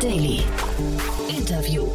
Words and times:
Daily. 0.00 0.42
Interview. 1.28 1.88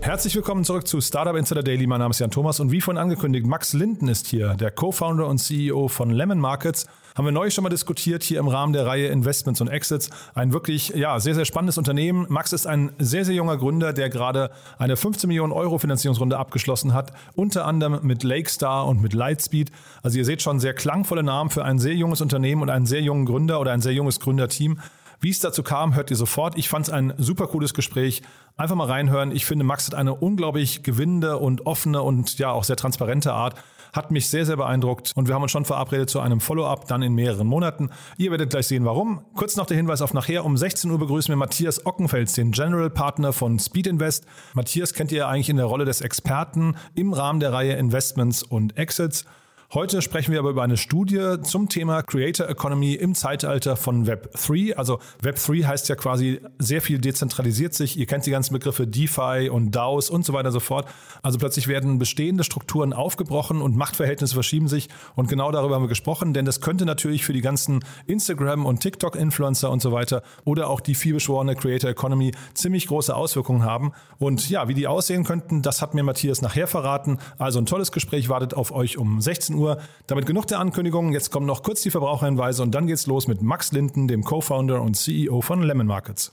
Herzlich 0.00 0.34
willkommen 0.34 0.64
zurück 0.64 0.86
zu 0.86 1.02
Startup 1.02 1.36
Insider 1.36 1.62
Daily. 1.62 1.86
Mein 1.86 1.98
Name 1.98 2.12
ist 2.12 2.18
Jan 2.18 2.30
Thomas 2.30 2.60
und 2.60 2.72
wie 2.72 2.80
vorhin 2.80 2.98
angekündigt, 2.98 3.46
Max 3.46 3.74
Linden 3.74 4.08
ist 4.08 4.26
hier, 4.26 4.54
der 4.54 4.70
Co-Founder 4.70 5.26
und 5.26 5.36
CEO 5.36 5.88
von 5.88 6.08
Lemon 6.08 6.38
Markets. 6.38 6.86
Haben 7.14 7.26
wir 7.26 7.32
neulich 7.32 7.52
schon 7.52 7.64
mal 7.64 7.68
diskutiert 7.68 8.22
hier 8.22 8.38
im 8.38 8.48
Rahmen 8.48 8.72
der 8.72 8.86
Reihe 8.86 9.08
Investments 9.08 9.60
und 9.60 9.68
Exits. 9.68 10.08
Ein 10.34 10.54
wirklich, 10.54 10.90
ja, 10.90 11.20
sehr, 11.20 11.34
sehr 11.34 11.44
spannendes 11.44 11.76
Unternehmen. 11.76 12.24
Max 12.30 12.54
ist 12.54 12.66
ein 12.66 12.92
sehr, 12.98 13.26
sehr 13.26 13.34
junger 13.34 13.58
Gründer, 13.58 13.92
der 13.92 14.08
gerade 14.08 14.50
eine 14.78 14.96
15 14.96 15.28
Millionen 15.28 15.52
Euro 15.52 15.76
Finanzierungsrunde 15.76 16.38
abgeschlossen 16.38 16.94
hat. 16.94 17.12
Unter 17.34 17.66
anderem 17.66 17.98
mit 18.02 18.22
Lakestar 18.22 18.86
und 18.86 19.02
mit 19.02 19.12
Lightspeed. 19.12 19.70
Also 20.02 20.16
ihr 20.16 20.24
seht 20.24 20.40
schon 20.40 20.58
sehr 20.58 20.72
klangvolle 20.72 21.22
Namen 21.22 21.50
für 21.50 21.64
ein 21.64 21.78
sehr 21.78 21.94
junges 21.94 22.22
Unternehmen 22.22 22.62
und 22.62 22.70
einen 22.70 22.86
sehr 22.86 23.02
jungen 23.02 23.26
Gründer 23.26 23.60
oder 23.60 23.72
ein 23.72 23.82
sehr 23.82 23.92
junges 23.92 24.20
Gründerteam. 24.20 24.78
Wie 25.22 25.28
es 25.28 25.38
dazu 25.38 25.62
kam, 25.62 25.94
hört 25.94 26.10
ihr 26.10 26.16
sofort. 26.16 26.56
Ich 26.56 26.70
fand 26.70 26.88
es 26.88 26.92
ein 26.92 27.12
super 27.18 27.46
cooles 27.46 27.74
Gespräch. 27.74 28.22
Einfach 28.56 28.74
mal 28.74 28.86
reinhören. 28.86 29.32
Ich 29.32 29.44
finde, 29.44 29.66
Max 29.66 29.86
hat 29.86 29.94
eine 29.94 30.14
unglaublich 30.14 30.82
gewinnende 30.82 31.36
und 31.36 31.66
offene 31.66 32.00
und 32.00 32.38
ja 32.38 32.50
auch 32.52 32.64
sehr 32.64 32.76
transparente 32.76 33.34
Art. 33.34 33.54
Hat 33.92 34.12
mich 34.12 34.30
sehr, 34.30 34.46
sehr 34.46 34.56
beeindruckt 34.56 35.12
und 35.16 35.28
wir 35.28 35.34
haben 35.34 35.42
uns 35.42 35.50
schon 35.50 35.66
verabredet 35.66 36.08
zu 36.08 36.20
einem 36.20 36.40
Follow-up 36.40 36.86
dann 36.86 37.02
in 37.02 37.12
mehreren 37.12 37.46
Monaten. 37.46 37.90
Ihr 38.16 38.30
werdet 38.30 38.48
gleich 38.48 38.68
sehen, 38.68 38.86
warum. 38.86 39.20
Kurz 39.34 39.56
noch 39.56 39.66
der 39.66 39.76
Hinweis 39.76 40.00
auf 40.00 40.14
nachher. 40.14 40.44
Um 40.44 40.56
16 40.56 40.90
Uhr 40.90 40.98
begrüßen 40.98 41.30
wir 41.30 41.36
Matthias 41.36 41.84
Ockenfels, 41.84 42.32
den 42.32 42.52
General 42.52 42.88
Partner 42.88 43.34
von 43.34 43.58
Speed 43.58 43.88
Invest. 43.88 44.24
Matthias 44.54 44.94
kennt 44.94 45.12
ihr 45.12 45.28
eigentlich 45.28 45.50
in 45.50 45.56
der 45.56 45.66
Rolle 45.66 45.84
des 45.84 46.00
Experten 46.00 46.76
im 46.94 47.12
Rahmen 47.12 47.40
der 47.40 47.52
Reihe 47.52 47.74
Investments 47.74 48.42
und 48.42 48.78
Exits. 48.78 49.26
Heute 49.72 50.02
sprechen 50.02 50.32
wir 50.32 50.40
aber 50.40 50.50
über 50.50 50.64
eine 50.64 50.76
Studie 50.76 51.36
zum 51.44 51.68
Thema 51.68 52.02
Creator 52.02 52.48
Economy 52.48 52.94
im 52.94 53.14
Zeitalter 53.14 53.76
von 53.76 54.08
Web 54.08 54.32
3. 54.32 54.76
Also 54.76 54.98
Web 55.22 55.36
3 55.36 55.58
heißt 55.62 55.88
ja 55.88 55.94
quasi 55.94 56.40
sehr 56.58 56.82
viel 56.82 56.98
dezentralisiert 56.98 57.72
sich. 57.74 57.96
Ihr 57.96 58.06
kennt 58.06 58.26
die 58.26 58.32
ganzen 58.32 58.52
Begriffe 58.52 58.88
DeFi 58.88 59.48
und 59.48 59.70
DAOs 59.70 60.10
und 60.10 60.24
so 60.24 60.32
weiter 60.32 60.48
und 60.48 60.54
so 60.54 60.58
fort. 60.58 60.88
Also 61.22 61.38
plötzlich 61.38 61.68
werden 61.68 62.00
bestehende 62.00 62.42
Strukturen 62.42 62.92
aufgebrochen 62.92 63.62
und 63.62 63.76
Machtverhältnisse 63.76 64.34
verschieben 64.34 64.66
sich. 64.66 64.88
Und 65.14 65.28
genau 65.28 65.52
darüber 65.52 65.76
haben 65.76 65.84
wir 65.84 65.88
gesprochen, 65.88 66.34
denn 66.34 66.46
das 66.46 66.60
könnte 66.60 66.84
natürlich 66.84 67.24
für 67.24 67.32
die 67.32 67.40
ganzen 67.40 67.84
Instagram 68.08 68.66
und 68.66 68.80
TikTok 68.80 69.14
Influencer 69.14 69.70
und 69.70 69.80
so 69.80 69.92
weiter 69.92 70.24
oder 70.44 70.68
auch 70.68 70.80
die 70.80 70.96
vielbeschworene 70.96 71.54
Creator 71.54 71.90
Economy 71.90 72.32
ziemlich 72.54 72.88
große 72.88 73.14
Auswirkungen 73.14 73.62
haben. 73.62 73.92
Und 74.18 74.50
ja, 74.50 74.66
wie 74.66 74.74
die 74.74 74.88
aussehen 74.88 75.22
könnten, 75.22 75.62
das 75.62 75.80
hat 75.80 75.94
mir 75.94 76.02
Matthias 76.02 76.42
nachher 76.42 76.66
verraten. 76.66 77.18
Also 77.38 77.60
ein 77.60 77.66
tolles 77.66 77.92
Gespräch 77.92 78.28
wartet 78.28 78.54
auf 78.54 78.72
euch 78.72 78.98
um 78.98 79.20
16 79.20 79.54
Uhr 79.54 79.59
Uhr. 79.60 79.78
Damit 80.06 80.26
genug 80.26 80.46
der 80.46 80.58
Ankündigungen. 80.58 81.12
Jetzt 81.12 81.30
kommen 81.30 81.46
noch 81.46 81.62
kurz 81.62 81.82
die 81.82 81.90
Verbraucherhinweise 81.90 82.62
und 82.62 82.74
dann 82.74 82.86
geht's 82.86 83.06
los 83.06 83.28
mit 83.28 83.42
Max 83.42 83.72
Linden, 83.72 84.08
dem 84.08 84.24
Co-Founder 84.24 84.82
und 84.82 84.94
CEO 84.96 85.40
von 85.40 85.62
Lemon 85.62 85.86
Markets. 85.86 86.32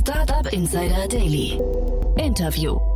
Startup 0.00 0.52
Insider 0.52 1.08
Daily. 1.08 1.60
Interview. 2.16 2.93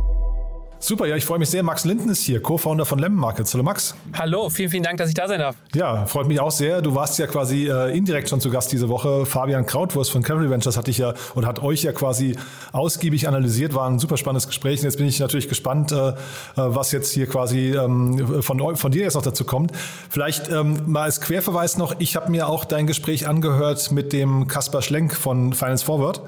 Super, 0.81 1.07
ja, 1.07 1.17
ich 1.17 1.25
freue 1.25 1.39
mich 1.39 1.49
sehr. 1.49 1.61
Max 1.61 1.83
Linden 1.83 2.07
ist 2.07 2.21
hier, 2.21 2.41
Co-Founder 2.41 2.85
von 2.85 2.99
Lemon 2.99 3.19
Markets. 3.19 3.53
Hallo 3.53 3.65
Max. 3.65 3.95
Hallo, 4.17 4.49
vielen, 4.49 4.69
vielen 4.69 4.83
Dank, 4.83 4.97
dass 4.97 5.09
ich 5.09 5.13
da 5.13 5.27
sein 5.27 5.39
darf. 5.39 5.57
Ja, 5.75 6.05
freut 6.05 6.25
mich 6.27 6.39
auch 6.39 6.51
sehr. 6.51 6.81
Du 6.81 6.95
warst 6.95 7.19
ja 7.19 7.27
quasi 7.27 7.67
äh, 7.67 7.95
indirekt 7.95 8.29
schon 8.29 8.39
zu 8.39 8.49
Gast 8.49 8.71
diese 8.71 8.87
Woche. 8.87 9.25
Fabian 9.25 9.65
Krautwurst 9.65 10.09
von 10.09 10.23
Cavalry 10.23 10.49
Ventures 10.49 10.77
hat 10.77 10.87
dich 10.87 10.97
ja 10.97 11.13
und 11.35 11.45
hat 11.45 11.61
euch 11.61 11.83
ja 11.83 11.91
quasi 11.91 12.37
ausgiebig 12.71 13.27
analysiert. 13.27 13.75
War 13.75 13.89
ein 13.89 13.99
super 13.99 14.15
spannendes 14.15 14.47
Gespräch. 14.47 14.79
Und 14.79 14.85
jetzt 14.85 14.97
bin 14.97 15.05
ich 15.05 15.19
natürlich 15.19 15.49
gespannt, 15.49 15.91
äh, 15.91 16.11
äh 16.11 16.13
was 16.55 16.93
jetzt 16.93 17.11
hier 17.11 17.27
quasi 17.27 17.75
ähm, 17.75 18.41
von, 18.41 18.77
von 18.77 18.91
dir 18.91 19.03
jetzt 19.03 19.15
noch 19.15 19.21
dazu 19.21 19.43
kommt. 19.43 19.73
Vielleicht 20.09 20.49
ähm, 20.49 20.83
mal 20.85 21.03
als 21.03 21.19
Querverweis 21.19 21.77
noch, 21.77 21.95
ich 21.99 22.15
habe 22.15 22.31
mir 22.31 22.47
auch 22.47 22.63
dein 22.63 22.87
Gespräch 22.87 23.27
angehört 23.27 23.91
mit 23.91 24.13
dem 24.13 24.47
Kaspar 24.47 24.81
Schlenk 24.81 25.13
von 25.13 25.51
Finance 25.51 25.83
Forward. 25.83 26.21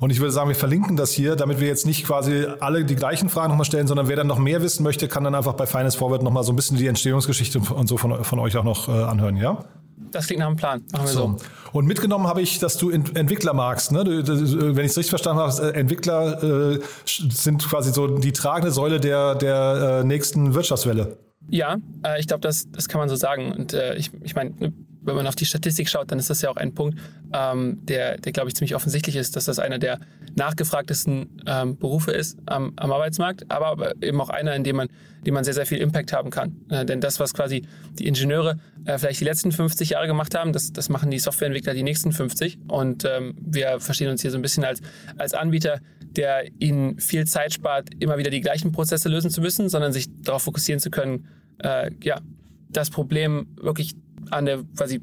Und 0.00 0.10
ich 0.10 0.20
würde 0.20 0.32
sagen, 0.32 0.48
wir 0.48 0.56
verlinken 0.56 0.96
das 0.96 1.12
hier, 1.12 1.36
damit 1.36 1.60
wir 1.60 1.68
jetzt 1.68 1.86
nicht 1.86 2.04
quasi 2.04 2.46
alle 2.60 2.84
die 2.84 2.96
gleichen 2.96 3.28
Fragen 3.28 3.50
nochmal 3.50 3.64
stellen, 3.64 3.86
sondern 3.86 4.08
wer 4.08 4.16
dann 4.16 4.26
noch 4.26 4.38
mehr 4.38 4.62
wissen 4.62 4.82
möchte, 4.82 5.08
kann 5.08 5.24
dann 5.24 5.34
einfach 5.34 5.54
bei 5.54 5.66
Finance 5.66 5.96
Forward 5.96 6.22
nochmal 6.22 6.44
so 6.44 6.52
ein 6.52 6.56
bisschen 6.56 6.76
die 6.76 6.86
Entstehungsgeschichte 6.86 7.60
und 7.60 7.88
so 7.88 7.96
von, 7.96 8.24
von 8.24 8.38
euch 8.38 8.56
auch 8.56 8.64
noch 8.64 8.88
äh, 8.88 8.92
anhören, 8.92 9.36
ja? 9.36 9.64
Das 10.10 10.26
klingt 10.26 10.40
nach 10.40 10.48
einem 10.48 10.56
Plan. 10.56 10.82
Machen 10.92 11.04
wir 11.04 11.12
so. 11.12 11.36
so. 11.38 11.46
Und 11.72 11.86
mitgenommen 11.86 12.26
habe 12.26 12.42
ich, 12.42 12.58
dass 12.58 12.76
du 12.76 12.90
Entwickler 12.90 13.54
magst. 13.54 13.92
Ne? 13.92 14.04
Du, 14.04 14.22
du, 14.22 14.76
wenn 14.76 14.84
ich 14.84 14.90
es 14.90 14.98
richtig 14.98 15.08
verstanden 15.08 15.40
habe, 15.40 15.72
äh, 15.72 15.78
Entwickler 15.78 16.74
äh, 16.74 16.80
sind 17.06 17.66
quasi 17.66 17.92
so 17.92 18.18
die 18.18 18.32
tragende 18.32 18.70
Säule 18.70 19.00
der, 19.00 19.34
der 19.36 20.00
äh, 20.00 20.04
nächsten 20.04 20.54
Wirtschaftswelle. 20.54 21.16
Ja, 21.48 21.76
äh, 22.04 22.20
ich 22.20 22.26
glaube, 22.26 22.42
das, 22.42 22.70
das 22.70 22.88
kann 22.88 22.98
man 22.98 23.08
so 23.08 23.16
sagen. 23.16 23.52
Und 23.52 23.72
äh, 23.72 23.94
ich, 23.94 24.10
ich 24.22 24.34
meine, 24.34 24.50
ne, 24.58 24.72
wenn 25.04 25.16
man 25.16 25.26
auf 25.26 25.34
die 25.34 25.46
Statistik 25.46 25.88
schaut, 25.88 26.10
dann 26.10 26.18
ist 26.18 26.30
das 26.30 26.42
ja 26.42 26.50
auch 26.50 26.56
ein 26.56 26.74
Punkt, 26.74 26.98
ähm, 27.32 27.78
der, 27.84 28.18
der 28.18 28.32
glaube 28.32 28.48
ich, 28.48 28.54
ziemlich 28.54 28.74
offensichtlich 28.74 29.16
ist, 29.16 29.36
dass 29.36 29.46
das 29.46 29.58
einer 29.58 29.78
der 29.78 29.98
nachgefragtesten 30.34 31.42
ähm, 31.46 31.76
Berufe 31.76 32.12
ist 32.12 32.38
am, 32.46 32.72
am 32.76 32.92
Arbeitsmarkt, 32.92 33.50
aber, 33.50 33.66
aber, 33.66 33.94
eben 34.02 34.20
auch 34.20 34.30
einer, 34.30 34.54
in 34.54 34.64
dem 34.64 34.76
man, 34.76 34.88
dem 35.26 35.34
man 35.34 35.44
sehr, 35.44 35.54
sehr 35.54 35.66
viel 35.66 35.78
Impact 35.78 36.12
haben 36.12 36.30
kann. 36.30 36.56
Äh, 36.70 36.84
denn 36.84 37.00
das, 37.00 37.20
was 37.20 37.34
quasi 37.34 37.66
die 37.98 38.06
Ingenieure 38.06 38.58
äh, 38.84 38.98
vielleicht 38.98 39.20
die 39.20 39.24
letzten 39.24 39.52
50 39.52 39.90
Jahre 39.90 40.06
gemacht 40.06 40.34
haben, 40.34 40.52
das, 40.52 40.72
das 40.72 40.88
machen 40.88 41.10
die 41.10 41.18
Softwareentwickler 41.18 41.74
die 41.74 41.82
nächsten 41.82 42.12
50. 42.12 42.58
Und 42.68 43.04
ähm, 43.04 43.34
wir 43.40 43.80
verstehen 43.80 44.10
uns 44.10 44.22
hier 44.22 44.30
so 44.30 44.38
ein 44.38 44.42
bisschen 44.42 44.64
als, 44.64 44.80
als 45.18 45.34
Anbieter, 45.34 45.80
der 46.00 46.44
ihnen 46.58 46.98
viel 46.98 47.26
Zeit 47.26 47.52
spart, 47.52 47.90
immer 47.98 48.18
wieder 48.18 48.30
die 48.30 48.40
gleichen 48.40 48.72
Prozesse 48.72 49.08
lösen 49.08 49.30
zu 49.30 49.40
müssen, 49.40 49.68
sondern 49.68 49.92
sich 49.92 50.06
darauf 50.22 50.42
fokussieren 50.42 50.80
zu 50.80 50.90
können, 50.90 51.26
äh, 51.58 51.90
ja, 52.02 52.20
das 52.68 52.90
Problem 52.90 53.48
wirklich 53.60 53.94
an 54.30 54.44
der 54.44 54.64
quasi 54.76 55.00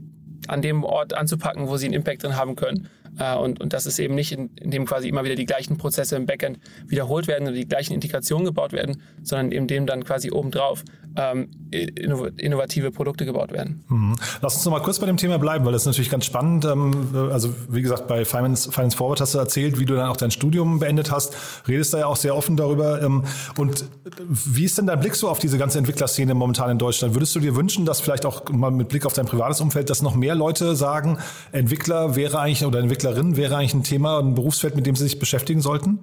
an 0.47 0.61
dem 0.61 0.83
Ort 0.83 1.13
anzupacken, 1.13 1.67
wo 1.67 1.77
sie 1.77 1.85
einen 1.85 1.95
Impact 1.95 2.23
drin 2.23 2.35
haben 2.35 2.55
können. 2.55 2.87
Äh, 3.17 3.35
und, 3.35 3.59
und 3.59 3.73
das 3.73 3.85
ist 3.85 3.99
eben 3.99 4.15
nicht, 4.15 4.31
in, 4.31 4.49
dem 4.61 4.85
quasi 4.85 5.09
immer 5.09 5.23
wieder 5.23 5.35
die 5.35 5.45
gleichen 5.45 5.77
Prozesse 5.77 6.15
im 6.15 6.25
Backend 6.25 6.59
wiederholt 6.87 7.27
werden 7.27 7.47
oder 7.47 7.55
die 7.55 7.67
gleichen 7.67 7.93
Integrationen 7.93 8.45
gebaut 8.45 8.73
werden, 8.73 9.01
sondern 9.23 9.51
in 9.51 9.67
dem 9.67 9.85
dann 9.85 10.03
quasi 10.03 10.31
obendrauf 10.31 10.83
ähm, 11.15 11.49
innovative 11.71 12.91
Produkte 12.91 13.25
gebaut 13.25 13.51
werden. 13.51 13.83
Mhm. 13.87 14.15
Lass 14.41 14.55
uns 14.55 14.65
noch 14.65 14.83
kurz 14.83 14.99
bei 14.99 15.05
dem 15.05 15.17
Thema 15.17 15.37
bleiben, 15.37 15.65
weil 15.65 15.73
das 15.73 15.83
ist 15.83 15.87
natürlich 15.87 16.09
ganz 16.09 16.25
spannend. 16.25 16.65
Ähm, 16.65 17.09
also 17.31 17.53
wie 17.69 17.81
gesagt, 17.81 18.07
bei 18.07 18.25
Finance, 18.25 18.71
Finance 18.71 18.95
Forward 18.95 19.21
hast 19.21 19.33
du 19.33 19.39
erzählt, 19.39 19.79
wie 19.79 19.85
du 19.85 19.95
dann 19.95 20.09
auch 20.09 20.17
dein 20.17 20.31
Studium 20.31 20.79
beendet 20.79 21.11
hast. 21.11 21.35
Redest 21.67 21.93
da 21.93 21.99
ja 21.99 22.05
auch 22.07 22.15
sehr 22.15 22.35
offen 22.35 22.57
darüber. 22.57 23.01
Ähm, 23.01 23.23
und 23.57 23.85
wie 24.29 24.65
ist 24.65 24.77
denn 24.77 24.87
dein 24.87 24.99
Blick 24.99 25.15
so 25.15 25.29
auf 25.29 25.39
diese 25.39 25.57
ganze 25.57 25.77
Entwicklerszene 25.77 26.33
momentan 26.33 26.69
in 26.71 26.77
Deutschland? 26.77 27.13
Würdest 27.15 27.35
du 27.35 27.39
dir 27.39 27.55
wünschen, 27.55 27.85
dass 27.85 27.99
vielleicht 27.99 28.25
auch 28.25 28.49
mal 28.49 28.71
mit 28.71 28.89
Blick 28.89 29.05
auf 29.05 29.13
dein 29.13 29.25
privates 29.25 29.61
Umfeld, 29.61 29.89
dass 29.89 30.01
noch 30.01 30.15
mehr 30.15 30.35
Leute 30.35 30.75
sagen, 30.75 31.17
Entwickler 31.51 32.15
wäre 32.15 32.39
eigentlich 32.39 32.65
oder 32.65 32.79
Entwicklerin 33.09 33.37
wäre 33.37 33.57
eigentlich 33.57 33.73
ein 33.73 33.83
Thema, 33.83 34.19
ein 34.19 34.35
Berufsfeld, 34.35 34.75
mit 34.75 34.85
dem 34.85 34.95
sie 34.95 35.03
sich 35.03 35.19
beschäftigen 35.19 35.61
sollten? 35.61 35.99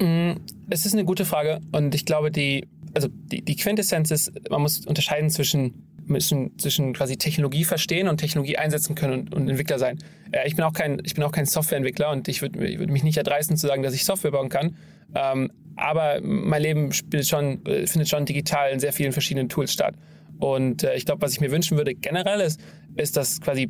Mm, 0.00 0.32
es 0.70 0.86
ist 0.86 0.92
eine 0.92 1.04
gute 1.04 1.24
Frage 1.24 1.60
und 1.72 1.94
ich 1.94 2.04
glaube, 2.04 2.30
die 2.30 2.68
also 2.94 3.08
die, 3.10 3.42
die 3.42 3.56
Quintessenz 3.56 4.10
ist, 4.10 4.32
man 4.50 4.62
muss 4.62 4.86
unterscheiden 4.86 5.28
zwischen 5.28 5.82
müssen 6.06 6.56
zwischen 6.56 6.94
quasi 6.94 7.16
Technologie 7.16 7.64
verstehen 7.64 8.06
und 8.06 8.18
Technologie 8.18 8.56
einsetzen 8.56 8.94
können 8.94 9.12
und, 9.12 9.34
und 9.34 9.48
Entwickler 9.48 9.78
sein. 9.80 9.98
Äh, 10.30 10.46
ich 10.46 10.54
bin 10.54 10.64
auch 10.64 10.72
kein, 10.72 11.02
ich 11.04 11.14
bin 11.14 11.24
auch 11.24 11.32
kein 11.32 11.46
Softwareentwickler 11.46 12.10
und 12.10 12.28
ich 12.28 12.42
würde 12.42 12.60
würd 12.60 12.90
mich 12.90 13.02
nicht 13.02 13.16
erdreisten 13.16 13.56
zu 13.56 13.66
sagen, 13.66 13.82
dass 13.82 13.92
ich 13.92 14.04
Software 14.04 14.30
bauen 14.30 14.48
kann. 14.48 14.76
Ähm, 15.14 15.50
aber 15.74 16.20
mein 16.22 16.62
Leben 16.62 16.92
schon, 16.92 17.66
äh, 17.66 17.86
findet 17.88 18.08
schon 18.08 18.24
digital 18.24 18.70
in 18.70 18.78
sehr 18.78 18.92
vielen 18.92 19.12
verschiedenen 19.12 19.48
Tools 19.48 19.72
statt. 19.72 19.96
Und 20.38 20.84
äh, 20.84 20.94
ich 20.94 21.06
glaube, 21.06 21.22
was 21.22 21.32
ich 21.32 21.40
mir 21.40 21.50
wünschen 21.50 21.76
würde 21.76 21.94
generell 21.94 22.40
ist, 22.40 22.60
ist, 22.94 23.16
dass 23.16 23.40
quasi 23.40 23.68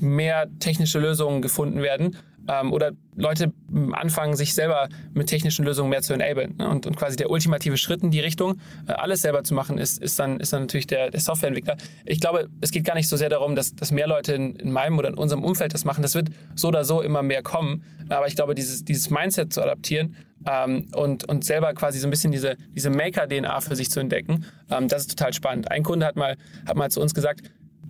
mehr 0.00 0.48
technische 0.58 0.98
Lösungen 0.98 1.42
gefunden 1.42 1.82
werden, 1.82 2.16
ähm, 2.48 2.72
oder 2.72 2.92
Leute 3.16 3.52
anfangen, 3.92 4.36
sich 4.36 4.54
selber 4.54 4.88
mit 5.12 5.28
technischen 5.28 5.64
Lösungen 5.64 5.90
mehr 5.90 6.02
zu 6.02 6.12
enablen. 6.14 6.56
Ne? 6.58 6.68
Und, 6.68 6.86
und 6.86 6.96
quasi 6.96 7.16
der 7.16 7.30
ultimative 7.30 7.76
Schritt 7.76 8.02
in 8.02 8.10
die 8.10 8.20
Richtung, 8.20 8.60
äh, 8.86 8.92
alles 8.92 9.22
selber 9.22 9.44
zu 9.44 9.54
machen, 9.54 9.78
ist, 9.78 10.02
ist, 10.02 10.18
dann, 10.18 10.40
ist 10.40 10.52
dann 10.52 10.62
natürlich 10.62 10.86
der, 10.86 11.10
der 11.10 11.20
Softwareentwickler. 11.20 11.76
Ich 12.04 12.20
glaube, 12.20 12.48
es 12.60 12.70
geht 12.70 12.84
gar 12.84 12.94
nicht 12.94 13.08
so 13.08 13.16
sehr 13.16 13.28
darum, 13.28 13.54
dass, 13.54 13.74
dass 13.74 13.90
mehr 13.90 14.06
Leute 14.06 14.34
in, 14.34 14.56
in 14.56 14.72
meinem 14.72 14.98
oder 14.98 15.08
in 15.08 15.14
unserem 15.14 15.44
Umfeld 15.44 15.74
das 15.74 15.84
machen. 15.84 16.02
Das 16.02 16.14
wird 16.14 16.28
so 16.54 16.68
oder 16.68 16.84
so 16.84 17.00
immer 17.00 17.22
mehr 17.22 17.42
kommen. 17.42 17.84
Aber 18.08 18.26
ich 18.26 18.36
glaube, 18.36 18.54
dieses, 18.54 18.84
dieses 18.84 19.10
Mindset 19.10 19.52
zu 19.52 19.62
adaptieren 19.62 20.16
ähm, 20.46 20.88
und, 20.94 21.24
und 21.28 21.44
selber 21.44 21.72
quasi 21.72 21.98
so 21.98 22.06
ein 22.06 22.10
bisschen 22.10 22.32
diese, 22.32 22.56
diese 22.74 22.90
Maker-DNA 22.90 23.60
für 23.60 23.76
sich 23.76 23.90
zu 23.90 24.00
entdecken, 24.00 24.44
ähm, 24.70 24.88
das 24.88 25.02
ist 25.02 25.18
total 25.18 25.32
spannend. 25.32 25.70
Ein 25.70 25.82
Kunde 25.82 26.04
hat 26.04 26.16
mal, 26.16 26.36
hat 26.66 26.76
mal 26.76 26.90
zu 26.90 27.00
uns 27.00 27.14
gesagt, 27.14 27.42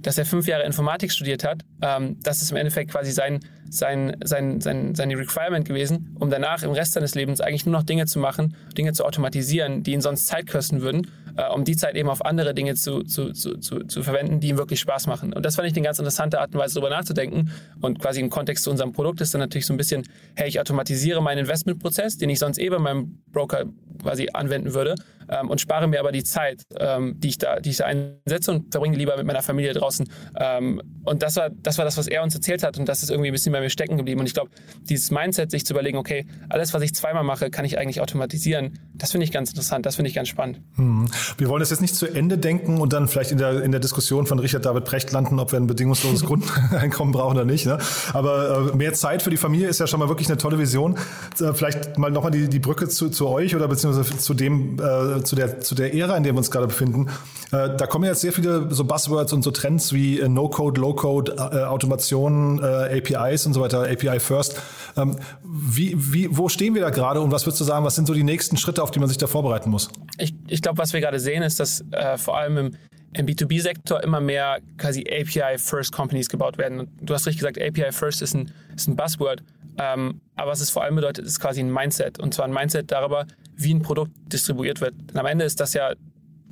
dass 0.06 0.18
er 0.18 0.24
fünf 0.24 0.46
Jahre 0.46 0.64
Informatik 0.64 1.12
studiert 1.12 1.44
hat. 1.44 1.64
Ähm, 1.82 2.18
das 2.22 2.42
ist 2.42 2.50
im 2.50 2.56
Endeffekt 2.56 2.92
quasi 2.92 3.12
sein, 3.12 3.40
sein, 3.70 4.16
sein, 4.22 4.60
sein, 4.60 4.94
seine 4.94 5.18
Requirement 5.18 5.66
gewesen, 5.66 6.16
um 6.18 6.30
danach 6.30 6.62
im 6.62 6.70
Rest 6.70 6.92
seines 6.92 7.14
Lebens 7.14 7.40
eigentlich 7.40 7.66
nur 7.66 7.72
noch 7.72 7.82
Dinge 7.82 8.06
zu 8.06 8.18
machen, 8.18 8.56
Dinge 8.76 8.92
zu 8.92 9.04
automatisieren, 9.04 9.82
die 9.82 9.92
ihn 9.92 10.00
sonst 10.00 10.26
Zeit 10.26 10.46
kosten 10.50 10.80
würden, 10.80 11.08
äh, 11.36 11.48
um 11.48 11.64
die 11.64 11.76
Zeit 11.76 11.96
eben 11.96 12.08
auf 12.08 12.24
andere 12.24 12.54
Dinge 12.54 12.74
zu, 12.74 13.02
zu, 13.02 13.32
zu, 13.32 13.58
zu, 13.58 13.80
zu 13.84 14.02
verwenden, 14.02 14.40
die 14.40 14.48
ihm 14.48 14.58
wirklich 14.58 14.80
Spaß 14.80 15.06
machen. 15.06 15.32
Und 15.32 15.44
das 15.44 15.56
fand 15.56 15.68
ich 15.68 15.74
eine 15.74 15.84
ganz 15.84 15.98
interessante 15.98 16.40
Art 16.40 16.54
und 16.54 16.60
Weise, 16.60 16.74
darüber 16.74 16.90
nachzudenken. 16.90 17.50
Und 17.80 18.00
quasi 18.00 18.20
im 18.20 18.30
Kontext 18.30 18.64
zu 18.64 18.70
unserem 18.70 18.92
Produkt 18.92 19.20
ist 19.20 19.34
dann 19.34 19.40
natürlich 19.40 19.66
so 19.66 19.74
ein 19.74 19.76
bisschen, 19.76 20.06
hey, 20.36 20.48
ich 20.48 20.60
automatisiere 20.60 21.22
meinen 21.22 21.38
Investmentprozess, 21.38 22.18
den 22.18 22.30
ich 22.30 22.38
sonst 22.38 22.58
eh 22.58 22.68
bei 22.68 22.78
meinem 22.78 23.22
Broker 23.32 23.64
quasi 24.02 24.28
anwenden 24.32 24.74
würde 24.74 24.94
ähm, 25.28 25.50
und 25.50 25.60
spare 25.60 25.86
mir 25.88 26.00
aber 26.00 26.12
die 26.12 26.24
Zeit, 26.24 26.62
ähm, 26.78 27.18
die, 27.18 27.28
ich 27.28 27.38
da, 27.38 27.60
die 27.60 27.70
ich 27.70 27.78
da 27.78 27.86
einsetze 27.86 28.50
und 28.50 28.70
verbringe 28.70 28.96
lieber 28.96 29.16
mit 29.16 29.26
meiner 29.26 29.42
Familie 29.42 29.72
draußen. 29.72 30.08
Ähm, 30.38 30.80
und 31.04 31.22
das 31.22 31.36
war, 31.36 31.50
das 31.50 31.78
war 31.78 31.84
das, 31.84 31.96
was 31.96 32.06
er 32.06 32.22
uns 32.22 32.34
erzählt 32.34 32.62
hat 32.62 32.78
und 32.78 32.88
das 32.88 33.02
ist 33.02 33.10
irgendwie 33.10 33.30
ein 33.30 33.32
bisschen 33.32 33.52
mein 33.54 33.62
mir 33.62 33.70
stecken 33.70 33.96
geblieben. 33.96 34.20
Und 34.20 34.26
ich 34.26 34.34
glaube, 34.34 34.50
dieses 34.82 35.10
Mindset, 35.10 35.50
sich 35.50 35.64
zu 35.64 35.72
überlegen, 35.72 35.98
okay, 35.98 36.26
alles, 36.48 36.74
was 36.74 36.82
ich 36.82 36.94
zweimal 36.94 37.24
mache, 37.24 37.50
kann 37.50 37.64
ich 37.64 37.78
eigentlich 37.78 38.00
automatisieren, 38.00 38.78
das 38.94 39.12
finde 39.12 39.24
ich 39.24 39.32
ganz 39.32 39.50
interessant, 39.50 39.86
das 39.86 39.96
finde 39.96 40.08
ich 40.08 40.14
ganz 40.14 40.28
spannend. 40.28 40.60
Hm. 40.76 41.06
Wir 41.38 41.48
wollen 41.48 41.60
das 41.60 41.70
jetzt 41.70 41.80
nicht 41.80 41.96
zu 41.96 42.06
Ende 42.06 42.38
denken 42.38 42.80
und 42.80 42.92
dann 42.92 43.08
vielleicht 43.08 43.32
in 43.32 43.38
der, 43.38 43.62
in 43.62 43.72
der 43.72 43.80
Diskussion 43.80 44.26
von 44.26 44.38
Richard 44.38 44.64
David 44.64 44.84
Precht 44.84 45.10
landen, 45.12 45.38
ob 45.38 45.52
wir 45.52 45.58
ein 45.58 45.66
bedingungsloses 45.66 46.24
Grundeinkommen 46.26 47.12
brauchen 47.12 47.36
oder 47.36 47.44
nicht. 47.44 47.66
Ne? 47.66 47.78
Aber 48.12 48.70
äh, 48.72 48.76
mehr 48.76 48.92
Zeit 48.92 49.22
für 49.22 49.30
die 49.30 49.36
Familie 49.36 49.68
ist 49.68 49.80
ja 49.80 49.86
schon 49.86 50.00
mal 50.00 50.08
wirklich 50.08 50.28
eine 50.28 50.36
tolle 50.36 50.58
Vision. 50.58 50.96
Äh, 51.40 51.54
vielleicht 51.54 51.98
mal 51.98 52.10
nochmal 52.10 52.30
die, 52.30 52.48
die 52.48 52.58
Brücke 52.58 52.88
zu, 52.88 53.10
zu 53.10 53.28
euch 53.28 53.56
oder 53.56 53.68
beziehungsweise 53.68 54.16
zu 54.16 54.34
dem, 54.34 54.78
äh, 54.78 55.22
zu 55.22 55.36
der, 55.36 55.60
zu 55.60 55.74
der 55.74 55.94
Ära, 55.94 56.16
in 56.16 56.22
der 56.22 56.34
wir 56.34 56.38
uns 56.38 56.50
gerade 56.50 56.66
befinden. 56.66 57.08
Äh, 57.52 57.76
da 57.76 57.86
kommen 57.86 58.04
jetzt 58.04 58.20
sehr 58.20 58.32
viele 58.32 58.72
so 58.72 58.84
Buzzwords 58.84 59.32
und 59.32 59.42
so 59.42 59.50
Trends 59.50 59.92
wie 59.92 60.20
äh, 60.20 60.28
No-Code, 60.28 60.80
Low-Code, 60.80 61.36
äh, 61.36 61.64
Automation, 61.64 62.62
APIs 62.62 63.43
und 63.46 63.54
so 63.54 63.60
weiter, 63.60 63.82
API 63.82 64.20
First. 64.20 64.60
Ähm, 64.96 65.16
wie, 65.42 65.94
wie, 65.96 66.28
wo 66.30 66.48
stehen 66.48 66.74
wir 66.74 66.82
da 66.82 66.90
gerade 66.90 67.20
und 67.20 67.30
was 67.30 67.46
würdest 67.46 67.60
du 67.60 67.64
sagen, 67.64 67.84
was 67.84 67.94
sind 67.94 68.06
so 68.06 68.14
die 68.14 68.24
nächsten 68.24 68.56
Schritte, 68.56 68.82
auf 68.82 68.90
die 68.90 69.00
man 69.00 69.08
sich 69.08 69.18
da 69.18 69.26
vorbereiten 69.26 69.70
muss? 69.70 69.88
Ich, 70.18 70.34
ich 70.48 70.62
glaube, 70.62 70.78
was 70.78 70.92
wir 70.92 71.00
gerade 71.00 71.20
sehen, 71.20 71.42
ist, 71.42 71.60
dass 71.60 71.84
äh, 71.90 72.16
vor 72.16 72.36
allem 72.38 72.56
im, 72.56 72.76
im 73.12 73.26
B2B-Sektor 73.26 74.02
immer 74.02 74.20
mehr 74.20 74.58
quasi 74.78 75.04
API-First-Companies 75.08 76.28
gebaut 76.28 76.58
werden. 76.58 76.80
Und 76.80 76.88
du 77.00 77.14
hast 77.14 77.26
richtig 77.26 77.40
gesagt, 77.40 77.60
API-First 77.60 78.22
ist 78.22 78.34
ein, 78.34 78.52
ist 78.74 78.88
ein 78.88 78.96
Buzzword. 78.96 79.42
Ähm, 79.78 80.20
aber 80.36 80.52
was 80.52 80.60
es 80.60 80.70
vor 80.70 80.84
allem 80.84 80.94
bedeutet, 80.94 81.26
ist 81.26 81.40
quasi 81.40 81.60
ein 81.60 81.72
Mindset. 81.72 82.18
Und 82.20 82.34
zwar 82.34 82.46
ein 82.46 82.52
Mindset 82.52 82.90
darüber, 82.90 83.26
wie 83.56 83.74
ein 83.74 83.82
Produkt 83.82 84.12
distribuiert 84.32 84.80
wird. 84.80 84.94
Denn 85.10 85.18
am 85.18 85.26
Ende 85.26 85.44
ist 85.44 85.60
das 85.60 85.74
ja 85.74 85.94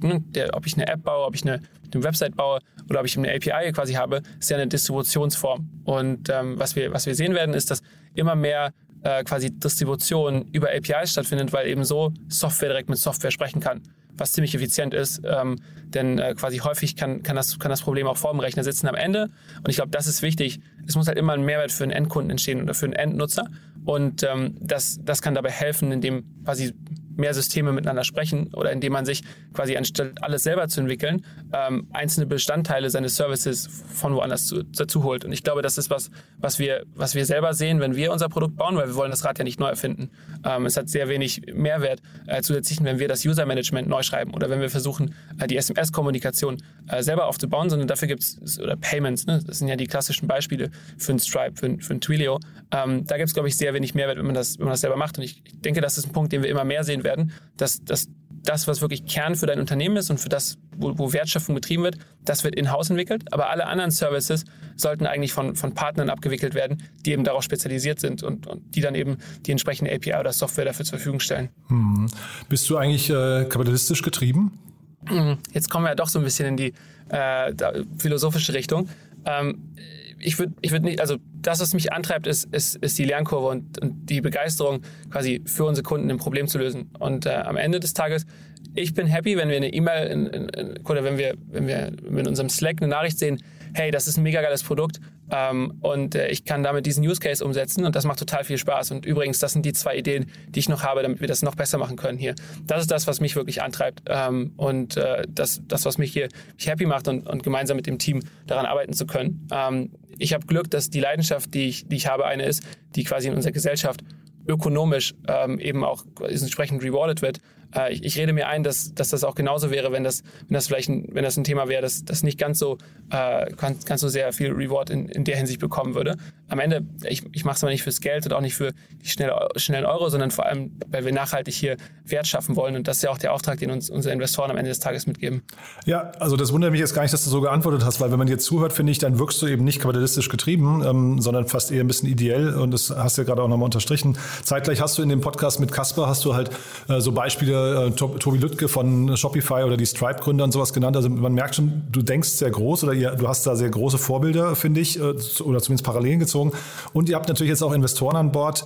ne, 0.03 0.21
der, 0.21 0.55
ob 0.55 0.67
ich 0.67 0.75
eine 0.75 0.87
App 0.87 1.03
baue, 1.03 1.27
ob 1.27 1.35
ich 1.35 1.43
eine, 1.43 1.61
eine, 1.93 2.05
Website 2.05 2.37
baue 2.37 2.61
oder 2.93 3.01
ob 3.01 3.07
ich 3.07 3.17
eine 3.17 3.35
API 3.35 3.73
quasi 3.73 3.95
habe, 3.95 4.23
ist 4.39 4.51
ja 4.51 4.57
eine 4.57 4.69
Distributionsform. 4.69 5.69
Und 5.85 6.29
ähm, 6.29 6.59
was, 6.59 6.77
wir, 6.77 6.93
was 6.93 7.07
wir 7.07 7.15
sehen 7.15 7.35
werden, 7.35 7.55
ist, 7.55 7.71
dass 7.71 7.83
immer 8.15 8.35
mehr 8.35 8.73
äh, 9.03 9.25
quasi 9.25 9.51
Distribution 9.51 10.49
über 10.53 10.69
APIs 10.69 11.13
stattfindet, 11.13 11.53
weil 11.53 11.67
eben 11.67 11.85
so 11.85 12.13
Software 12.29 12.69
direkt 12.69 12.91
mit 12.91 12.99
Software 12.99 13.31
sprechen 13.31 13.61
kann 13.61 13.83
was 14.17 14.33
ziemlich 14.33 14.55
effizient 14.55 14.95
ist, 14.95 15.23
ähm, 15.25 15.57
denn 15.87 16.19
äh, 16.19 16.35
quasi 16.35 16.59
häufig 16.59 16.97
kann, 16.97 17.23
kann, 17.23 17.37
das, 17.37 17.59
kann 17.59 17.71
das 17.71 17.83
Problem 17.83 18.07
auch 18.07 18.17
vor 18.17 18.33
dem 18.33 18.41
Rechner 18.41 18.65
sitzen 18.65 18.89
am 18.89 18.95
Ende. 18.95 19.29
Und 19.59 19.69
ich 19.69 19.77
glaube, 19.77 19.91
das 19.91 20.07
ist 20.07 20.23
wichtig. 20.23 20.61
Es 20.87 20.97
muss 20.97 21.07
halt 21.07 21.19
immer 21.19 21.33
ein 21.33 21.43
Mehrwert 21.45 21.73
für 21.73 21.85
einen 21.85 21.93
Endkunden 21.93 22.31
entstehen 22.31 22.63
oder 22.63 22.75
für 22.75 22.87
einen 22.87 22.95
Endnutzer. 22.95 23.49
Und 23.85 24.23
ähm, 24.23 24.57
das, 24.61 25.01
das 25.03 25.23
kann 25.23 25.35
dabei 25.35 25.51
helfen, 25.51 25.93
indem 25.93 26.25
quasi 26.45 26.75
mehr 27.17 27.35
Systeme 27.35 27.73
miteinander 27.73 28.05
sprechen 28.05 28.53
oder 28.55 28.73
indem 28.73 28.93
man 28.93 29.05
sich 29.05 29.23
quasi 29.53 29.77
anstatt 29.77 30.23
alles 30.23 30.43
selber 30.43 30.69
zu 30.69 30.81
entwickeln, 30.81 31.25
ähm, 31.53 31.89
einzelne 31.93 32.27
Bestandteile 32.27 32.91
seines 32.91 33.17
Services 33.17 33.69
von 33.93 34.15
woanders 34.15 34.47
zu, 34.47 34.63
dazu 34.63 35.03
holt. 35.03 35.25
Und 35.25 35.33
ich 35.33 35.43
glaube, 35.43 35.63
das 35.63 35.79
ist 35.79 35.91
was, 35.91 36.11
was 36.39 36.59
wir, 36.59 36.85
was 36.95 37.15
wir 37.15 37.27
selber 37.27 37.55
sehen, 37.55 37.81
wenn 37.81 37.97
wir 37.97 38.13
unser 38.13 38.29
Produkt 38.29 38.57
bauen, 38.57 38.77
weil 38.77 38.89
wir 38.89 38.95
wollen 38.95 39.11
das 39.11 39.25
Rad 39.25 39.39
ja 39.39 39.45
nicht 39.45 39.61
neu 39.61 39.69
erfinden. 39.69 40.11
Ähm, 40.45 40.67
es 40.67 40.77
hat 40.77 40.89
sehr 40.89 41.09
wenig 41.09 41.43
Mehrwert 41.53 42.01
äh, 42.27 42.43
zusätzlich, 42.43 42.83
wenn 42.83 42.99
wir 42.99 43.09
das 43.09 43.25
User 43.25 43.47
Management 43.47 43.89
neu 43.89 44.03
schreiben 44.03 44.35
oder 44.35 44.51
wenn 44.51 44.61
wir 44.61 44.71
versuchen, 44.71 45.15
äh, 45.39 45.47
die 45.47 45.57
SMS-Kommunikation 45.57 46.63
äh, 46.89 47.03
selber 47.03 47.27
aufzubauen, 47.27 47.71
sondern 47.71 47.89
dafür 47.89 48.09
gibt 48.09 48.23
es, 48.23 48.59
oder 48.61 48.77
Payments, 48.77 49.27
ne? 49.27 49.41
das 49.47 49.59
sind 49.59 49.69
ja 49.69 49.77
die 49.77 49.87
klassischen 49.87 50.27
Beispiele 50.27 50.71
für 50.99 51.13
ein 51.13 51.19
Stripe, 51.19 51.57
für 51.57 51.67
ein, 51.67 51.81
für 51.81 51.95
ein 51.95 52.01
Twilio. 52.01 52.41
Ähm, 52.71 53.05
da 53.07 53.17
gibt 53.17 53.29
es, 53.29 53.35
glaube 53.35 53.49
ich, 53.49 53.57
sehr 53.57 53.75
wenig 53.75 53.95
Mehrwert, 53.95 54.19
wenn 54.19 54.27
man, 54.27 54.35
das, 54.35 54.59
wenn 54.59 54.65
man 54.65 54.73
das 54.73 54.81
selber 54.81 54.97
macht. 54.97 55.19
Und 55.19 55.25
ich 55.25 55.43
denke, 55.61 55.81
das 55.81 55.99
ist 55.99 56.07
ein 56.07 56.13
Punkt, 56.13 56.33
den 56.33 56.43
wir 56.43 56.51
immer 56.51 56.65
mehr 56.65 56.85
sehen 56.85 57.02
werden, 57.05 57.33
dass, 57.57 57.83
dass 57.85 58.09
das, 58.45 58.67
was 58.67 58.81
wirklich 58.81 59.07
Kern 59.07 59.37
für 59.37 59.47
dein 59.47 59.61
Unternehmen 59.61 59.97
ist 59.97 60.11
und 60.11 60.19
für 60.19 60.29
das, 60.29 60.59
wo, 60.77 60.99
wo 60.99 61.13
Wertschöpfung 61.13 61.55
betrieben 61.55 61.85
wird, 61.85 61.99
das 62.25 62.45
wird 62.45 62.57
in-house 62.57 62.91
entwickelt. 62.91 63.33
Aber 63.33 63.51
alle 63.51 63.67
anderen 63.67 63.91
Services 63.91 64.45
sollten 64.77 65.07
eigentlich 65.07 65.33
von, 65.33 65.55
von 65.55 65.75
Partnern 65.75 66.11
abgewickelt 66.11 66.55
werden, 66.55 66.83
die 67.07 67.13
eben 67.13 67.25
darauf 67.25 67.45
spezialisiert 67.45 68.01
sind 68.01 68.23
und, 68.23 68.47
und 68.47 68.75
die 68.75 68.81
dann 68.81 68.95
eben 68.95 69.19
die 69.47 69.53
entsprechende 69.53 69.95
API 69.95 70.15
oder 70.19 70.33
Software 70.33 70.65
dafür 70.65 70.85
zur 70.85 70.99
Verfügung 70.99 71.21
stellen. 71.21 71.51
Hm. 71.69 72.09
Bist 72.49 72.69
du 72.69 72.77
eigentlich 72.77 73.11
äh, 73.11 73.45
kapitalistisch 73.49 74.03
getrieben? 74.03 74.59
Hm, 75.07 75.39
jetzt 75.53 75.69
kommen 75.71 75.85
wir 75.85 75.91
ja 75.91 75.95
doch 75.95 76.09
so 76.09 76.19
ein 76.19 76.25
bisschen 76.25 76.47
in 76.47 76.57
die 76.57 76.73
äh, 77.09 77.53
philosophische 77.99 78.55
Richtung. 78.55 78.89
Ähm, 79.25 79.75
ich 80.23 80.39
würde 80.39 80.55
ich 80.61 80.71
würd 80.71 80.85
nicht, 80.85 81.01
also 81.01 81.17
das, 81.41 81.61
was 81.61 81.75
mich 81.75 81.93
antreibt, 81.93 82.27
ist, 82.27 82.45
ist, 82.55 82.77
ist 82.77 82.99
die 82.99 83.05
Lernkurve 83.05 83.49
und, 83.49 83.79
und 83.81 84.09
die 84.09 84.21
Begeisterung, 84.21 84.83
quasi 85.11 85.43
für 85.45 85.65
unsere 85.65 85.83
Kunden 85.83 86.11
ein 86.11 86.19
Problem 86.19 86.47
zu 86.47 86.59
lösen. 86.59 86.91
Und 86.99 87.27
äh, 87.27 87.31
am 87.31 87.57
Ende 87.57 87.81
des 87.81 87.93
Tages, 87.93 88.27
ich 88.75 88.95
bin 88.95 89.07
happy, 89.07 89.37
wenn 89.37 89.49
wir 89.49 89.57
eine 89.57 89.73
E-Mail 89.73 90.49
oder 90.85 91.05
wenn 91.05 91.19
wir, 91.19 91.35
wenn 91.51 91.67
wir 91.67 91.93
in 92.19 92.27
unserem 92.27 92.49
Slack 92.49 92.77
eine 92.81 92.89
Nachricht 92.89 93.19
sehen, 93.19 93.43
hey, 93.75 93.91
das 93.91 94.07
ist 94.07 94.17
ein 94.17 94.23
mega 94.23 94.41
geiles 94.41 94.63
Produkt 94.63 95.01
ähm, 95.33 95.79
und 95.81 96.15
äh, 96.15 96.29
ich 96.29 96.45
kann 96.45 96.63
damit 96.63 96.85
diesen 96.87 97.05
Use 97.05 97.19
Case 97.19 97.45
umsetzen 97.45 97.85
und 97.85 97.97
das 97.97 98.05
macht 98.05 98.19
total 98.19 98.45
viel 98.45 98.59
Spaß. 98.59 98.91
Und 98.91 99.07
übrigens, 99.07 99.39
das 99.39 99.53
sind 99.53 99.65
die 99.65 99.73
zwei 99.73 99.97
Ideen, 99.97 100.31
die 100.49 100.61
ich 100.61 100.69
noch 100.69 100.83
habe, 100.83 101.03
damit 101.03 101.21
wir 101.21 101.29
das 101.29 101.43
noch 101.43 101.55
besser 101.55 101.79
machen 101.79 101.97
können 101.97 102.19
hier. 102.19 102.35
Das 102.67 102.83
ist 102.83 102.91
das, 102.91 103.07
was 103.07 103.21
mich 103.21 103.35
wirklich 103.35 103.63
antreibt 103.63 104.03
ähm, 104.07 104.53
und 104.57 104.97
äh, 104.99 105.25
das, 105.29 105.63
das, 105.67 105.87
was 105.87 105.97
mich 105.97 106.13
hier 106.13 106.29
mich 106.57 106.69
happy 106.69 106.87
macht 106.87 107.09
und, 107.09 107.27
und 107.27 107.43
gemeinsam 107.43 107.77
mit 107.77 107.87
dem 107.87 107.99
Team 107.99 108.21
daran 108.47 108.67
arbeiten 108.67 108.93
zu 108.93 109.07
können. 109.07 109.49
Ähm, 109.51 109.91
ich 110.19 110.35
habe 110.35 110.47
Glück, 110.47 110.71
dass 110.71 110.91
die 110.91 111.01
Leidenschaft, 111.01 111.55
die 111.55 111.69
ich, 111.69 111.89
die 111.89 111.97
ich 111.97 112.07
habe, 112.07 112.27
eine 112.27 112.45
ist, 112.45 112.63
die 112.95 113.05
quasi 113.05 113.29
in 113.29 113.35
unserer 113.35 113.53
Gesellschaft 113.53 114.05
ökonomisch 114.47 115.15
ähm, 115.29 115.59
eben 115.59 115.85
auch 115.85 116.05
entsprechend 116.21 116.83
rewarded 116.83 117.23
wird. 117.23 117.41
Äh, 117.75 117.93
ich, 117.93 118.05
ich, 118.05 118.19
rede 118.19 118.33
mir 118.33 118.49
ein, 118.49 118.63
dass, 118.63 118.95
dass 118.95 119.11
das 119.11 119.25
auch 119.25 119.35
genauso 119.35 119.71
wäre, 119.71 119.93
wenn 119.93 120.05
das, 120.05 120.23
wenn 120.49 120.55
das 120.55 120.67
vielleicht 120.67 120.89
ein, 120.89 121.09
wenn 121.13 121.25
das 121.25 121.37
ein 121.37 121.45
Thema 121.45 121.69
wäre, 121.69 121.83
das, 121.83 122.05
das 122.05 122.23
nicht 122.23 122.39
ganz 122.39 122.59
so, 122.59 122.79
äh, 123.11 123.51
ganz, 123.55 123.85
ganz 123.85 124.01
so 124.01 124.09
sehr 124.09 124.33
viel 124.33 124.53
Reward 124.53 124.91
in, 124.91 125.09
in 125.09 125.25
der 125.25 125.37
Hinsicht 125.37 125.61
bekommen 125.61 125.95
würde. 125.95 126.17
Am 126.49 126.59
Ende, 126.59 126.85
ich, 127.05 127.25
ich 127.33 127.45
mache 127.45 127.57
es 127.57 127.65
aber 127.65 127.73
nicht 127.73 127.83
fürs 127.83 128.01
Geld 128.01 128.27
und 128.27 128.33
auch 128.33 128.41
nicht 128.41 128.55
für 128.55 128.73
die 129.03 129.09
schnelle, 129.09 129.49
schnellen 129.57 129.87
Euro, 129.87 130.09
sondern 130.09 130.31
vor 130.31 130.47
allem, 130.47 130.79
weil 130.89 131.05
wir 131.05 131.13
nachhaltig 131.13 131.55
hier 131.55 131.77
Wert 132.05 132.27
schaffen 132.27 132.57
wollen. 132.57 132.77
Und 132.77 132.89
das 132.89 132.99
ist 132.99 133.03
ja 133.03 133.11
auch 133.11 133.19
der 133.19 133.33
Auftrag, 133.33 133.59
den 133.59 133.71
uns 133.71 133.91
unsere 133.91 134.13
Investoren 134.13 134.51
am 134.51 134.57
Ende 134.57 134.71
des 134.71 134.81
Tages 134.81 135.07
mitgeben. 135.07 135.43
Ja, 135.87 136.13
also 136.19 136.37
das 136.37 136.53
wundert 136.53 136.73
mich 136.73 136.81
jetzt 136.81 136.95
gar 136.95 137.03
nicht, 137.03 137.15
dass 137.15 137.25
du 137.25 137.31
so 137.31 137.41
geantwortet 137.41 137.85
hast, 137.85 138.01
weil 138.01 138.11
wenn 138.11 138.19
man 138.19 138.27
dir 138.27 138.39
zuhört, 138.39 138.73
finde 138.73 138.93
ich, 138.93 138.99
dann 138.99 139.19
wirkst 139.19 139.41
du 139.41 139.47
eben 139.47 139.65
nicht 139.65 139.81
kapitalistisch 139.81 140.29
getrieben, 140.29 140.83
ähm, 140.85 141.21
sondern 141.21 141.47
fast 141.47 141.71
eher 141.71 141.83
ein 141.83 141.87
bisschen 141.87 142.09
ideell. 142.09 142.55
Und 142.55 142.73
das 142.73 142.91
hast 142.91 143.17
du 143.17 143.23
ja 143.23 143.27
gerade 143.27 143.43
auch 143.43 143.49
nochmal 143.49 143.67
unterstrichen. 143.67 144.19
Zeitgleich 144.43 144.81
hast 144.81 144.99
du 144.99 145.03
in 145.03 145.09
dem 145.09 145.21
Podcast 145.21 145.61
mit 145.61 145.73
Kasper, 145.73 146.07
hast 146.07 146.25
du 146.25 146.35
halt 146.35 146.51
äh, 146.89 147.01
so 147.01 147.13
Beispiele, 147.13 147.62
äh, 147.63 147.91
Tobi 147.93 148.39
Lüttke 148.39 148.69
von 148.69 149.17
Shopify 149.17 149.65
oder 149.65 149.77
die 149.77 149.87
Stripe-Gründer 149.87 150.45
und 150.45 150.53
sowas 150.53 150.73
genannt. 150.73 150.97
Also 150.97 151.09
man 151.09 151.33
merkt 151.33 151.55
schon, 151.55 151.83
du 151.91 152.03
denkst 152.03 152.29
sehr 152.29 152.51
groß 152.51 152.85
oder 152.85 152.93
ihr, 152.93 153.11
du 153.13 153.29
hast 153.29 153.47
da 153.47 153.57
sehr 153.57 153.71
große 153.71 153.99
Vorbilder, 153.99 154.57
finde 154.57 154.81
ich, 154.81 154.99
äh, 154.99 155.03
oder 155.03 155.61
zumindest 155.61 155.85
Parallelen 155.85 156.21
gezogen. 156.21 156.53
Und 156.93 157.09
ihr 157.09 157.17
habt 157.17 157.29
natürlich 157.29 157.51
jetzt 157.51 157.63
auch 157.63 157.73
Investoren 157.73 158.17
an 158.17 158.33
Bord, 158.33 158.65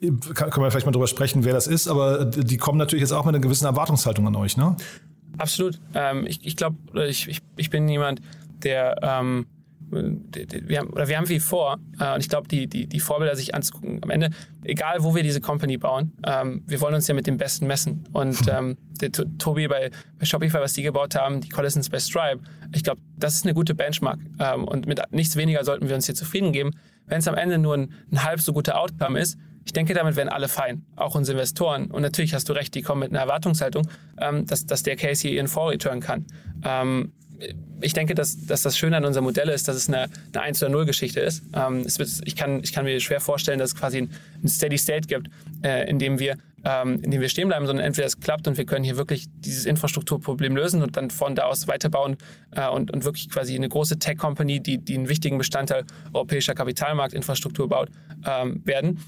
können 0.00 0.62
wir 0.62 0.70
vielleicht 0.70 0.86
mal 0.86 0.92
drüber 0.92 1.06
sprechen, 1.06 1.44
wer 1.44 1.52
das 1.52 1.66
ist, 1.66 1.86
aber 1.86 2.24
die 2.24 2.56
kommen 2.56 2.78
natürlich 2.78 3.02
jetzt 3.02 3.12
auch 3.12 3.26
mit 3.26 3.34
einer 3.34 3.42
gewissen 3.42 3.66
Erwartungshaltung 3.66 4.26
an 4.26 4.36
euch, 4.36 4.56
ne? 4.56 4.76
Absolut. 5.36 5.78
Ähm, 5.94 6.26
ich 6.26 6.44
ich 6.46 6.56
glaube, 6.56 6.76
ich, 7.06 7.28
ich, 7.28 7.40
ich 7.56 7.70
bin 7.70 7.88
jemand, 7.88 8.20
der 8.62 8.96
ähm, 9.02 9.46
wir 9.90 10.78
haben, 10.78 10.90
oder 10.90 11.08
wir 11.08 11.16
haben 11.16 11.26
viel 11.26 11.40
vor 11.40 11.78
äh, 11.98 12.14
und 12.14 12.20
ich 12.20 12.28
glaube, 12.28 12.48
die, 12.48 12.66
die, 12.66 12.86
die 12.86 13.00
Vorbilder 13.00 13.34
sich 13.34 13.54
anzugucken, 13.54 14.02
am 14.02 14.10
Ende, 14.10 14.30
egal 14.62 15.02
wo 15.02 15.14
wir 15.14 15.22
diese 15.22 15.40
Company 15.40 15.78
bauen, 15.78 16.12
ähm, 16.24 16.62
wir 16.66 16.80
wollen 16.80 16.94
uns 16.94 17.08
ja 17.08 17.14
mit 17.14 17.26
dem 17.26 17.38
Besten 17.38 17.66
messen. 17.66 18.04
Und 18.12 18.38
ähm, 18.48 18.76
der 19.00 19.10
Tobi 19.10 19.66
bei, 19.68 19.90
bei 20.18 20.24
Shopify, 20.24 20.58
was 20.58 20.74
die 20.74 20.82
gebaut 20.82 21.14
haben, 21.14 21.40
die 21.40 21.48
Collisons 21.48 21.88
bei 21.88 21.98
Stripe, 21.98 22.40
ich 22.72 22.84
glaube, 22.84 23.00
das 23.16 23.34
ist 23.34 23.44
eine 23.44 23.54
gute 23.54 23.74
Benchmark. 23.74 24.20
Ähm, 24.38 24.64
und 24.64 24.86
mit 24.86 25.00
nichts 25.10 25.36
weniger 25.36 25.64
sollten 25.64 25.88
wir 25.88 25.96
uns 25.96 26.06
hier 26.06 26.14
zufrieden 26.14 26.52
geben. 26.52 26.72
Wenn 27.06 27.18
es 27.18 27.26
am 27.26 27.34
Ende 27.34 27.58
nur 27.58 27.76
ein, 27.76 27.92
ein 28.12 28.22
halb 28.22 28.40
so 28.40 28.52
guter 28.52 28.78
Outcome 28.78 29.18
ist, 29.18 29.38
ich 29.64 29.72
denke, 29.72 29.94
damit 29.94 30.16
werden 30.16 30.28
alle 30.28 30.48
fein, 30.48 30.84
auch 30.96 31.14
unsere 31.14 31.36
Investoren. 31.36 31.90
Und 31.90 32.02
natürlich 32.02 32.34
hast 32.34 32.48
du 32.48 32.52
recht, 32.52 32.74
die 32.74 32.82
kommen 32.82 33.00
mit 33.00 33.10
einer 33.10 33.20
Erwartungshaltung, 33.20 33.88
ähm, 34.18 34.46
dass, 34.46 34.66
dass 34.66 34.82
der 34.82 34.96
Case 34.96 35.22
hier 35.22 35.32
ihren 35.32 35.48
Vorreturn 35.48 36.00
kann. 36.00 36.26
Ähm, 36.64 37.12
ich 37.80 37.92
denke, 37.92 38.14
dass, 38.14 38.46
dass 38.46 38.62
das 38.62 38.76
Schöne 38.76 38.96
an 38.96 39.04
unserem 39.04 39.24
Modell 39.24 39.48
ist, 39.48 39.68
dass 39.68 39.76
es 39.76 39.88
eine, 39.88 40.08
eine 40.32 40.42
1 40.42 40.62
oder 40.62 40.72
0 40.72 40.86
Geschichte 40.86 41.20
ist. 41.20 41.42
Ähm, 41.54 41.84
wird, 41.84 42.20
ich, 42.24 42.36
kann, 42.36 42.60
ich 42.62 42.72
kann 42.72 42.84
mir 42.84 43.00
schwer 43.00 43.20
vorstellen, 43.20 43.58
dass 43.58 43.70
es 43.70 43.76
quasi 43.76 43.98
ein, 43.98 44.10
ein 44.42 44.48
Steady 44.48 44.78
State 44.78 45.08
gibt, 45.08 45.28
äh, 45.62 45.88
in 45.88 45.98
dem 45.98 46.18
wir 46.18 46.36
ähm, 46.64 47.00
in 47.02 47.10
dem 47.10 47.20
wir 47.20 47.28
stehen 47.28 47.48
bleiben, 47.48 47.66
sondern 47.66 47.86
entweder 47.86 48.06
es 48.06 48.20
klappt 48.20 48.46
und 48.46 48.58
wir 48.58 48.66
können 48.66 48.84
hier 48.84 48.96
wirklich 48.96 49.28
dieses 49.32 49.64
Infrastrukturproblem 49.64 50.54
lösen 50.56 50.82
und 50.82 50.96
dann 50.96 51.10
von 51.10 51.34
da 51.34 51.44
aus 51.44 51.68
weiterbauen 51.68 52.16
äh, 52.50 52.68
und, 52.68 52.90
und 52.90 53.04
wirklich 53.04 53.30
quasi 53.30 53.54
eine 53.54 53.68
große 53.68 53.98
Tech-Company, 53.98 54.60
die, 54.60 54.78
die 54.78 54.94
einen 54.94 55.08
wichtigen 55.08 55.38
Bestandteil 55.38 55.84
europäischer 56.12 56.54
Kapitalmarktinfrastruktur 56.54 57.68
baut, 57.68 57.88
ähm, 58.26 58.60
werden. 58.64 59.00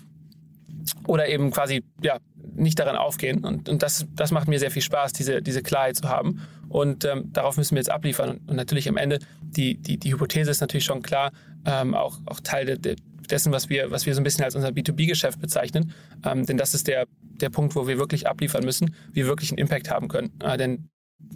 Oder 1.06 1.28
eben 1.28 1.50
quasi 1.50 1.84
ja, 2.02 2.18
nicht 2.54 2.78
daran 2.78 2.96
aufgehen. 2.96 3.44
Und, 3.44 3.68
und 3.68 3.82
das, 3.82 4.06
das 4.14 4.30
macht 4.30 4.48
mir 4.48 4.58
sehr 4.58 4.70
viel 4.70 4.82
Spaß, 4.82 5.12
diese, 5.12 5.42
diese 5.42 5.62
Klarheit 5.62 5.96
zu 5.96 6.08
haben. 6.08 6.42
Und 6.68 7.04
ähm, 7.04 7.32
darauf 7.32 7.56
müssen 7.56 7.74
wir 7.74 7.80
jetzt 7.80 7.90
abliefern. 7.90 8.30
Und, 8.30 8.50
und, 8.50 8.56
natürlich 8.56 8.88
am 8.88 8.96
Ende, 8.96 9.18
die, 9.42 9.76
die, 9.76 9.98
die 9.98 10.12
Hypothese 10.12 10.50
ist 10.50 10.60
natürlich 10.60 10.84
schon 10.84 11.02
klar, 11.02 11.32
ähm, 11.66 11.94
auch, 11.94 12.18
auch 12.26 12.40
Teil 12.40 12.66
de, 12.66 12.78
de, 12.78 12.96
dessen, 13.30 13.52
was 13.52 13.68
wir, 13.68 13.90
was 13.90 14.06
wir 14.06 14.14
so 14.14 14.20
ein 14.20 14.24
bisschen 14.24 14.44
als 14.44 14.54
unser 14.56 14.68
B2B-Geschäft 14.68 15.40
bezeichnen. 15.40 15.92
Ähm, 16.24 16.46
denn 16.46 16.56
das 16.56 16.74
ist 16.74 16.88
der, 16.88 17.06
der 17.20 17.50
Punkt, 17.50 17.74
wo 17.76 17.86
wir 17.86 17.98
wirklich 17.98 18.26
abliefern 18.26 18.64
müssen, 18.64 18.94
wir 19.12 19.26
wirklich 19.26 19.50
einen 19.50 19.58
Impact 19.58 19.90
haben 19.90 20.08
können. 20.08 20.32
Äh, 20.40 20.56
denn 20.56 20.88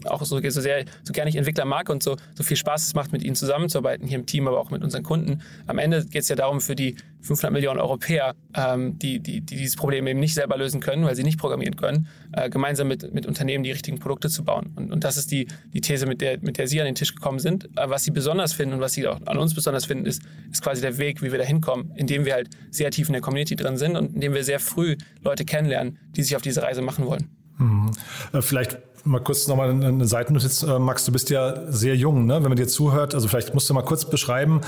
auch 0.05 0.23
so, 0.25 0.41
so 0.41 0.61
sehr, 0.61 0.85
so 1.03 1.13
gerne 1.13 1.31
ich 1.31 1.37
Entwickler 1.37 1.65
mag 1.65 1.89
und 1.89 2.03
so, 2.03 2.17
so 2.35 2.43
viel 2.43 2.57
Spaß 2.57 2.87
es 2.87 2.95
macht, 2.95 3.13
mit 3.13 3.23
ihnen 3.23 3.35
zusammenzuarbeiten, 3.35 4.07
hier 4.07 4.19
im 4.19 4.27
Team, 4.27 4.47
aber 4.49 4.61
auch 4.61 4.71
mit 4.71 4.83
unseren 4.83 5.03
Kunden. 5.03 5.43
Am 5.67 5.79
Ende 5.79 6.05
geht 6.05 6.23
es 6.23 6.29
ja 6.29 6.37
darum, 6.37 6.61
für 6.61 6.77
die 6.77 6.97
500 7.23 7.53
Millionen 7.53 7.81
Europäer, 7.81 8.35
ähm, 8.55 8.99
die, 8.99 9.19
die, 9.19 9.41
die 9.41 9.57
dieses 9.57 9.77
Problem 9.77 10.07
eben 10.07 10.21
nicht 10.21 10.35
selber 10.35 10.57
lösen 10.57 10.81
können, 10.81 11.05
weil 11.05 11.17
sie 11.17 11.25
nicht 11.25 11.39
programmieren 11.39 11.77
können, 11.77 12.09
äh, 12.33 12.49
gemeinsam 12.49 12.89
mit, 12.89 13.13
mit 13.13 13.27
Unternehmen 13.27 13.65
die 13.65 13.73
richtigen 13.73 13.99
Produkte 13.99 14.29
zu 14.29 14.45
bauen. 14.45 14.73
Und, 14.77 14.93
und 14.93 15.03
das 15.03 15.17
ist 15.17 15.33
die, 15.33 15.49
die 15.73 15.81
These, 15.81 16.07
mit 16.07 16.21
der, 16.21 16.39
mit 16.41 16.59
der 16.59 16.69
Sie 16.69 16.81
an 16.81 16.87
den 16.87 16.95
Tisch 16.95 17.15
gekommen 17.15 17.39
sind. 17.39 17.65
Äh, 17.77 17.91
was 17.91 18.05
Sie 18.05 18.13
besonders 18.13 18.53
finden 18.53 18.75
und 18.75 18.81
was 18.81 18.93
Sie 18.93 19.07
auch 19.07 19.21
an 19.27 19.39
uns 19.39 19.55
besonders 19.55 19.87
finden, 19.87 20.07
ist, 20.07 20.23
ist 20.51 20.63
quasi 20.63 20.81
der 20.81 20.99
Weg, 20.99 21.23
wie 21.23 21.33
wir 21.33 21.39
da 21.39 21.45
hinkommen, 21.45 21.93
indem 21.97 22.25
wir 22.25 22.35
halt 22.35 22.51
sehr 22.71 22.91
tief 22.91 23.09
in 23.09 23.13
der 23.13 23.23
Community 23.23 23.57
drin 23.57 23.77
sind 23.77 23.97
und 23.97 24.15
indem 24.15 24.35
wir 24.35 24.45
sehr 24.45 24.61
früh 24.61 24.97
Leute 25.23 25.45
kennenlernen, 25.45 25.99
die 26.11 26.23
sich 26.23 26.37
auf 26.37 26.43
diese 26.43 26.63
Reise 26.63 26.83
machen 26.83 27.07
wollen. 27.07 27.36
Mhm. 27.59 27.91
Äh, 28.33 28.43
vielleicht 28.43 28.79
mal 29.05 29.21
kurz 29.21 29.47
nochmal 29.47 29.71
eine 29.71 30.07
Seitennotiz, 30.07 30.63
äh, 30.63 30.79
Max, 30.79 31.05
du 31.05 31.13
bist 31.13 31.31
ja 31.31 31.71
sehr 31.71 31.97
jung, 31.97 32.27
ne? 32.27 32.43
wenn 32.43 32.49
man 32.49 32.57
dir 32.57 32.67
zuhört. 32.67 33.15
Also 33.15 33.29
vielleicht 33.29 33.55
musst 33.55 33.71
du 33.71 33.75
mal 33.75 33.83
kurz 33.83 34.05
beschreiben, 34.05 34.61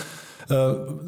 äh, 0.50 0.54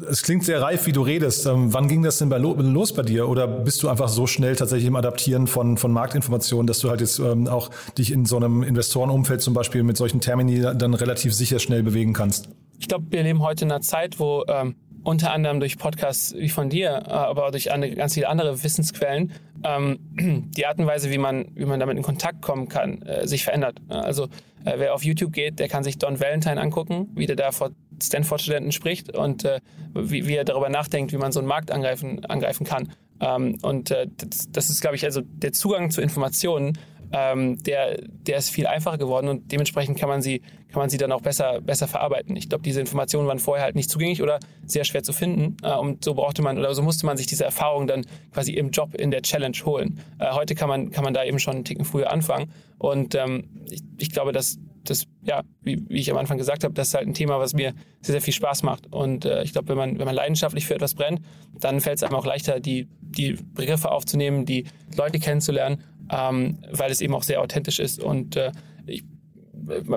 es 0.09 0.21
klingt 0.21 0.43
sehr 0.43 0.61
reif, 0.61 0.85
wie 0.85 0.91
du 0.91 1.01
redest. 1.01 1.45
Ähm, 1.45 1.73
wann 1.73 1.87
ging 1.87 2.03
das 2.03 2.19
denn 2.19 2.29
los 2.29 2.93
bei 2.93 3.01
dir? 3.01 3.27
Oder 3.27 3.47
bist 3.47 3.81
du 3.81 3.89
einfach 3.89 4.09
so 4.09 4.27
schnell 4.27 4.55
tatsächlich 4.55 4.87
im 4.87 4.95
Adaptieren 4.95 5.47
von, 5.47 5.77
von 5.77 5.91
Marktinformationen, 5.91 6.67
dass 6.67 6.79
du 6.79 6.89
halt 6.89 7.01
jetzt 7.01 7.19
ähm, 7.19 7.47
auch 7.47 7.71
dich 7.97 8.11
in 8.11 8.25
so 8.25 8.37
einem 8.37 8.63
Investorenumfeld 8.63 9.41
zum 9.41 9.53
Beispiel 9.53 9.83
mit 9.83 9.97
solchen 9.97 10.21
Termini 10.21 10.61
dann 10.61 10.93
relativ 10.93 11.33
sicher 11.33 11.59
schnell 11.59 11.83
bewegen 11.83 12.13
kannst? 12.13 12.49
Ich 12.79 12.87
glaube, 12.87 13.05
wir 13.09 13.23
leben 13.23 13.41
heute 13.41 13.65
in 13.65 13.71
einer 13.71 13.81
Zeit, 13.81 14.19
wo 14.19 14.43
ähm, 14.47 14.75
unter 15.03 15.31
anderem 15.31 15.59
durch 15.59 15.77
Podcasts 15.77 16.35
wie 16.35 16.49
von 16.49 16.69
dir, 16.69 17.03
äh, 17.07 17.11
aber 17.11 17.47
auch 17.47 17.51
durch 17.51 17.71
andere, 17.71 17.91
ganz 17.95 18.13
viele 18.13 18.29
andere 18.29 18.63
Wissensquellen, 18.63 19.31
ähm, 19.63 19.99
die 20.55 20.65
Art 20.65 20.79
und 20.79 20.85
Weise, 20.85 21.09
wie 21.11 21.17
man, 21.17 21.47
wie 21.55 21.65
man 21.65 21.79
damit 21.79 21.97
in 21.97 22.03
Kontakt 22.03 22.41
kommen 22.41 22.69
kann, 22.69 23.01
äh, 23.03 23.27
sich 23.27 23.43
verändert. 23.43 23.79
Also 23.89 24.25
äh, 24.65 24.73
wer 24.77 24.93
auf 24.93 25.03
YouTube 25.03 25.33
geht, 25.33 25.59
der 25.59 25.67
kann 25.67 25.83
sich 25.83 25.97
Don 25.97 26.19
Valentine 26.19 26.59
angucken, 26.59 27.09
wie 27.15 27.25
der 27.25 27.35
da 27.35 27.51
vor 27.51 27.71
Stanford-Studenten 28.01 28.71
spricht 28.71 29.15
und 29.15 29.45
äh, 29.45 29.59
wie, 29.93 30.27
wie, 30.27 30.35
er 30.35 30.45
darüber 30.45 30.69
nachdenkt, 30.69 31.13
wie 31.13 31.17
man 31.17 31.31
so 31.31 31.39
einen 31.39 31.47
Markt 31.47 31.71
angreifen, 31.71 32.25
angreifen 32.25 32.65
kann. 32.65 32.91
Ähm, 33.19 33.57
und 33.61 33.91
äh, 33.91 34.07
das, 34.17 34.51
das, 34.51 34.69
ist, 34.69 34.81
glaube 34.81 34.95
ich, 34.95 35.05
also 35.05 35.21
der 35.21 35.53
Zugang 35.53 35.91
zu 35.91 36.01
Informationen 36.01 36.77
ähm, 37.13 37.61
der, 37.63 38.01
der 38.07 38.37
ist 38.37 38.49
viel 38.49 38.67
einfacher 38.67 38.97
geworden 38.97 39.27
und 39.27 39.51
dementsprechend 39.51 39.97
kann 39.97 40.09
man 40.09 40.21
sie, 40.21 40.41
kann 40.71 40.79
man 40.79 40.89
sie 40.89 40.97
dann 40.97 41.11
auch 41.11 41.21
besser, 41.21 41.61
besser 41.61 41.87
verarbeiten. 41.87 42.35
Ich 42.35 42.49
glaube, 42.49 42.63
diese 42.63 42.79
Informationen 42.79 43.27
waren 43.27 43.39
vorher 43.39 43.65
halt 43.65 43.75
nicht 43.75 43.89
zugänglich 43.89 44.21
oder 44.21 44.39
sehr 44.65 44.83
schwer 44.83 45.03
zu 45.03 45.13
finden 45.13 45.57
äh, 45.63 45.73
und 45.75 46.03
so 46.03 46.13
brauchte 46.13 46.41
man 46.41 46.57
oder 46.57 46.73
so 46.73 46.81
musste 46.81 47.05
man 47.05 47.17
sich 47.17 47.27
diese 47.27 47.45
Erfahrung 47.45 47.87
dann 47.87 48.05
quasi 48.31 48.53
im 48.53 48.71
Job, 48.71 48.95
in 48.95 49.11
der 49.11 49.21
Challenge 49.21 49.57
holen. 49.65 49.99
Äh, 50.19 50.31
heute 50.31 50.55
kann 50.55 50.69
man, 50.69 50.91
kann 50.91 51.03
man 51.03 51.13
da 51.13 51.23
eben 51.23 51.39
schon 51.39 51.55
einen 51.55 51.65
Ticken 51.65 51.85
früher 51.85 52.11
anfangen 52.11 52.51
und 52.77 53.15
ähm, 53.15 53.49
ich, 53.69 53.81
ich 53.97 54.11
glaube, 54.11 54.31
dass 54.31 54.57
das, 54.83 55.05
ja, 55.21 55.43
wie, 55.61 55.83
wie, 55.89 55.99
ich 55.99 56.09
am 56.09 56.17
Anfang 56.17 56.39
gesagt 56.39 56.63
habe, 56.63 56.73
das 56.73 56.87
ist 56.87 56.93
halt 56.95 57.07
ein 57.07 57.13
Thema, 57.13 57.37
was 57.37 57.53
mir 57.53 57.73
sehr, 58.01 58.13
sehr 58.13 58.21
viel 58.21 58.33
Spaß 58.33 58.63
macht. 58.63 58.91
Und 58.91 59.25
äh, 59.25 59.43
ich 59.43 59.51
glaube, 59.51 59.69
wenn 59.69 59.77
man, 59.77 59.99
wenn 59.99 60.05
man 60.05 60.15
leidenschaftlich 60.15 60.65
für 60.65 60.73
etwas 60.73 60.95
brennt, 60.95 61.21
dann 61.53 61.81
fällt 61.81 61.97
es 61.97 62.03
einem 62.03 62.15
auch 62.15 62.25
leichter, 62.25 62.59
die, 62.59 62.87
die 62.99 63.33
Begriffe 63.53 63.91
aufzunehmen, 63.91 64.47
die 64.47 64.65
Leute 64.97 65.19
kennenzulernen 65.19 65.83
ähm, 66.11 66.57
weil 66.71 66.91
es 66.91 67.01
eben 67.01 67.15
auch 67.15 67.23
sehr 67.23 67.41
authentisch 67.41 67.79
ist. 67.79 68.01
Und 68.01 68.35
äh, 68.35 68.51
ich, 68.85 69.03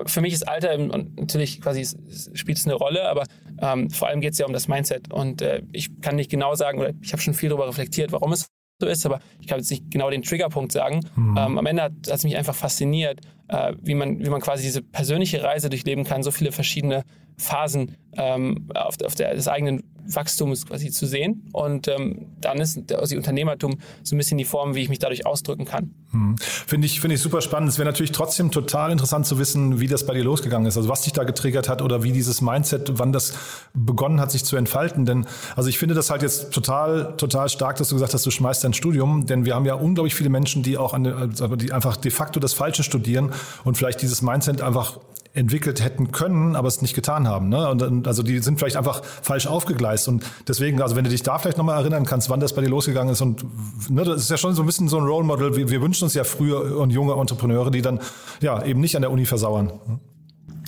für 0.06 0.20
mich 0.20 0.32
ist 0.32 0.48
Alter 0.48 0.74
und 0.74 1.18
natürlich 1.18 1.60
quasi 1.60 1.86
spielt 2.34 2.58
es 2.58 2.66
eine 2.66 2.74
Rolle, 2.74 3.08
aber 3.08 3.24
ähm, 3.60 3.90
vor 3.90 4.08
allem 4.08 4.20
geht 4.20 4.32
es 4.32 4.38
ja 4.38 4.46
um 4.46 4.52
das 4.52 4.68
Mindset. 4.68 5.12
Und 5.12 5.42
äh, 5.42 5.62
ich 5.72 6.00
kann 6.00 6.16
nicht 6.16 6.30
genau 6.30 6.54
sagen, 6.54 6.78
oder 6.78 6.92
ich 7.02 7.12
habe 7.12 7.22
schon 7.22 7.34
viel 7.34 7.48
darüber 7.48 7.68
reflektiert, 7.68 8.12
warum 8.12 8.32
es 8.32 8.48
so 8.80 8.88
ist, 8.88 9.06
aber 9.06 9.20
ich 9.40 9.46
kann 9.46 9.58
jetzt 9.58 9.70
nicht 9.70 9.90
genau 9.90 10.10
den 10.10 10.22
Triggerpunkt 10.22 10.72
sagen. 10.72 11.00
Mhm. 11.16 11.36
Ähm, 11.38 11.58
am 11.58 11.66
Ende 11.66 11.82
hat 11.82 11.92
es 12.06 12.24
mich 12.24 12.36
einfach 12.36 12.54
fasziniert, 12.54 13.20
äh, 13.48 13.74
wie, 13.80 13.94
man, 13.94 14.24
wie 14.24 14.28
man 14.30 14.40
quasi 14.40 14.64
diese 14.64 14.82
persönliche 14.82 15.42
Reise 15.42 15.70
durchleben 15.70 16.04
kann, 16.04 16.22
so 16.22 16.30
viele 16.30 16.52
verschiedene 16.52 17.04
Phasen 17.36 17.96
ähm, 18.16 18.68
auf, 18.74 18.96
auf 19.04 19.14
der, 19.14 19.34
des 19.34 19.48
eigenen 19.48 19.93
Wachstums 20.06 20.66
quasi 20.66 20.90
zu 20.90 21.06
sehen. 21.06 21.48
Und 21.52 21.88
ähm, 21.88 22.26
dann 22.40 22.58
ist 22.58 22.92
also 22.92 23.16
Unternehmertum 23.16 23.78
so 24.02 24.14
ein 24.14 24.18
bisschen 24.18 24.38
die 24.38 24.44
Form, 24.44 24.74
wie 24.74 24.82
ich 24.82 24.88
mich 24.88 24.98
dadurch 24.98 25.26
ausdrücken 25.26 25.64
kann. 25.64 25.94
Hm. 26.10 26.36
Finde 26.38 26.86
ich, 26.86 27.00
finde 27.00 27.14
ich 27.14 27.22
super 27.22 27.40
spannend. 27.40 27.70
Es 27.70 27.78
wäre 27.78 27.86
natürlich 27.86 28.12
trotzdem 28.12 28.50
total 28.50 28.92
interessant 28.92 29.26
zu 29.26 29.38
wissen, 29.38 29.80
wie 29.80 29.86
das 29.86 30.06
bei 30.06 30.14
dir 30.14 30.24
losgegangen 30.24 30.66
ist. 30.66 30.76
Also 30.76 30.88
was 30.88 31.02
dich 31.02 31.12
da 31.12 31.24
getriggert 31.24 31.68
hat 31.68 31.82
oder 31.82 32.02
wie 32.02 32.12
dieses 32.12 32.40
Mindset, 32.40 32.98
wann 32.98 33.12
das 33.12 33.34
begonnen 33.72 34.20
hat, 34.20 34.30
sich 34.30 34.44
zu 34.44 34.56
entfalten. 34.56 35.06
Denn 35.06 35.26
also 35.56 35.68
ich 35.68 35.78
finde 35.78 35.94
das 35.94 36.10
halt 36.10 36.22
jetzt 36.22 36.52
total, 36.52 37.16
total 37.16 37.48
stark, 37.48 37.76
dass 37.76 37.88
du 37.88 37.94
gesagt 37.94 38.14
hast, 38.14 38.24
du 38.26 38.30
schmeißt 38.30 38.64
dein 38.64 38.74
Studium. 38.74 39.26
Denn 39.26 39.44
wir 39.44 39.54
haben 39.54 39.64
ja 39.64 39.74
unglaublich 39.74 40.14
viele 40.14 40.30
Menschen, 40.30 40.62
die 40.62 40.78
auch 40.78 40.94
an, 40.94 41.06
also 41.06 41.56
die 41.56 41.72
einfach 41.72 41.96
de 41.96 42.10
facto 42.10 42.40
das 42.40 42.54
Falsche 42.54 42.82
studieren 42.82 43.32
und 43.64 43.76
vielleicht 43.76 44.02
dieses 44.02 44.22
Mindset 44.22 44.60
einfach 44.60 44.98
entwickelt 45.34 45.82
hätten 45.82 46.12
können, 46.12 46.54
aber 46.54 46.68
es 46.68 46.80
nicht 46.80 46.94
getan 46.94 47.26
haben. 47.26 47.48
Ne? 47.48 47.68
Und, 47.68 48.06
also 48.06 48.22
die 48.22 48.38
sind 48.38 48.58
vielleicht 48.58 48.76
einfach 48.76 49.04
falsch 49.04 49.48
aufgegleist. 49.48 50.06
Und 50.06 50.24
deswegen, 50.46 50.80
also 50.80 50.94
wenn 50.94 51.04
du 51.04 51.10
dich 51.10 51.24
da 51.24 51.38
vielleicht 51.38 51.58
nochmal 51.58 51.80
erinnern 51.80 52.06
kannst, 52.06 52.30
wann 52.30 52.38
das 52.38 52.54
bei 52.54 52.62
dir 52.62 52.68
losgegangen 52.68 53.12
ist. 53.12 53.20
Und 53.20 53.44
ne, 53.90 54.04
das 54.04 54.22
ist 54.22 54.30
ja 54.30 54.36
schon 54.36 54.54
so 54.54 54.62
ein 54.62 54.66
bisschen 54.66 54.88
so 54.88 54.96
ein 54.96 55.04
Role 55.04 55.24
Model. 55.24 55.56
Wir, 55.56 55.68
wir 55.68 55.82
wünschen 55.82 56.04
uns 56.04 56.14
ja 56.14 56.22
früher 56.22 56.78
und 56.78 56.90
junge 56.90 57.14
Entrepreneure, 57.14 57.72
die 57.72 57.82
dann 57.82 57.98
ja 58.40 58.64
eben 58.64 58.80
nicht 58.80 58.94
an 58.94 59.02
der 59.02 59.10
Uni 59.10 59.26
versauern. 59.26 59.72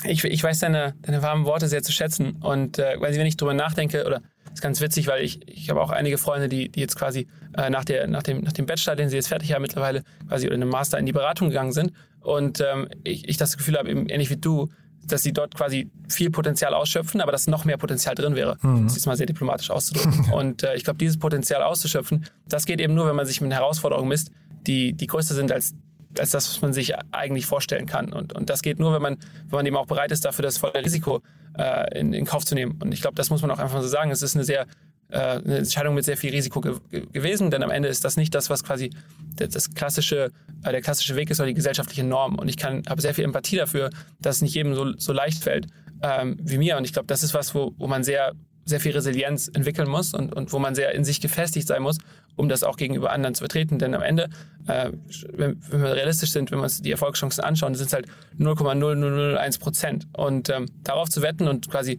Ich, 0.02 0.24
ich 0.24 0.42
weiß 0.42 0.58
deine, 0.58 0.94
deine 1.02 1.22
warmen 1.22 1.44
Worte 1.44 1.68
sehr 1.68 1.84
zu 1.84 1.92
schätzen. 1.92 2.36
Und 2.42 2.80
äh, 2.80 2.96
weil 2.98 3.14
wenn 3.14 3.26
ich 3.26 3.36
drüber 3.36 3.54
nachdenke, 3.54 4.04
oder 4.04 4.20
ist 4.56 4.62
ganz 4.62 4.80
witzig, 4.80 5.06
weil 5.06 5.22
ich, 5.22 5.46
ich 5.48 5.70
habe 5.70 5.80
auch 5.80 5.90
einige 5.90 6.18
Freunde, 6.18 6.48
die, 6.48 6.68
die 6.68 6.80
jetzt 6.80 6.96
quasi 6.96 7.28
äh, 7.56 7.70
nach, 7.70 7.84
der, 7.84 8.06
nach, 8.06 8.22
dem, 8.22 8.40
nach 8.40 8.52
dem 8.52 8.66
Bachelor, 8.66 8.96
den 8.96 9.08
sie 9.08 9.16
jetzt 9.16 9.28
fertig 9.28 9.52
haben, 9.52 9.62
mittlerweile 9.62 10.02
quasi 10.28 10.46
oder 10.46 10.56
in 10.56 10.62
einem 10.62 10.70
Master 10.70 10.98
in 10.98 11.06
die 11.06 11.12
Beratung 11.12 11.48
gegangen 11.48 11.72
sind. 11.72 11.92
Und 12.20 12.60
ähm, 12.60 12.88
ich, 13.04 13.28
ich 13.28 13.36
das 13.36 13.56
Gefühl 13.56 13.76
habe, 13.76 13.90
eben 13.90 14.08
ähnlich 14.08 14.30
wie 14.30 14.36
du, 14.36 14.68
dass 15.06 15.22
sie 15.22 15.32
dort 15.32 15.54
quasi 15.54 15.90
viel 16.08 16.30
Potenzial 16.30 16.74
ausschöpfen, 16.74 17.20
aber 17.20 17.30
dass 17.30 17.46
noch 17.46 17.64
mehr 17.64 17.76
Potenzial 17.76 18.14
drin 18.14 18.34
wäre. 18.34 18.56
Mhm. 18.62 18.84
Das 18.84 18.96
ist 18.96 19.06
mal 19.06 19.16
sehr 19.16 19.26
diplomatisch 19.26 19.70
auszudrücken. 19.70 20.32
und 20.32 20.62
äh, 20.62 20.74
ich 20.74 20.84
glaube, 20.84 20.98
dieses 20.98 21.18
Potenzial 21.18 21.62
auszuschöpfen, 21.62 22.24
das 22.48 22.64
geht 22.64 22.80
eben 22.80 22.94
nur, 22.94 23.06
wenn 23.06 23.16
man 23.16 23.26
sich 23.26 23.40
mit 23.40 23.52
Herausforderungen 23.52 24.08
misst, 24.08 24.30
die, 24.66 24.94
die 24.94 25.06
größer 25.06 25.34
sind 25.34 25.52
als, 25.52 25.74
als 26.20 26.30
das, 26.30 26.48
was 26.48 26.62
man 26.62 26.72
sich 26.72 26.94
eigentlich 27.12 27.46
vorstellen 27.46 27.86
kann. 27.86 28.12
Und, 28.12 28.32
und 28.32 28.50
das 28.50 28.62
geht 28.62 28.78
nur, 28.78 28.92
wenn 28.92 29.02
man, 29.02 29.16
wenn 29.48 29.58
man 29.58 29.66
eben 29.66 29.76
auch 29.76 29.86
bereit 29.86 30.12
ist, 30.12 30.24
dafür 30.24 30.42
das 30.42 30.58
volle 30.58 30.84
Risiko 30.84 31.22
äh, 31.58 31.98
in, 31.98 32.12
in 32.12 32.24
Kauf 32.24 32.44
zu 32.44 32.54
nehmen. 32.54 32.78
Und 32.82 32.92
ich 32.92 33.00
glaube, 33.00 33.14
das 33.14 33.30
muss 33.30 33.42
man 33.42 33.50
auch 33.50 33.58
einfach 33.58 33.82
so 33.82 33.88
sagen. 33.88 34.10
Es 34.10 34.22
ist 34.22 34.34
eine 34.34 34.44
sehr 34.44 34.66
äh, 35.08 35.18
eine 35.18 35.58
Entscheidung 35.58 35.94
mit 35.94 36.04
sehr 36.04 36.16
viel 36.16 36.32
Risiko 36.32 36.60
ge 36.60 36.74
gewesen, 37.12 37.50
denn 37.50 37.62
am 37.62 37.70
Ende 37.70 37.88
ist 37.88 38.04
das 38.04 38.16
nicht 38.16 38.34
das, 38.34 38.50
was 38.50 38.64
quasi 38.64 38.90
das 39.36 39.72
klassische, 39.72 40.32
äh, 40.64 40.72
der 40.72 40.82
klassische 40.82 41.14
Weg 41.14 41.30
ist 41.30 41.38
oder 41.38 41.46
die 41.46 41.54
gesellschaftliche 41.54 42.02
Norm. 42.02 42.36
Und 42.38 42.48
ich 42.48 42.62
habe 42.64 43.00
sehr 43.00 43.14
viel 43.14 43.24
Empathie 43.24 43.56
dafür, 43.56 43.90
dass 44.20 44.36
es 44.36 44.42
nicht 44.42 44.54
jedem 44.54 44.74
so, 44.74 44.92
so 44.98 45.12
leicht 45.12 45.42
fällt 45.42 45.68
ähm, 46.02 46.36
wie 46.42 46.58
mir. 46.58 46.76
Und 46.76 46.84
ich 46.84 46.92
glaube, 46.92 47.06
das 47.06 47.22
ist 47.22 47.34
was, 47.34 47.54
wo, 47.54 47.72
wo 47.78 47.86
man 47.86 48.02
sehr, 48.02 48.32
sehr 48.66 48.80
viel 48.80 48.92
Resilienz 48.92 49.48
entwickeln 49.48 49.88
muss 49.88 50.12
und, 50.12 50.34
und 50.34 50.52
wo 50.52 50.58
man 50.58 50.74
sehr 50.74 50.92
in 50.92 51.04
sich 51.04 51.20
gefestigt 51.20 51.68
sein 51.68 51.82
muss, 51.82 51.98
um 52.34 52.48
das 52.48 52.64
auch 52.64 52.76
gegenüber 52.76 53.12
anderen 53.12 53.34
zu 53.34 53.40
vertreten. 53.40 53.78
Denn 53.78 53.94
am 53.94 54.02
Ende, 54.02 54.28
äh, 54.66 54.90
wenn, 55.32 55.58
wenn, 55.70 55.82
wir 55.82 55.94
realistisch 55.94 56.32
sind, 56.32 56.50
wenn 56.50 56.58
wir 56.58 56.64
uns 56.64 56.82
die 56.82 56.90
Erfolgschancen 56.90 57.44
anschauen, 57.44 57.74
sind 57.76 57.86
es 57.86 57.92
halt 57.92 58.06
0,0001 58.38 59.60
Prozent. 59.60 60.08
Und 60.12 60.50
ähm, 60.50 60.66
darauf 60.82 61.08
zu 61.08 61.22
wetten 61.22 61.48
und 61.48 61.70
quasi 61.70 61.98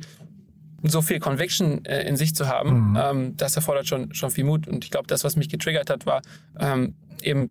so 0.84 1.02
viel 1.02 1.20
Conviction 1.20 1.84
äh, 1.86 2.08
in 2.08 2.18
sich 2.18 2.36
zu 2.36 2.48
haben, 2.48 2.92
mhm. 2.92 3.00
ähm, 3.02 3.38
das 3.38 3.56
erfordert 3.56 3.88
schon, 3.88 4.14
schon 4.14 4.30
viel 4.30 4.44
Mut. 4.44 4.68
Und 4.68 4.84
ich 4.84 4.92
glaube, 4.92 5.08
das, 5.08 5.24
was 5.24 5.38
mich 5.38 5.50
getriggert 5.50 5.90
hat, 5.90 6.06
war 6.06 6.22
ähm, 6.60 6.96
eben 7.22 7.50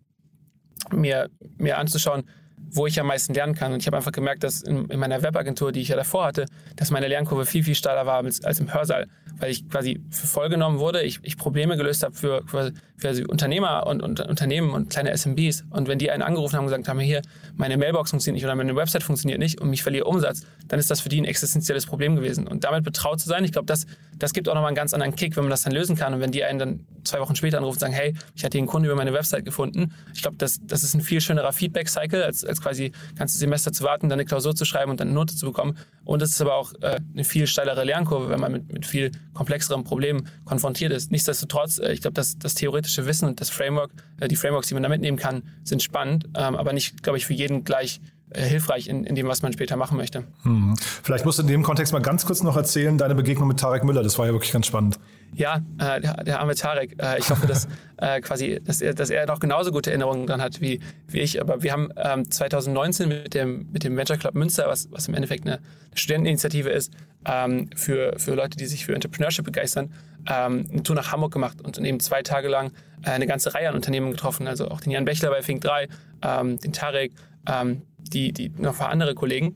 mir, 0.91 1.29
mir 1.57 1.79
anzuschauen, 1.79 2.23
wo 2.71 2.87
ich 2.87 2.99
am 2.99 3.07
meisten 3.07 3.33
lernen 3.33 3.55
kann. 3.55 3.73
Und 3.73 3.79
ich 3.79 3.87
habe 3.87 3.97
einfach 3.97 4.11
gemerkt, 4.11 4.43
dass 4.43 4.61
in, 4.61 4.85
in, 4.85 4.99
meiner 4.99 5.21
Webagentur, 5.21 5.71
die 5.71 5.81
ich 5.81 5.89
ja 5.89 5.95
davor 5.95 6.25
hatte, 6.25 6.45
dass 6.75 6.91
meine 6.91 7.07
Lernkurve 7.07 7.45
viel, 7.45 7.63
viel 7.63 7.75
steiler 7.75 8.05
war 8.05 8.23
als, 8.23 8.43
als 8.43 8.59
im 8.59 8.73
Hörsaal, 8.73 9.07
weil 9.37 9.51
ich 9.51 9.67
quasi 9.69 10.01
für 10.09 10.27
voll 10.27 10.49
genommen 10.49 10.79
wurde, 10.79 11.01
ich, 11.01 11.19
ich 11.23 11.37
Probleme 11.37 11.77
gelöst 11.77 12.03
habe 12.03 12.15
für, 12.15 12.43
für, 12.45 12.73
für 12.97 13.27
Unternehmer 13.27 13.87
und, 13.87 14.01
und, 14.01 14.19
Unternehmen 14.19 14.71
und 14.71 14.89
kleine 14.89 15.15
SMBs. 15.15 15.65
Und 15.69 15.87
wenn 15.87 15.99
die 15.99 16.11
einen 16.11 16.23
angerufen 16.23 16.55
haben 16.55 16.65
und 16.65 16.71
gesagt 16.71 16.87
haben, 16.87 16.99
hier, 16.99 17.21
meine 17.55 17.77
Mailbox 17.77 18.09
funktioniert 18.11 18.35
nicht 18.35 18.45
oder 18.45 18.55
meine 18.55 18.75
Website 18.75 19.03
funktioniert 19.03 19.39
nicht 19.39 19.61
und 19.61 19.71
ich 19.73 19.83
verliere 19.83 20.05
Umsatz, 20.05 20.41
dann 20.67 20.79
ist 20.79 20.91
das 20.91 21.01
für 21.01 21.09
die 21.09 21.21
ein 21.21 21.25
existenzielles 21.25 21.85
Problem 21.85 22.15
gewesen. 22.15 22.47
Und 22.47 22.63
damit 22.63 22.83
betraut 22.83 23.19
zu 23.19 23.27
sein, 23.27 23.43
ich 23.43 23.51
glaube, 23.51 23.65
das, 23.65 23.85
das 24.17 24.33
gibt 24.33 24.49
auch 24.49 24.53
nochmal 24.53 24.69
einen 24.69 24.75
ganz 24.75 24.93
anderen 24.93 25.15
Kick, 25.15 25.35
wenn 25.37 25.43
man 25.43 25.51
das 25.51 25.61
dann 25.61 25.73
lösen 25.73 25.95
kann. 25.95 26.13
Und 26.13 26.19
wenn 26.19 26.31
die 26.31 26.43
einen 26.43 26.59
dann 26.59 26.79
zwei 27.03 27.19
Wochen 27.19 27.35
später 27.35 27.57
anrufen 27.57 27.75
und 27.75 27.79
sagen, 27.79 27.93
hey, 27.93 28.13
ich 28.35 28.43
hatte 28.43 28.57
hier 28.57 28.61
einen 28.61 28.67
Kunden 28.67 28.85
über 28.85 28.95
meine 28.95 29.13
Website 29.13 29.45
gefunden. 29.45 29.93
Ich 30.13 30.21
glaube, 30.21 30.37
das, 30.37 30.59
das 30.63 30.83
ist 30.83 30.93
ein 30.93 31.01
viel 31.01 31.21
schönerer 31.21 31.53
Feedback-Cycle, 31.53 32.23
als, 32.23 32.43
als 32.43 32.56
quasi 32.61 32.91
ganze 33.15 33.37
Semester 33.37 33.71
zu 33.71 33.83
warten, 33.83 34.09
dann 34.09 34.19
eine 34.19 34.25
Klausur 34.25 34.55
zu 34.55 34.65
schreiben 34.65 34.91
und 34.91 34.99
dann 34.99 35.09
eine 35.09 35.15
Note 35.15 35.35
zu 35.35 35.45
bekommen. 35.45 35.77
Und 36.03 36.21
es 36.21 36.31
ist 36.31 36.41
aber 36.41 36.55
auch 36.55 36.73
äh, 36.81 36.99
eine 37.13 37.23
viel 37.23 37.47
steilere 37.47 37.83
Lernkurve, 37.83 38.29
wenn 38.29 38.39
man 38.39 38.51
mit, 38.51 38.71
mit 38.71 38.85
viel 38.85 39.11
komplexeren 39.33 39.83
Problemen 39.83 40.27
konfrontiert 40.45 40.91
ist. 40.91 41.11
Nichtsdestotrotz, 41.11 41.79
äh, 41.79 41.91
ich 41.91 42.01
glaube, 42.01 42.13
das, 42.13 42.37
das 42.37 42.55
theoretische 42.55 43.05
Wissen 43.05 43.27
und 43.27 43.41
das 43.41 43.49
Framework, 43.49 43.91
äh, 44.19 44.27
die 44.27 44.35
Frameworks, 44.35 44.67
die 44.67 44.73
man 44.73 44.83
da 44.83 44.89
mitnehmen 44.89 45.17
kann, 45.17 45.43
sind 45.63 45.83
spannend, 45.83 46.25
ähm, 46.35 46.55
aber 46.55 46.73
nicht, 46.73 47.03
glaube 47.03 47.17
ich, 47.17 47.25
für 47.25 47.33
jeden 47.33 47.63
gleich 47.63 48.01
äh, 48.29 48.41
hilfreich 48.41 48.87
in, 48.87 49.05
in 49.05 49.15
dem, 49.15 49.27
was 49.27 49.41
man 49.41 49.53
später 49.53 49.77
machen 49.77 49.97
möchte. 49.97 50.25
Hm. 50.43 50.75
Vielleicht 51.03 51.25
musst 51.25 51.39
du 51.39 51.43
in 51.43 51.47
dem 51.47 51.63
Kontext 51.63 51.93
mal 51.93 52.01
ganz 52.01 52.25
kurz 52.25 52.43
noch 52.43 52.57
erzählen, 52.57 52.97
deine 52.97 53.15
Begegnung 53.15 53.47
mit 53.47 53.59
Tarek 53.59 53.85
Müller, 53.85 54.03
das 54.03 54.19
war 54.19 54.25
ja 54.25 54.33
wirklich 54.33 54.51
ganz 54.51 54.67
spannend. 54.67 54.99
Ja, 55.37 55.61
äh, 55.77 56.01
der, 56.01 56.23
der, 56.23 56.39
arme 56.39 56.55
Tarek. 56.55 56.95
Äh, 56.99 57.19
ich 57.19 57.29
hoffe, 57.29 57.45
dass 57.45 57.67
äh, 57.97 58.21
quasi, 58.21 58.59
dass 58.63 58.81
er, 58.81 58.95
dass 58.95 59.11
er 59.11 59.27
noch 59.27 59.39
genauso 59.39 59.71
gute 59.71 59.91
Erinnerungen 59.91 60.25
dran 60.25 60.41
hat 60.41 60.61
wie, 60.61 60.79
wie 61.07 61.19
ich. 61.19 61.39
Aber 61.39 61.61
wir 61.61 61.71
haben 61.71 61.89
ähm, 61.95 62.29
2019 62.29 63.07
mit 63.07 63.35
dem, 63.35 63.69
mit 63.71 63.83
dem 63.83 63.95
Venture 63.95 64.17
Club 64.17 64.33
Münster, 64.33 64.67
was, 64.67 64.91
was 64.91 65.07
im 65.07 65.13
Endeffekt 65.13 65.45
eine, 65.45 65.57
eine 65.57 65.61
Studenteninitiative 65.93 66.69
ist, 66.69 66.91
ähm, 67.25 67.69
für, 67.75 68.17
für 68.17 68.33
Leute, 68.33 68.57
die 68.57 68.65
sich 68.65 68.87
für 68.87 68.95
Entrepreneurship 68.95 69.45
begeistern, 69.45 69.93
ähm, 70.27 70.65
eine 70.71 70.81
Tour 70.81 70.95
nach 70.95 71.11
Hamburg 71.11 71.33
gemacht 71.33 71.61
und 71.61 71.77
eben 71.77 71.99
zwei 71.99 72.23
Tage 72.23 72.47
lang 72.47 72.71
äh, 73.05 73.11
eine 73.11 73.27
ganze 73.27 73.53
Reihe 73.53 73.69
an 73.69 73.75
Unternehmen 73.75 74.09
getroffen. 74.09 74.47
Also 74.47 74.69
auch 74.69 74.81
den 74.81 74.91
Jan 74.91 75.05
Bechler 75.05 75.29
bei 75.29 75.43
Fink 75.43 75.61
3, 75.61 75.87
ähm, 76.23 76.57
den 76.57 76.73
Tarek, 76.73 77.13
ähm, 77.47 77.83
die, 77.99 78.33
die 78.33 78.49
noch 78.57 78.71
ein 78.71 78.77
paar 78.79 78.89
andere 78.89 79.13
Kollegen. 79.13 79.55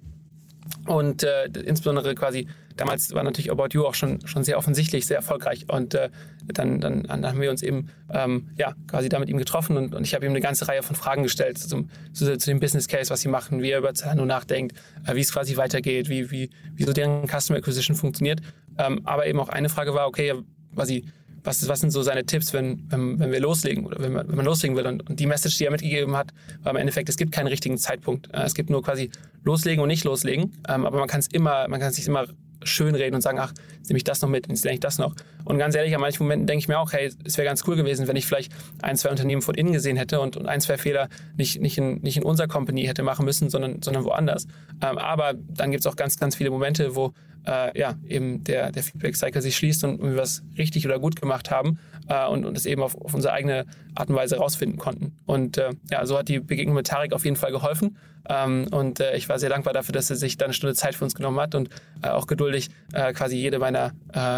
Und 0.86 1.24
äh, 1.24 1.46
insbesondere 1.65 2.15
quasi 2.15 2.48
damals 2.75 3.13
war 3.13 3.24
natürlich 3.24 3.51
About 3.51 3.70
You 3.72 3.86
auch 3.86 3.94
schon, 3.94 4.25
schon 4.25 4.44
sehr 4.44 4.58
offensichtlich, 4.58 5.06
sehr 5.06 5.18
erfolgreich. 5.18 5.65
Und 5.70 5.94
äh, 5.94 6.10
dann, 6.48 6.80
dann, 6.82 7.03
dann, 7.03 7.25
haben 7.25 7.39
wir 7.39 7.51
uns 7.51 7.62
eben 7.62 7.89
ähm, 8.12 8.50
ja, 8.58 8.74
quasi 8.88 9.10
da 9.10 9.20
mit 9.20 9.30
ihm 9.30 9.38
getroffen 9.38 9.77
und, 9.77 9.96
und 9.96 10.03
ich 10.03 10.13
habe 10.13 10.25
ihm 10.25 10.32
eine 10.32 10.41
ganze 10.41 10.68
Reihe 10.68 10.84
von 10.84 10.96
Fragen 10.96 11.24
gestellt 11.24 11.58
zum, 11.58 11.89
zu, 12.13 12.38
zu, 12.38 12.50
dem 12.50 12.60
Business 12.60 12.88
Case, 12.88 13.10
was 13.10 13.22
sie 13.22 13.30
machen, 13.30 13.62
wie 13.62 13.70
er 13.70 13.80
über 13.80 13.94
Zalando 13.94 14.25
nachdenkt, 14.25 14.75
äh, 15.06 15.15
wie 15.15 15.22
es 15.22 15.32
quasi 15.32 15.58
weitergeht, 15.58 16.10
wie, 16.10 16.32
wie, 16.32 16.50
wie 16.75 16.84
so 16.84 16.94
deren 16.94 17.27
Customer 17.27 17.60
Acquisition 17.60 17.96
funktioniert. 17.96 18.41
Ähm, 18.77 19.01
aber 19.03 19.27
eben 19.27 19.39
auch 19.39 19.50
eine 19.50 19.70
Frage 19.70 19.94
war, 19.94 20.08
okay, 20.08 20.34
quasi, 20.74 21.06
was, 21.43 21.67
was 21.67 21.79
sind 21.79 21.91
so 21.91 22.01
seine 22.01 22.25
Tipps, 22.25 22.53
wenn, 22.53 22.83
wenn, 22.89 23.19
wenn 23.19 23.31
wir 23.31 23.39
loslegen 23.39 23.86
oder 23.86 24.00
wenn 24.00 24.13
man, 24.13 24.27
wenn 24.27 24.36
man 24.36 24.45
loslegen 24.45 24.75
will? 24.75 24.86
Und, 24.86 25.10
und, 25.10 25.19
die 25.19 25.25
Message, 25.25 25.57
die 25.57 25.65
er 25.65 25.71
mitgegeben 25.71 26.15
hat, 26.15 26.33
war 26.63 26.71
im 26.71 26.77
Endeffekt, 26.77 27.10
es 27.10 27.17
gibt 27.17 27.31
keinen 27.31 27.48
richtigen 27.48 27.77
Zeitpunkt. 27.77 28.33
Äh, 28.33 28.43
es 28.43 28.53
gibt 28.53 28.69
nur 28.69 28.83
quasi 28.83 29.10
loslegen 29.43 29.81
und 29.81 29.88
nicht 29.88 30.03
loslegen. 30.03 30.53
Ähm, 30.67 30.86
aber 30.86 31.00
man 31.00 31.07
kann 31.07 31.19
es 31.19 31.27
immer, 31.27 31.67
man 31.67 31.79
kann 31.79 31.91
sich 31.91 32.07
immer 32.07 32.27
schön 32.63 32.95
reden 32.95 33.15
und 33.15 33.21
sagen, 33.21 33.39
ach, 33.39 33.53
jetzt 33.77 33.89
nehme 33.89 33.98
ich 33.98 34.03
das 34.03 34.21
noch 34.21 34.29
mit, 34.29 34.48
jetzt 34.48 34.63
lerne 34.63 34.75
ich 34.75 34.79
das 34.79 34.98
noch. 34.98 35.15
Und 35.45 35.57
ganz 35.57 35.75
ehrlich, 35.75 35.95
an 35.95 36.01
manchen 36.01 36.24
Momenten 36.24 36.48
denke 36.48 36.60
ich 36.60 36.67
mir 36.67 36.79
auch, 36.79 36.93
hey, 36.93 37.12
es 37.25 37.38
wäre 37.38 37.48
ganz 37.48 37.63
cool 37.67 37.75
gewesen, 37.75 38.07
wenn 38.07 38.15
ich 38.15 38.25
vielleicht 38.25 38.51
ein, 38.81 38.95
zwei 38.98 39.10
Unternehmen 39.10 39.41
von 39.41 39.55
innen 39.55 39.74
gesehen 39.74 39.98
hätte 39.98 40.19
und, 40.19 40.38
und 40.38 40.48
ein, 40.48 40.62
zwei 40.62 40.77
Fehler 40.77 41.10
nicht, 41.38 41.60
nicht, 41.62 41.77
in, 41.77 41.95
nicht 42.01 42.17
in 42.17 42.24
unserer 42.24 42.48
Company 42.48 42.86
hätte 42.86 43.03
machen 43.03 43.25
müssen, 43.25 43.50
sondern, 43.50 43.81
sondern 43.81 44.03
woanders. 44.03 44.45
Ähm, 44.81 44.98
aber 44.98 45.33
dann 45.33 45.71
gibt 45.71 45.81
es 45.81 45.91
auch 45.91 45.95
ganz, 45.95 46.17
ganz 46.17 46.36
viele 46.36 46.51
Momente, 46.51 46.95
wo 46.95 47.13
äh, 47.45 47.77
ja, 47.77 47.95
eben 48.07 48.43
der, 48.43 48.71
der 48.71 48.83
Feedback-Cycle 48.83 49.41
sich 49.41 49.55
schließt 49.55 49.83
und 49.83 50.01
wir 50.01 50.17
was 50.17 50.43
richtig 50.57 50.86
oder 50.86 51.00
gut 51.00 51.19
gemacht 51.19 51.51
haben 51.51 51.79
äh, 52.07 52.27
und, 52.27 52.45
und 52.45 52.57
es 52.57 52.65
eben 52.65 52.81
auf, 52.81 52.95
auf 52.95 53.13
unsere 53.13 53.33
eigene 53.33 53.65
Art 53.95 54.10
und 54.10 54.15
Weise 54.15 54.38
rausfinden 54.38 54.77
konnten. 54.77 55.17
Und 55.25 55.57
äh, 55.57 55.71
ja, 55.89 56.05
so 56.05 56.17
hat 56.17 56.29
die 56.29 56.39
Begegnung 56.39 56.75
mit 56.75 56.88
Tarek 56.88 57.13
auf 57.13 57.25
jeden 57.25 57.38
Fall 57.38 57.51
geholfen. 57.51 57.98
Ähm, 58.29 58.67
und 58.71 59.00
äh, 59.00 59.15
ich 59.15 59.29
war 59.29 59.39
sehr 59.39 59.50
dankbar 59.50 59.74
dafür, 59.74 59.93
dass 59.93 60.10
er 60.10 60.15
sich 60.15 60.38
da 60.38 60.45
eine 60.45 60.53
Stunde 60.53 60.75
Zeit 60.75 60.95
für 60.95 61.03
uns 61.03 61.15
genommen 61.15 61.39
hat 61.39 61.55
und 61.55 61.69
äh, 62.01 62.10
auch 62.10 62.27
geduldig 62.27 62.69
äh, 62.93 63.13
quasi 63.13 63.38
jede 63.38 63.60
meiner, 63.60 63.93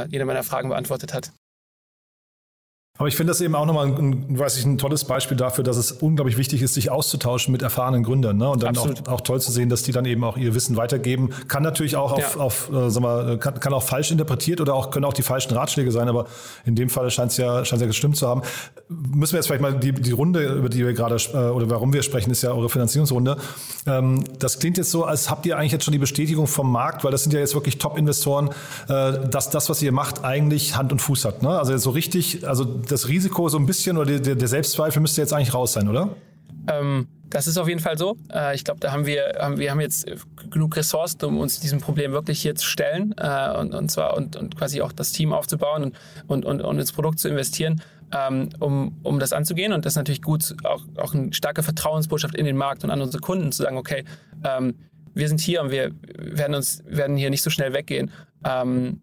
jede 0.10 0.26
meiner 0.26 0.44
Fragen 0.44 0.70
beantwortet 0.70 1.14
hat. 1.14 1.32
Aber 3.00 3.08
ich 3.08 3.16
finde 3.16 3.32
das 3.32 3.42
eben 3.42 3.56
auch 3.56 3.66
nochmal 3.66 3.88
ein, 3.88 4.38
weiß 4.38 4.56
ich, 4.58 4.66
ein 4.66 4.78
tolles 4.78 5.06
Beispiel 5.06 5.36
dafür, 5.36 5.64
dass 5.64 5.78
es 5.78 5.92
unglaublich 5.92 6.38
wichtig 6.38 6.62
ist, 6.62 6.76
sich 6.76 6.92
auszutauschen 6.92 7.52
mit 7.52 7.64
erfahrenen 7.64 8.04
Gründern. 8.04 8.38
Ne? 8.38 8.48
Und 8.48 8.62
dann 8.62 8.78
auch, 8.78 8.88
auch, 9.08 9.22
toll 9.22 9.42
zu 9.42 9.52
sehen, 9.52 9.68
dass 9.68 9.82
die 9.82 9.92
dann 9.92 10.06
eben 10.06 10.24
auch 10.24 10.38
ihr 10.38 10.54
Wissen 10.54 10.78
weitergeben. 10.78 11.32
Kann 11.48 11.64
natürlich 11.64 11.96
auch 11.96 12.12
auf, 12.12 12.36
ja. 12.36 12.40
auf 12.40 12.72
äh, 12.72 12.92
sag 12.92 13.02
mal, 13.02 13.40
kann, 13.40 13.60
kann, 13.60 13.74
auch 13.74 13.82
falsch 13.82 14.12
interpretiert 14.12 14.62
oder 14.62 14.76
auch 14.76 14.92
können 14.92 15.06
auch 15.06 15.14
die 15.14 15.24
falschen 15.24 15.56
Ratschläge 15.56 15.92
sein, 15.92 16.08
aber 16.08 16.28
in 16.66 16.76
dem 16.76 16.92
Fall 16.92 17.10
scheint 17.10 17.32
es 17.32 17.38
ja, 17.38 17.66
scheint 17.66 17.82
ja 17.82 17.88
gestimmt 17.88 18.16
zu 18.16 18.28
haben. 18.28 18.44
Müssen 18.90 19.34
wir 19.34 19.40
jetzt 19.40 19.48
vielleicht 19.48 19.64
mal 19.64 19.74
die, 19.74 19.92
die 19.92 20.12
Runde, 20.12 20.44
über 20.54 20.70
die 20.70 20.86
wir 20.86 20.94
gerade 20.94 21.16
äh, 21.34 21.50
oder 21.50 21.72
warum 21.72 21.94
wir 21.94 22.04
sprechen, 22.04 22.30
ist 22.30 22.44
ja 22.44 22.52
eure 22.52 22.70
Finanzierungsrunde. 22.70 23.38
Ähm, 23.88 24.24
das 24.38 24.60
klingt 24.60 24.78
jetzt 24.78 24.92
so, 24.92 25.04
als 25.04 25.32
habt 25.32 25.48
ihr 25.48 25.58
eigentlich 25.58 25.72
jetzt 25.72 25.86
schon 25.86 25.94
die 25.94 25.98
Bestätigung 25.98 26.46
vom 26.46 26.72
Markt, 26.72 27.04
weil 27.04 27.12
das 27.12 27.24
sind 27.24 27.34
ja 27.34 27.40
jetzt 27.40 27.56
wirklich 27.56 27.80
Top-Investoren, 27.80 28.52
äh, 28.88 29.28
dass 29.28 29.50
das, 29.50 29.68
was 29.72 29.82
ihr 29.82 29.92
macht, 29.92 30.24
eigentlich 30.24 30.76
Hand 30.76 30.92
und 30.92 31.00
Fuß 31.00 31.26
hat. 31.26 31.42
Ne? 31.42 31.50
Also 31.50 31.76
so 31.80 31.90
richtig, 31.90 32.48
also 32.48 32.83
das 32.88 33.08
Risiko 33.08 33.50
so 33.50 33.58
ein 33.58 33.66
bisschen 33.66 33.98
oder 33.98 34.20
der, 34.20 34.36
der 34.36 34.48
Selbstzweifel 34.48 35.02
müsste 35.02 35.22
jetzt 35.22 35.34
eigentlich 35.34 35.54
raus 35.54 35.74
sein, 35.74 35.88
oder? 35.88 36.16
Ähm, 36.68 37.08
das 37.30 37.48
ist 37.48 37.58
auf 37.58 37.68
jeden 37.68 37.80
Fall 37.80 37.98
so. 37.98 38.16
Äh, 38.32 38.56
ich 38.56 38.64
glaube, 38.64 38.80
da 38.80 38.92
haben 38.92 39.06
wir, 39.06 39.38
haben, 39.40 39.58
wir 39.58 39.72
haben 39.72 39.82
jetzt 39.82 40.06
genug 40.52 40.76
Ressourcen, 40.76 41.26
um 41.26 41.40
uns 41.40 41.60
diesem 41.60 41.82
Problem 41.82 42.12
wirklich 42.12 42.42
hier 42.42 42.56
zu 42.56 42.66
stellen 42.66 43.14
äh, 43.18 43.58
und, 43.58 43.74
und 43.74 43.90
zwar 43.90 44.16
und, 44.16 44.36
und 44.36 44.56
quasi 44.56 44.82
auch 44.82 44.92
das 44.92 45.12
Team 45.12 45.34
aufzubauen 45.34 45.84
und, 45.84 45.96
und, 46.28 46.46
und, 46.46 46.62
und 46.62 46.80
ins 46.80 46.92
Produkt 46.92 47.20
zu 47.20 47.30
investieren, 47.30 47.82
ähm, 48.12 48.50
um, 48.60 48.98
um 49.04 49.20
das 49.20 49.34
anzugehen. 49.34 49.74
Und 49.74 49.86
das 49.86 49.94
ist 49.94 49.98
natürlich 49.98 50.22
gut, 50.22 50.56
auch, 50.64 50.84
auch 50.98 51.14
eine 51.14 51.34
starke 51.34 51.64
Vertrauensbotschaft 51.64 52.36
in 52.36 52.46
den 52.46 52.56
Markt 52.56 52.84
und 52.84 52.92
an 52.92 53.02
unsere 53.02 53.22
Kunden 53.22 53.52
zu 53.52 53.64
sagen, 53.64 53.78
okay, 53.78 54.06
ähm, 54.44 54.76
wir 55.16 55.28
sind 55.28 55.42
hier 55.42 55.62
und 55.62 55.72
wir 55.72 55.92
werden 56.18 56.56
uns 56.56 56.84
werden 56.88 57.18
hier 57.18 57.30
nicht 57.30 57.44
so 57.44 57.50
schnell 57.50 57.74
weggehen. 57.74 58.12
Ähm, 58.46 59.02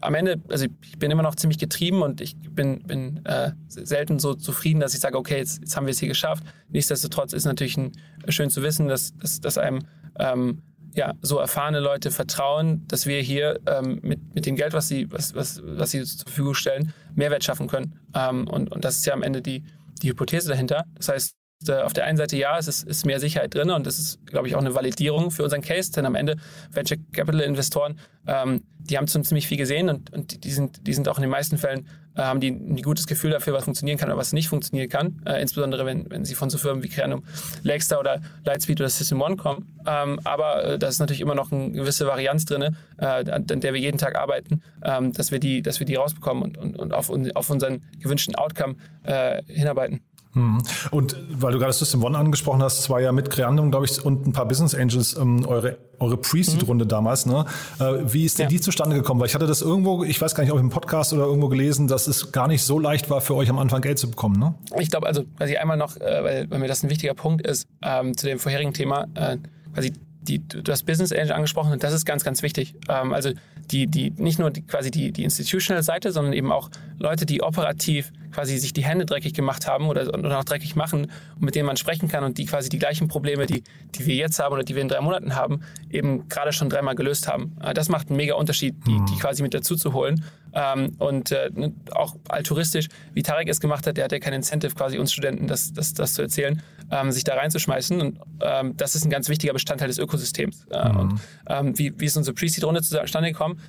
am 0.00 0.14
Ende, 0.14 0.40
also 0.48 0.66
ich 0.82 0.98
bin 0.98 1.10
immer 1.10 1.22
noch 1.22 1.34
ziemlich 1.34 1.58
getrieben 1.58 2.02
und 2.02 2.20
ich 2.20 2.36
bin, 2.36 2.82
bin 2.82 3.24
äh, 3.24 3.52
selten 3.68 4.18
so 4.18 4.34
zufrieden, 4.34 4.80
dass 4.80 4.94
ich 4.94 5.00
sage, 5.00 5.18
okay, 5.18 5.38
jetzt, 5.38 5.60
jetzt 5.60 5.76
haben 5.76 5.86
wir 5.86 5.92
es 5.92 5.98
hier 5.98 6.08
geschafft. 6.08 6.44
Nichtsdestotrotz 6.68 7.32
ist 7.32 7.44
natürlich 7.44 7.76
ein, 7.76 7.92
schön 8.28 8.50
zu 8.50 8.62
wissen, 8.62 8.88
dass, 8.88 9.16
dass, 9.18 9.40
dass 9.40 9.58
einem 9.58 9.80
ähm, 10.18 10.62
ja, 10.94 11.14
so 11.22 11.38
erfahrene 11.38 11.80
Leute 11.80 12.10
vertrauen, 12.10 12.86
dass 12.86 13.06
wir 13.06 13.20
hier 13.20 13.60
ähm, 13.66 14.00
mit, 14.02 14.34
mit 14.34 14.46
dem 14.46 14.56
Geld, 14.56 14.72
was 14.74 14.88
sie, 14.88 15.10
was, 15.10 15.34
was, 15.34 15.62
was 15.64 15.90
sie 15.90 16.04
zur 16.04 16.26
Verfügung 16.26 16.54
stellen, 16.54 16.92
Mehrwert 17.14 17.44
schaffen 17.44 17.66
können. 17.66 17.98
Ähm, 18.14 18.46
und, 18.46 18.70
und 18.70 18.84
das 18.84 18.98
ist 18.98 19.06
ja 19.06 19.14
am 19.14 19.22
Ende 19.22 19.40
die, 19.40 19.64
die 20.02 20.10
Hypothese 20.10 20.48
dahinter. 20.48 20.84
Das 20.94 21.08
heißt, 21.08 21.34
äh, 21.34 21.41
auf 21.70 21.92
der 21.92 22.04
einen 22.04 22.16
Seite 22.16 22.36
ja, 22.36 22.58
es 22.58 22.68
ist, 22.68 22.86
ist 22.86 23.06
mehr 23.06 23.20
Sicherheit 23.20 23.54
drin 23.54 23.70
und 23.70 23.86
das 23.86 23.98
ist, 23.98 24.26
glaube 24.26 24.48
ich, 24.48 24.54
auch 24.54 24.60
eine 24.60 24.74
Validierung 24.74 25.30
für 25.30 25.44
unseren 25.44 25.62
Case, 25.62 25.92
denn 25.92 26.06
am 26.06 26.14
Ende 26.14 26.36
Venture 26.70 26.98
Capital 27.12 27.40
Investoren, 27.40 27.98
ähm, 28.26 28.62
die 28.78 28.98
haben 28.98 29.06
schon 29.08 29.24
ziemlich 29.24 29.46
viel 29.46 29.58
gesehen 29.58 29.88
und, 29.88 30.12
und 30.12 30.44
die, 30.44 30.50
sind, 30.50 30.86
die 30.86 30.94
sind 30.94 31.08
auch 31.08 31.16
in 31.18 31.22
den 31.22 31.30
meisten 31.30 31.58
Fällen, 31.58 31.86
äh, 32.16 32.22
haben 32.22 32.40
die 32.40 32.48
ein 32.48 32.82
gutes 32.82 33.06
Gefühl 33.06 33.30
dafür, 33.30 33.52
was 33.52 33.64
funktionieren 33.64 33.98
kann 33.98 34.08
oder 34.08 34.18
was 34.18 34.32
nicht 34.32 34.48
funktionieren 34.48 34.88
kann, 34.88 35.22
äh, 35.26 35.40
insbesondere 35.40 35.86
wenn, 35.86 36.10
wenn 36.10 36.24
sie 36.24 36.34
von 36.34 36.50
so 36.50 36.58
Firmen 36.58 36.82
wie 36.82 36.88
Creanum, 36.88 37.24
Lakestar 37.62 38.00
oder 38.00 38.20
Lightspeed 38.44 38.80
oder 38.80 38.88
System 38.88 39.20
One 39.20 39.36
kommen. 39.36 39.78
Ähm, 39.86 40.20
aber 40.24 40.64
äh, 40.64 40.78
da 40.78 40.88
ist 40.88 40.98
natürlich 40.98 41.20
immer 41.20 41.34
noch 41.34 41.52
eine 41.52 41.70
gewisse 41.72 42.06
Varianz 42.06 42.44
drin, 42.44 42.76
äh, 42.98 43.04
an 43.04 43.46
der 43.46 43.72
wir 43.72 43.80
jeden 43.80 43.98
Tag 43.98 44.16
arbeiten, 44.16 44.62
ähm, 44.84 45.12
dass, 45.12 45.30
wir 45.30 45.38
die, 45.38 45.62
dass 45.62 45.78
wir 45.78 45.86
die 45.86 45.94
rausbekommen 45.94 46.42
und, 46.42 46.58
und, 46.58 46.76
und 46.76 46.92
auf, 46.92 47.10
auf 47.34 47.50
unseren 47.50 47.82
gewünschten 48.00 48.34
Outcome 48.34 48.76
äh, 49.04 49.42
hinarbeiten. 49.46 50.00
Mhm. 50.34 50.62
Und 50.90 51.16
weil 51.30 51.52
du 51.52 51.58
gerade 51.58 51.72
System 51.72 52.02
One 52.02 52.16
angesprochen 52.16 52.62
hast, 52.62 52.78
es 52.78 52.90
war 52.90 53.00
ja 53.00 53.12
mit 53.12 53.30
Creandum, 53.30 53.70
glaube 53.70 53.86
ich, 53.86 54.04
und 54.04 54.26
ein 54.26 54.32
paar 54.32 54.46
Business 54.46 54.74
Angels 54.74 55.16
ähm, 55.16 55.44
eure, 55.46 55.78
eure 55.98 56.16
Pre-Seed-Runde 56.16 56.84
mhm. 56.84 56.88
damals. 56.88 57.26
Ne? 57.26 57.44
Äh, 57.78 58.12
wie 58.12 58.24
ist 58.24 58.38
denn 58.38 58.44
ja. 58.44 58.48
die 58.48 58.60
zustande 58.60 58.96
gekommen? 58.96 59.20
Weil 59.20 59.28
ich 59.28 59.34
hatte 59.34 59.46
das 59.46 59.60
irgendwo, 59.60 60.04
ich 60.04 60.20
weiß 60.20 60.34
gar 60.34 60.42
nicht, 60.42 60.52
ob 60.52 60.58
im 60.58 60.70
Podcast 60.70 61.12
oder 61.12 61.24
irgendwo 61.24 61.48
gelesen, 61.48 61.86
dass 61.86 62.06
es 62.06 62.32
gar 62.32 62.48
nicht 62.48 62.62
so 62.62 62.78
leicht 62.78 63.10
war 63.10 63.20
für 63.20 63.34
euch 63.34 63.50
am 63.50 63.58
Anfang 63.58 63.82
Geld 63.82 63.98
zu 63.98 64.10
bekommen. 64.10 64.38
Ne? 64.38 64.54
Ich 64.78 64.90
glaube, 64.90 65.06
also 65.06 65.24
quasi 65.36 65.56
einmal 65.56 65.76
noch, 65.76 65.96
äh, 65.96 66.24
weil, 66.24 66.50
weil 66.50 66.58
mir 66.58 66.68
das 66.68 66.82
ein 66.82 66.90
wichtiger 66.90 67.14
Punkt 67.14 67.46
ist, 67.46 67.66
ähm, 67.82 68.16
zu 68.16 68.26
dem 68.26 68.38
vorherigen 68.38 68.72
Thema, 68.72 69.06
äh, 69.14 69.36
quasi 69.74 69.92
die, 70.22 70.38
du 70.38 70.70
hast 70.70 70.84
Business 70.84 71.12
Angel 71.12 71.32
angesprochen 71.32 71.72
und 71.72 71.82
das 71.82 71.92
ist 71.92 72.04
ganz, 72.04 72.24
ganz 72.24 72.42
wichtig. 72.42 72.74
Ähm, 72.88 73.12
also 73.12 73.30
die, 73.70 73.86
die, 73.86 74.10
nicht 74.10 74.38
nur 74.38 74.50
die, 74.50 74.62
quasi 74.62 74.90
die, 74.90 75.12
die 75.12 75.24
institutional 75.24 75.82
Seite, 75.82 76.12
sondern 76.12 76.32
eben 76.32 76.52
auch 76.52 76.70
Leute, 77.02 77.26
die 77.26 77.42
operativ 77.42 78.12
quasi 78.30 78.56
sich 78.58 78.72
die 78.72 78.84
Hände 78.84 79.04
dreckig 79.04 79.34
gemacht 79.34 79.66
haben 79.66 79.88
oder, 79.88 80.08
oder 80.14 80.38
auch 80.38 80.44
dreckig 80.44 80.74
machen 80.76 81.10
und 81.34 81.42
mit 81.42 81.54
denen 81.54 81.66
man 81.66 81.76
sprechen 81.76 82.08
kann 82.08 82.24
und 82.24 82.38
die 82.38 82.46
quasi 82.46 82.68
die 82.68 82.78
gleichen 82.78 83.08
Probleme, 83.08 83.46
die, 83.46 83.62
die 83.94 84.06
wir 84.06 84.14
jetzt 84.14 84.38
haben 84.38 84.54
oder 84.54 84.62
die 84.62 84.74
wir 84.74 84.82
in 84.82 84.88
drei 84.88 85.00
Monaten 85.00 85.34
haben, 85.34 85.60
eben 85.90 86.28
gerade 86.28 86.52
schon 86.52 86.70
dreimal 86.70 86.94
gelöst 86.94 87.28
haben. 87.28 87.56
Äh, 87.60 87.74
das 87.74 87.88
macht 87.88 88.08
einen 88.08 88.16
mega 88.16 88.34
Unterschied, 88.34 88.76
die, 88.86 88.98
die 89.10 89.18
quasi 89.18 89.42
mit 89.42 89.52
dazu 89.52 89.76
zu 89.76 89.92
holen. 89.92 90.24
Ähm, 90.54 90.94
und 90.98 91.32
äh, 91.32 91.50
ne, 91.52 91.74
auch 91.92 92.16
altruistisch, 92.28 92.88
wie 93.12 93.22
Tarek 93.22 93.48
es 93.48 93.60
gemacht 93.60 93.86
hat, 93.86 93.96
der 93.96 94.04
hat 94.04 94.12
ja 94.12 94.18
kein 94.18 94.32
Incentive, 94.32 94.74
quasi 94.74 94.98
uns 94.98 95.12
Studenten 95.12 95.46
das, 95.46 95.72
das, 95.72 95.92
das 95.92 96.14
zu 96.14 96.22
erzählen, 96.22 96.62
ähm, 96.90 97.10
sich 97.10 97.24
da 97.24 97.34
reinzuschmeißen. 97.34 98.00
Und 98.00 98.20
ähm, 98.40 98.76
das 98.76 98.94
ist 98.94 99.04
ein 99.04 99.10
ganz 99.10 99.28
wichtiger 99.28 99.52
Bestandteil 99.52 99.88
des 99.88 99.98
Ökosystems. 99.98 100.66
Äh, 100.70 100.88
mhm. 100.88 101.20
Und 101.48 101.78
wie, 101.78 101.98
wie 101.98 102.04
ist 102.04 102.16
unsere 102.16 102.34
Pre-Seed-Runde 102.34 102.82
zustande 102.82 103.32
gekommen? 103.32 103.60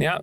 Ja, 0.00 0.22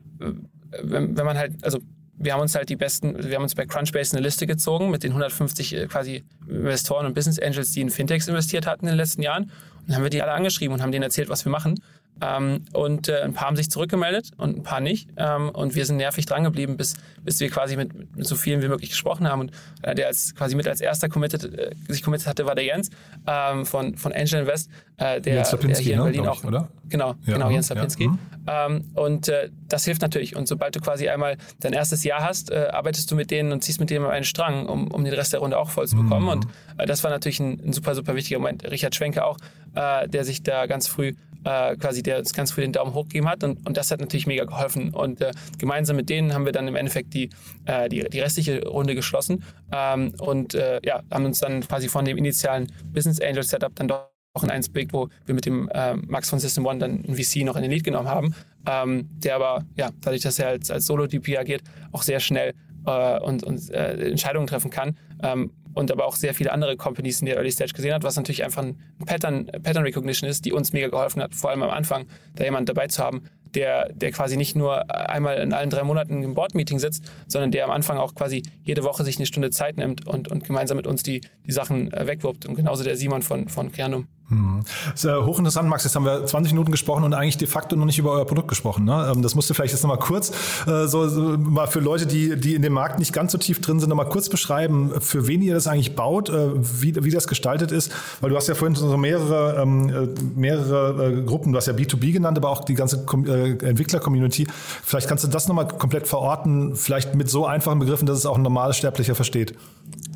wenn, 0.83 1.17
wenn 1.17 1.25
man 1.25 1.37
halt, 1.37 1.63
also 1.63 1.79
wir 2.17 2.33
haben 2.33 2.41
uns 2.41 2.55
halt 2.55 2.69
die 2.69 2.75
besten, 2.75 3.23
wir 3.23 3.35
haben 3.35 3.43
uns 3.43 3.55
bei 3.55 3.65
Crunchbase 3.65 4.15
eine 4.15 4.25
Liste 4.25 4.47
gezogen 4.47 4.89
mit 4.89 5.03
den 5.03 5.11
150 5.11 5.75
äh, 5.75 5.87
quasi 5.87 6.23
Investoren 6.47 7.05
und 7.05 7.13
Business 7.13 7.39
Angels, 7.39 7.71
die 7.71 7.81
in 7.81 7.89
Fintechs 7.89 8.27
investiert 8.27 8.65
hatten 8.65 8.85
in 8.85 8.93
den 8.93 8.97
letzten 8.97 9.21
Jahren. 9.21 9.43
Und 9.43 9.51
dann 9.87 9.97
haben 9.97 10.03
wir 10.03 10.09
die 10.09 10.21
alle 10.21 10.31
angeschrieben 10.31 10.73
und 10.73 10.81
haben 10.81 10.91
denen 10.91 11.03
erzählt, 11.03 11.29
was 11.29 11.45
wir 11.45 11.51
machen. 11.51 11.79
Ähm, 12.21 12.61
und 12.73 13.09
äh, 13.09 13.21
ein 13.21 13.33
paar 13.33 13.47
haben 13.47 13.55
sich 13.55 13.69
zurückgemeldet 13.69 14.31
und 14.37 14.57
ein 14.57 14.63
paar 14.63 14.79
nicht. 14.79 15.09
Ähm, 15.17 15.49
und 15.49 15.75
wir 15.75 15.85
sind 15.85 15.97
nervig 15.97 16.25
drangeblieben, 16.25 16.77
bis, 16.77 16.95
bis 17.23 17.39
wir 17.39 17.49
quasi 17.49 17.75
mit, 17.75 18.15
mit 18.15 18.25
so 18.25 18.35
vielen 18.35 18.61
wie 18.61 18.67
möglich 18.69 18.89
gesprochen 18.89 19.27
haben. 19.27 19.41
Und 19.41 19.51
äh, 19.81 19.95
der 19.95 20.07
als, 20.07 20.33
quasi 20.33 20.55
mit 20.55 20.67
als 20.67 20.79
erster 20.79 21.09
committed, 21.09 21.43
äh, 21.43 21.71
sich 21.89 22.03
committed 22.03 22.27
hatte, 22.27 22.45
war 22.45 22.55
der 22.55 22.63
Jens 22.63 22.89
ähm, 23.27 23.65
von, 23.65 23.97
von 23.97 24.13
Angel 24.13 24.41
Invest, 24.41 24.69
äh, 24.97 25.19
der, 25.19 25.35
Jens 25.35 25.49
der 25.49 25.75
hier 25.77 25.95
in 25.95 26.03
Berlin 26.03 26.21
ne, 26.23 26.31
auch. 26.31 26.39
Ich, 26.39 26.45
oder? 26.45 26.69
Genau, 26.87 27.15
ja, 27.25 27.33
genau, 27.33 27.49
Jens 27.49 27.69
Lapinski. 27.69 28.09
Ja, 28.47 28.69
mhm. 28.69 28.85
und 28.93 29.27
äh, 29.27 29.49
das 29.67 29.83
hilft 29.83 30.01
natürlich. 30.01 30.35
Und 30.35 30.47
sobald 30.47 30.75
du 30.75 30.79
quasi 30.79 31.09
einmal 31.09 31.35
dein 31.59 31.73
erstes 31.73 32.03
Jahr 32.05 32.23
hast, 32.23 32.49
äh, 32.49 32.67
arbeitest 32.71 33.11
du 33.11 33.15
mit 33.15 33.29
denen 33.29 33.51
und 33.51 33.63
ziehst 33.63 33.79
mit 33.79 33.89
denen 33.89 34.05
einen 34.05 34.23
Strang, 34.23 34.67
um, 34.67 34.89
um 34.89 35.03
den 35.03 35.13
Rest 35.13 35.33
der 35.33 35.41
Runde 35.41 35.57
auch 35.57 35.69
voll 35.69 35.87
zu 35.87 35.97
bekommen. 35.97 36.25
Mhm. 36.25 36.29
Und 36.29 36.47
das 36.77 37.03
war 37.03 37.11
natürlich 37.11 37.39
ein, 37.39 37.59
ein, 37.65 37.73
super, 37.73 37.93
super 37.93 38.15
wichtiger 38.15 38.39
Moment. 38.39 38.63
Richard 38.69 38.95
Schwenke 38.95 39.25
auch, 39.25 39.37
der 39.73 40.23
sich 40.23 40.43
da 40.43 40.67
ganz 40.67 40.87
früh 40.87 41.15
äh, 41.45 41.75
quasi, 41.77 42.03
der 42.03 42.19
uns 42.19 42.33
ganz 42.33 42.51
früh 42.51 42.61
den 42.61 42.73
Daumen 42.73 42.93
hoch 42.93 43.03
gegeben 43.03 43.29
hat. 43.29 43.43
Und, 43.43 43.65
und 43.65 43.77
das 43.77 43.91
hat 43.91 44.01
natürlich 44.01 44.27
mega 44.27 44.43
geholfen. 44.43 44.93
Und 44.93 45.21
äh, 45.21 45.31
gemeinsam 45.57 45.95
mit 45.95 46.09
denen 46.09 46.33
haben 46.33 46.45
wir 46.45 46.51
dann 46.51 46.67
im 46.67 46.75
Endeffekt 46.75 47.13
die, 47.13 47.29
äh, 47.65 47.87
die, 47.87 48.03
die 48.09 48.19
restliche 48.19 48.65
Runde 48.67 48.95
geschlossen 48.95 49.43
ähm, 49.71 50.13
und 50.19 50.55
äh, 50.55 50.79
ja, 50.83 51.01
haben 51.11 51.25
uns 51.25 51.39
dann 51.39 51.61
quasi 51.61 51.87
von 51.87 52.05
dem 52.05 52.17
initialen 52.17 52.71
Business 52.85 53.21
Angel 53.21 53.43
Setup 53.43 53.75
dann 53.75 53.87
doch 53.87 54.09
auch 54.33 54.43
in 54.43 54.49
eins 54.49 54.67
bewegt, 54.67 54.91
wo 54.91 55.07
wir 55.25 55.33
mit 55.33 55.45
dem 55.45 55.69
äh, 55.69 55.95
Max 55.95 56.29
von 56.29 56.39
System 56.39 56.65
One 56.65 56.79
dann 56.79 57.05
ein 57.07 57.15
VC 57.15 57.45
noch 57.45 57.55
in 57.55 57.61
den 57.61 57.71
Lead 57.71 57.85
genommen 57.85 58.09
haben, 58.09 58.35
ähm, 58.67 59.07
der 59.23 59.35
aber, 59.35 59.63
ja, 59.77 59.91
dadurch, 60.01 60.23
dass 60.23 60.39
er 60.39 60.49
als, 60.49 60.69
als 60.69 60.85
Solo-DP 60.87 61.37
agiert, 61.37 61.61
auch 61.93 62.01
sehr 62.01 62.19
schnell 62.19 62.53
äh, 62.85 63.19
und, 63.21 63.43
und 63.43 63.69
Entscheidungen 63.69 64.47
treffen 64.47 64.71
kann. 64.71 64.97
Ähm, 65.23 65.51
und 65.75 65.91
aber 65.91 66.05
auch 66.05 66.15
sehr 66.15 66.33
viele 66.33 66.51
andere 66.51 66.77
Companies 66.77 67.19
in 67.19 67.27
der 67.27 67.35
Early 67.35 67.51
Stage 67.51 67.73
gesehen 67.73 67.93
hat, 67.93 68.03
was 68.03 68.15
natürlich 68.15 68.43
einfach 68.43 68.63
ein 68.63 68.79
Pattern, 69.05 69.45
Pattern 69.61 69.83
Recognition 69.83 70.29
ist, 70.29 70.45
die 70.45 70.53
uns 70.53 70.73
mega 70.73 70.87
geholfen 70.87 71.21
hat, 71.21 71.35
vor 71.35 71.51
allem 71.51 71.61
am 71.61 71.69
Anfang, 71.69 72.07
da 72.35 72.45
jemand 72.45 72.67
dabei 72.67 72.87
zu 72.87 73.03
haben, 73.03 73.23
der, 73.55 73.91
der 73.93 74.11
quasi 74.11 74.37
nicht 74.37 74.55
nur 74.55 74.89
einmal 74.93 75.37
in 75.37 75.53
allen 75.53 75.69
drei 75.69 75.83
Monaten 75.83 76.23
im 76.23 76.33
Board-Meeting 76.33 76.79
sitzt, 76.79 77.03
sondern 77.27 77.51
der 77.51 77.65
am 77.65 77.71
Anfang 77.71 77.97
auch 77.97 78.13
quasi 78.13 78.43
jede 78.63 78.83
Woche 78.83 79.03
sich 79.03 79.17
eine 79.17 79.25
Stunde 79.25 79.49
Zeit 79.49 79.77
nimmt 79.77 80.05
und, 80.05 80.27
und 80.27 80.43
gemeinsam 80.43 80.77
mit 80.77 80.87
uns 80.87 81.03
die, 81.03 81.21
die 81.45 81.51
Sachen 81.51 81.91
äh, 81.93 82.07
wegwirbt. 82.07 82.45
Und 82.45 82.55
genauso 82.55 82.83
der 82.83 82.97
Simon 82.97 83.21
von, 83.21 83.47
von 83.47 83.71
Creandum. 83.71 84.07
Hm. 84.29 84.63
Hochinteressant, 85.03 85.69
Max. 85.69 85.83
Jetzt 85.83 85.95
haben 85.95 86.05
wir 86.05 86.25
20 86.25 86.53
Minuten 86.53 86.71
gesprochen 86.71 87.03
und 87.03 87.13
eigentlich 87.13 87.37
de 87.37 87.47
facto 87.47 87.75
noch 87.75 87.85
nicht 87.85 87.99
über 87.99 88.11
euer 88.11 88.25
Produkt 88.25 88.47
gesprochen. 88.47 88.83
Ne? 88.83 89.11
Ähm, 89.13 89.21
das 89.21 89.35
musst 89.35 89.49
du 89.49 89.53
vielleicht 89.53 89.73
jetzt 89.73 89.83
nochmal 89.83 89.99
kurz, 89.99 90.31
äh, 90.65 90.87
so, 90.87 91.05
mal 91.37 91.67
für 91.67 91.79
Leute, 91.79 92.07
die, 92.07 92.35
die 92.35 92.55
in 92.55 92.63
dem 92.63 92.73
Markt 92.73 92.97
nicht 92.97 93.13
ganz 93.13 93.31
so 93.31 93.37
tief 93.37 93.61
drin 93.61 93.79
sind, 93.79 93.89
nochmal 93.89 94.09
kurz 94.09 94.29
beschreiben, 94.29 94.93
für 94.99 95.27
wen 95.27 95.43
ihr 95.43 95.53
das 95.53 95.67
eigentlich 95.67 95.95
baut, 95.95 96.31
wie, 96.31 96.95
wie 97.03 97.11
das 97.11 97.27
gestaltet 97.27 97.71
ist. 97.71 97.91
Weil 98.19 98.31
du 98.31 98.35
hast 98.35 98.47
ja 98.47 98.55
vorhin 98.55 98.75
so 98.75 98.97
mehrere, 98.97 99.61
ähm, 99.61 99.89
äh, 99.89 100.07
mehrere 100.35 101.23
Gruppen, 101.23 101.51
du 101.51 101.57
hast 101.57 101.67
ja 101.67 101.73
B2B 101.73 102.11
genannt, 102.11 102.37
aber 102.37 102.49
auch 102.49 102.65
die 102.65 102.73
ganze 102.73 103.05
Entwickler-Community. 103.51 104.47
Vielleicht 104.83 105.07
kannst 105.07 105.23
du 105.23 105.27
das 105.27 105.47
nochmal 105.47 105.67
komplett 105.67 106.07
verorten, 106.07 106.75
vielleicht 106.75 107.15
mit 107.15 107.29
so 107.29 107.45
einfachen 107.45 107.79
Begriffen, 107.79 108.05
dass 108.05 108.17
es 108.17 108.25
auch 108.25 108.37
ein 108.37 108.43
normales 108.43 108.77
Sterblicher 108.77 109.15
versteht. 109.15 109.55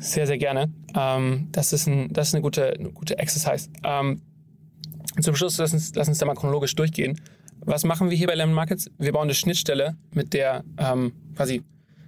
Sehr, 0.00 0.26
sehr 0.26 0.38
gerne. 0.38 0.72
Ähm, 0.96 1.48
das, 1.52 1.72
ist 1.72 1.86
ein, 1.86 2.12
das 2.12 2.28
ist 2.28 2.34
eine 2.34 2.42
gute, 2.42 2.72
eine 2.72 2.90
gute 2.90 3.18
Exercise. 3.18 3.68
Ähm, 3.84 4.22
zum 5.20 5.34
Schluss, 5.34 5.58
lass 5.58 5.72
uns, 5.72 5.94
lass 5.94 6.08
uns 6.08 6.18
da 6.18 6.26
mal 6.26 6.34
chronologisch 6.34 6.74
durchgehen. 6.74 7.20
Was 7.60 7.84
machen 7.84 8.08
wir 8.08 8.16
hier 8.16 8.26
bei 8.26 8.34
Lemon 8.34 8.54
Markets? 8.54 8.90
Wir 8.98 9.12
bauen 9.12 9.24
eine 9.24 9.34
Schnittstelle, 9.34 9.96
mit 10.14 10.32
der 10.32 10.64
ähm, 10.78 11.12
quasi, 11.36 11.62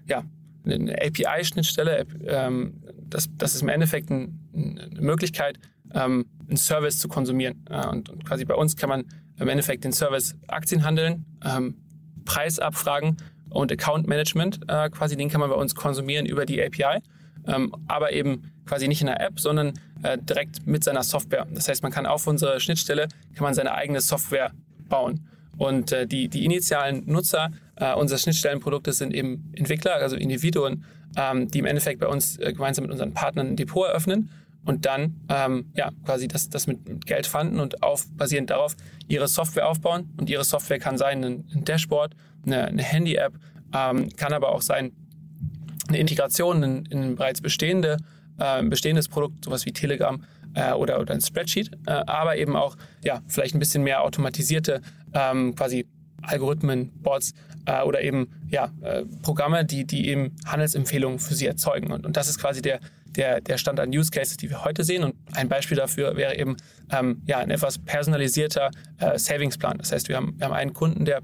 ja, 0.09 0.25
eine 0.65 0.95
API-Schnittstelle. 0.95 2.07
Ähm, 2.27 2.83
das, 3.09 3.29
das 3.37 3.55
ist 3.55 3.63
im 3.63 3.69
Endeffekt 3.69 4.11
ein, 4.11 4.41
eine 4.55 5.01
Möglichkeit, 5.01 5.59
ähm, 5.95 6.27
einen 6.49 6.57
Service 6.57 6.99
zu 6.99 7.09
konsumieren. 7.09 7.65
Äh, 7.69 7.87
und, 7.89 8.09
und, 8.09 8.25
quasi 8.25 8.45
bei 8.45 8.55
uns 8.55 8.77
kann 8.77 8.89
man 8.89 9.05
im 9.42 9.48
Endeffekt 9.48 9.85
den 9.85 9.92
Service 9.92 10.35
Aktien 10.48 10.85
handeln, 10.85 11.24
ähm, 11.44 11.76
Preisabfragen 12.24 13.16
und 13.50 13.70
Account 13.72 14.07
Management, 14.07 14.61
äh, 14.68 14.88
quasi 14.90 15.16
den 15.16 15.28
kann 15.28 15.40
man 15.40 15.50
bei 15.50 15.57
uns 15.57 15.74
konsumieren 15.74 16.26
über 16.26 16.46
die 16.46 16.62
API 16.62 17.00
ähm, 17.46 17.72
aber 17.88 18.12
eben 18.12 18.52
quasi 18.66 18.88
nicht 18.88 19.00
in 19.00 19.09
der 19.09 19.20
App, 19.20 19.40
sondern 19.40 19.74
äh, 20.02 20.18
direkt 20.18 20.66
mit 20.66 20.85
seiner 20.85 21.02
Software. 21.02 21.46
Das 21.52 21.68
heißt, 21.68 21.83
man 21.83 21.92
kann 21.92 22.07
auf 22.07 22.26
unsere 22.26 22.61
Schnittstelle 22.61 23.09
kann 23.35 23.44
man 23.44 23.55
seine 23.55 23.74
eigene 23.74 24.00
Software 24.00 24.52
bauen. 24.88 25.26
Und 25.59 25.92
äh, 25.92 26.07
die, 26.07 26.28
die 26.28 26.44
initialen 26.44 27.05
Nutzer 27.07 27.50
äh, 27.76 27.94
unseres 27.94 28.22
Schnittstellenproduktes 28.22 28.98
sind 28.98 29.12
eben 29.12 29.52
Entwickler, 29.55 29.94
also 29.94 30.16
Individuen, 30.16 30.85
ähm, 31.16 31.48
die 31.48 31.59
im 31.59 31.66
Endeffekt 31.66 32.00
bei 32.00 32.07
uns 32.07 32.38
äh, 32.38 32.52
gemeinsam 32.52 32.85
mit 32.85 32.92
unseren 32.92 33.12
Partnern 33.12 33.48
ein 33.48 33.57
Depot 33.57 33.87
eröffnen 33.87 34.31
und 34.64 34.87
dann 34.87 35.20
ähm, 35.29 35.70
ja, 35.75 35.90
quasi 36.05 36.29
das, 36.29 36.48
das 36.48 36.66
mit, 36.66 37.07
Geld 37.07 37.27
fanden 37.27 37.59
und 37.61 37.83
auf, 37.83 38.07
basierend 38.16 38.51
darauf 38.51 38.77
ihre 39.09 39.29
Software 39.29 39.68
aufbauen. 39.68 40.14
Und 40.18 40.31
ihre 40.31 40.44
Software 40.44 40.79
kann 40.79 40.98
sein 40.98 41.25
ein, 41.25 41.44
ein 41.55 41.64
Dashboard, 41.64 42.14
eine, 42.46 42.66
eine 42.66 42.83
Handy-App, 42.83 43.35
ähm, 43.75 44.09
kann 44.16 44.33
aber 44.33 44.51
auch 44.51 44.62
sein 44.62 44.92
eine 45.88 45.98
Integration 45.98 46.62
in, 46.62 46.87
in 46.87 47.16
bereits 47.16 47.40
bestehende, 47.40 47.98
äh, 48.38 48.62
bestehendes 48.62 49.09
Produkt, 49.09 49.44
sowas 49.44 49.66
wie 49.66 49.72
Telegram 49.72 50.22
äh, 50.55 50.72
oder, 50.72 51.01
oder 51.01 51.14
ein 51.14 51.20
Spreadsheet, 51.20 51.72
äh, 51.87 51.90
aber 51.90 52.37
eben 52.37 52.57
auch 52.57 52.77
ja, 53.03 53.20
vielleicht 53.27 53.55
ein 53.55 53.59
bisschen 53.59 53.83
mehr 53.83 54.03
automatisierte 54.03 54.81
ähm, 55.12 55.55
quasi 55.55 55.87
Algorithmen, 56.22 56.92
Bots 57.03 57.35
äh, 57.66 57.83
oder 57.83 58.01
eben 58.03 58.29
ja, 58.48 58.72
äh, 58.83 59.05
Programme, 59.22 59.64
die, 59.64 59.85
die 59.85 60.09
eben 60.09 60.37
Handelsempfehlungen 60.46 61.18
für 61.18 61.35
sie 61.35 61.46
erzeugen. 61.46 61.92
Und, 61.92 62.07
und 62.07 62.16
das 62.16 62.29
ist 62.29 62.38
quasi 62.38 62.62
der, 62.62 62.81
der, 63.16 63.40
der 63.40 63.59
Stand 63.59 63.81
an 63.81 63.90
Use 63.90 64.11
Cases, 64.11 64.37
die 64.37 64.51
wir 64.51 64.64
heute 64.64 64.85
sehen. 64.85 65.05
Und 65.05 65.14
ein 65.35 65.48
Beispiel 65.48 65.77
dafür 65.77 66.16
wäre 66.16 66.37
eben 66.37 66.57
ähm, 66.90 67.22
ja, 67.27 67.38
ein 67.38 67.51
etwas 67.51 67.79
personalisierter 67.79 68.70
äh, 68.98 69.18
Savingsplan. 69.18 69.79
Das 69.79 69.92
heißt, 69.92 70.09
wir 70.09 70.16
haben, 70.16 70.35
wir 70.38 70.46
haben 70.46 70.55
einen 70.55 70.72
Kunden, 70.72 71.05
der 71.05 71.22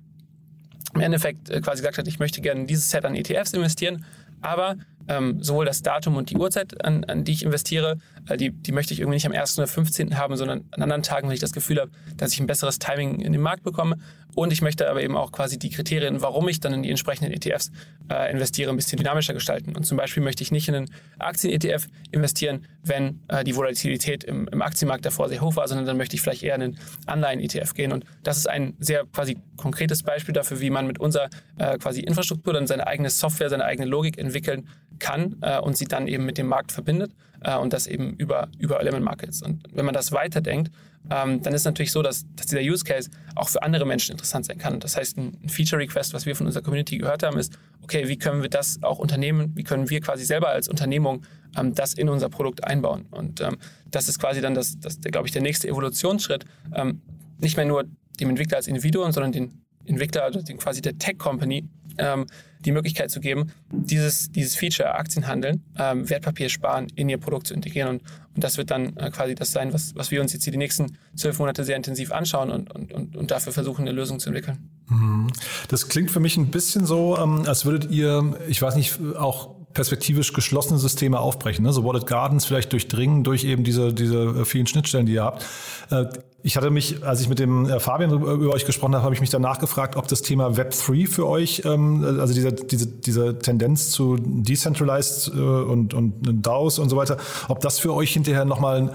im 0.95 1.01
Endeffekt 1.01 1.51
äh, 1.51 1.61
quasi 1.61 1.83
gesagt 1.83 1.99
hat, 1.99 2.09
ich 2.09 2.19
möchte 2.19 2.41
gerne 2.41 2.63
in 2.63 2.67
dieses 2.67 2.91
Set 2.91 3.05
an 3.05 3.15
ETFs 3.15 3.53
investieren, 3.53 4.05
aber 4.41 4.77
ähm, 5.09 5.43
sowohl 5.43 5.65
das 5.65 5.83
Datum 5.83 6.17
und 6.17 6.31
die 6.31 6.37
Uhrzeit, 6.37 6.85
an, 6.85 7.05
an 7.05 7.25
die 7.25 7.33
ich 7.33 7.45
investiere, 7.45 7.99
äh, 8.29 8.37
die, 8.37 8.51
die 8.51 8.73
möchte 8.73 8.93
ich 8.93 9.01
irgendwie 9.01 9.17
nicht 9.17 9.27
am 9.27 9.33
1. 9.33 9.59
oder 9.59 9.67
15. 9.67 10.19
haben, 10.19 10.37
sondern 10.37 10.65
an 10.71 10.83
anderen 10.83 11.03
Tagen, 11.03 11.29
wenn 11.29 11.35
ich 11.35 11.41
das 11.41 11.53
Gefühl 11.53 11.81
habe, 11.81 11.91
dass 12.17 12.33
ich 12.33 12.41
ein 12.41 12.47
besseres 12.47 12.79
Timing 12.79 13.21
in 13.21 13.33
den 13.33 13.41
Markt 13.41 13.63
bekomme. 13.63 13.97
Und 14.35 14.53
ich 14.53 14.63
möchte 14.63 14.89
aber 14.89 15.03
eben 15.03 15.17
auch 15.17 15.33
quasi 15.33 15.59
die 15.59 15.71
Kriterien, 15.71 16.23
warum 16.23 16.49
ich 16.49 16.61
dann 16.61 16.73
in 16.73 16.83
die 16.83 16.91
entsprechenden 16.91 17.33
ETFs 17.33 17.73
äh, 18.11 18.31
investiere, 18.31 18.71
ein 18.71 18.77
bisschen 18.77 18.99
dynamischer 18.99 19.35
gestalten. 19.35 19.75
Und 19.75 19.85
zum 19.85 19.97
Beispiel 19.97 20.23
möchte 20.23 20.43
ich 20.43 20.53
nicht 20.53 20.69
in 20.69 20.75
einen 20.75 20.91
Aktien-ETF 21.19 21.87
investieren, 22.13 22.67
wenn 22.83 23.21
äh, 23.29 23.43
die 23.43 23.57
Volatilität 23.57 24.25
im, 24.25 24.47
im 24.49 24.63
Aktienmarkt 24.63 25.05
davor 25.05 25.29
sehr 25.29 25.41
hoch 25.41 25.57
war, 25.57 25.67
sondern 25.67 25.87
dann 25.87 25.97
möchte 25.97 26.15
ich 26.15 26.23
vielleicht 26.23 26.43
eher 26.43 26.55
in 26.55 26.63
einen 26.63 26.79
Anleihen-ETF 27.07 27.75
gehen. 27.75 27.93
Und 27.93 28.05
das 28.23 28.37
ist 28.37 28.49
ein 28.49 28.75
sehr 28.79 29.05
quasi 29.07 29.39
konkretes 29.57 30.03
Beispiel 30.03 30.35
dafür, 30.35 30.61
wie 30.61 30.71
man 30.71 30.87
mit 30.87 31.01
unserer 31.01 31.31
äh, 31.59 31.79
quasi 31.79 32.01
Infrastruktur 32.01 32.53
dann 32.53 32.67
seine 32.67 32.87
eigene 32.87 33.11
Software, 33.11 33.51
seine 33.51 33.65
eigene 33.65 33.89
Logik 33.89 34.19
entwickeln 34.19 34.69
kann 34.99 35.37
äh, 35.43 35.59
und 35.59 35.77
sie 35.77 35.87
dann 35.87 36.07
eben 36.07 36.25
mit 36.25 36.39
dem 36.39 36.47
Markt 36.47 36.73
verbindet 36.73 37.13
äh, 37.41 37.57
und 37.57 37.73
das 37.73 37.87
eben 37.87 38.15
über, 38.15 38.49
über 38.59 38.81
Element 38.81 39.05
Markets. 39.05 39.43
Und 39.43 39.63
wenn 39.73 39.85
man 39.85 39.95
das 39.95 40.13
weiterdenkt, 40.13 40.71
ähm, 41.11 41.43
dann 41.43 41.55
ist 41.55 41.65
natürlich 41.65 41.93
so, 41.93 42.03
dass, 42.03 42.27
dass 42.37 42.47
dieser 42.47 42.61
Use 42.61 42.85
Case 42.85 43.11
auch 43.35 43.49
für 43.49 43.63
andere 43.63 43.87
Menschen 43.87 44.13
interessant 44.13 44.47
sein 44.47 44.59
kann. 44.59 44.81
Das 44.81 44.97
heißt, 44.97 45.17
ein, 45.17 45.39
ein 45.43 45.49
Feature 45.49 45.81
Request, 45.81 46.13
was 46.13 46.27
wir 46.27 46.37
von 46.37 46.47
unserer 46.47 46.63
Community 46.63 46.99
gehört 46.99 47.23
haben, 47.23 47.39
ist, 47.39 47.59
okay, 47.83 48.09
wie 48.09 48.19
können 48.19 48.43
wir 48.43 48.51
das 48.51 48.83
auch 48.83 48.99
unternehmen, 48.99 49.53
wie 49.55 49.65
können 49.65 49.89
wir 49.89 50.01
quasi 50.01 50.25
selber 50.25 50.49
als 50.49 50.69
Unternehmung 50.69 51.23
ähm, 51.57 51.75
das 51.75 51.95
in 51.95 52.09
unser 52.09 52.29
Produkt 52.29 52.65
einbauen. 52.65 53.07
Und 53.11 53.41
ähm, 53.41 53.59
das 53.91 54.09
ist 54.09 54.19
quasi 54.19 54.41
dann 54.41 54.55
das, 54.55 54.79
das 54.81 55.01
glaube 55.01 55.27
ich, 55.27 55.33
der 55.33 55.43
nächste 55.43 55.69
Evolutionsschritt. 55.69 56.45
Ähm, 56.75 57.01
nicht 57.39 57.57
mehr 57.57 57.67
nur 57.67 57.85
dem 58.21 58.31
Entwickler 58.31 58.59
als 58.59 58.67
Individuum, 58.67 59.13
sondern 59.13 59.33
den 59.33 59.63
Entwickler, 59.89 60.25
also 60.25 60.41
quasi 60.59 60.83
der 60.83 60.99
Tech-Company, 60.99 61.69
ähm, 61.99 62.27
die 62.65 62.73
Möglichkeit 62.73 63.11
zu 63.11 63.21
geben, 63.21 63.53
dieses, 63.71 64.31
dieses 64.31 64.57
Feature 64.57 64.95
Aktienhandeln, 64.95 65.63
ähm, 65.79 66.09
Wertpapier 66.09 66.49
sparen 66.49 66.89
in 66.95 67.09
ihr 67.09 67.19
Produkt 67.19 67.47
zu 67.47 67.55
integrieren. 67.55 67.89
Und, 67.89 68.03
und 68.35 68.45
das 68.45 68.57
wird 68.57 68.71
dann 68.71 68.97
äh, 68.97 69.11
quasi 69.11 69.35
das 69.35 69.53
sein, 69.53 69.73
was, 69.73 69.95
was 69.95 70.11
wir 70.11 70.21
uns 70.21 70.33
jetzt 70.33 70.45
hier 70.45 70.53
die 70.53 70.59
nächsten 70.59 70.99
zwölf 71.15 71.39
Monate 71.39 71.65
sehr 71.65 71.77
intensiv 71.77 72.13
anschauen 72.13 72.51
und, 72.51 72.75
und, 72.75 72.93
und, 72.93 73.17
und 73.17 73.31
dafür 73.31 73.53
versuchen, 73.53 73.83
eine 73.83 73.93
Lösung 73.93 74.19
zu 74.19 74.31
entwickeln. 74.31 74.59
Mhm. 74.89 75.29
Das 75.69 75.89
klingt 75.89 76.11
für 76.11 76.21
mich 76.21 76.37
ein 76.37 76.51
bisschen 76.51 76.85
so, 76.85 77.17
ähm, 77.17 77.45
als 77.47 77.65
würdet 77.65 77.91
ihr, 77.91 78.39
ich 78.49 78.61
weiß 78.61 78.75
nicht, 78.75 78.99
auch 79.17 79.58
perspektivisch 79.79 80.33
geschlossene 80.33 80.81
Systeme 80.81 81.21
aufbrechen. 81.21 81.65
Ne? 81.65 81.73
So 81.73 81.85
Wallet 81.85 82.05
Gardens 82.05 82.45
vielleicht 82.45 82.73
durchdringen 82.73 83.23
durch 83.23 83.45
eben 83.45 83.63
diese, 83.63 83.95
diese 83.95 84.45
vielen 84.45 84.67
Schnittstellen, 84.67 85.07
die 85.07 85.13
ihr 85.13 85.23
habt. 85.23 85.47
Äh, 85.91 86.07
ich 86.43 86.57
hatte 86.57 86.71
mich, 86.71 87.05
als 87.05 87.21
ich 87.21 87.29
mit 87.29 87.39
dem 87.39 87.65
äh, 87.67 87.79
Fabian 87.79 88.11
über 88.11 88.53
euch 88.53 88.67
gesprochen 88.67 88.97
habe, 88.97 89.05
habe 89.05 89.15
ich 89.15 89.21
mich 89.21 89.31
danach 89.31 89.61
gefragt, 89.61 89.95
ob 89.95 90.09
das 90.09 90.23
Thema 90.23 90.49
Web3 90.49 91.07
für 91.07 91.29
euch, 91.29 91.63
ähm, 91.65 92.05
also 92.19 92.35
diese, 92.35 92.53
diese, 92.53 92.89
diese 92.89 93.39
Tendenz 93.39 93.91
zu 93.91 94.17
Decentralized 94.19 95.29
äh, 95.29 95.39
und, 95.39 95.95
und 95.95 96.45
DAOs 96.45 96.81
und 96.81 96.89
so 96.89 96.97
weiter, 96.97 97.17
ob 97.47 97.61
das 97.61 97.79
für 97.79 97.95
euch 97.95 98.13
hinterher 98.13 98.45
nochmal, 98.45 98.93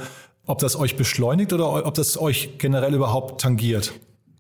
ob 0.48 0.60
das 0.60 0.76
euch 0.76 0.98
beschleunigt 0.98 1.54
oder 1.54 1.86
ob 1.86 1.94
das 1.94 2.20
euch 2.20 2.58
generell 2.58 2.94
überhaupt 2.94 3.40
tangiert? 3.40 3.94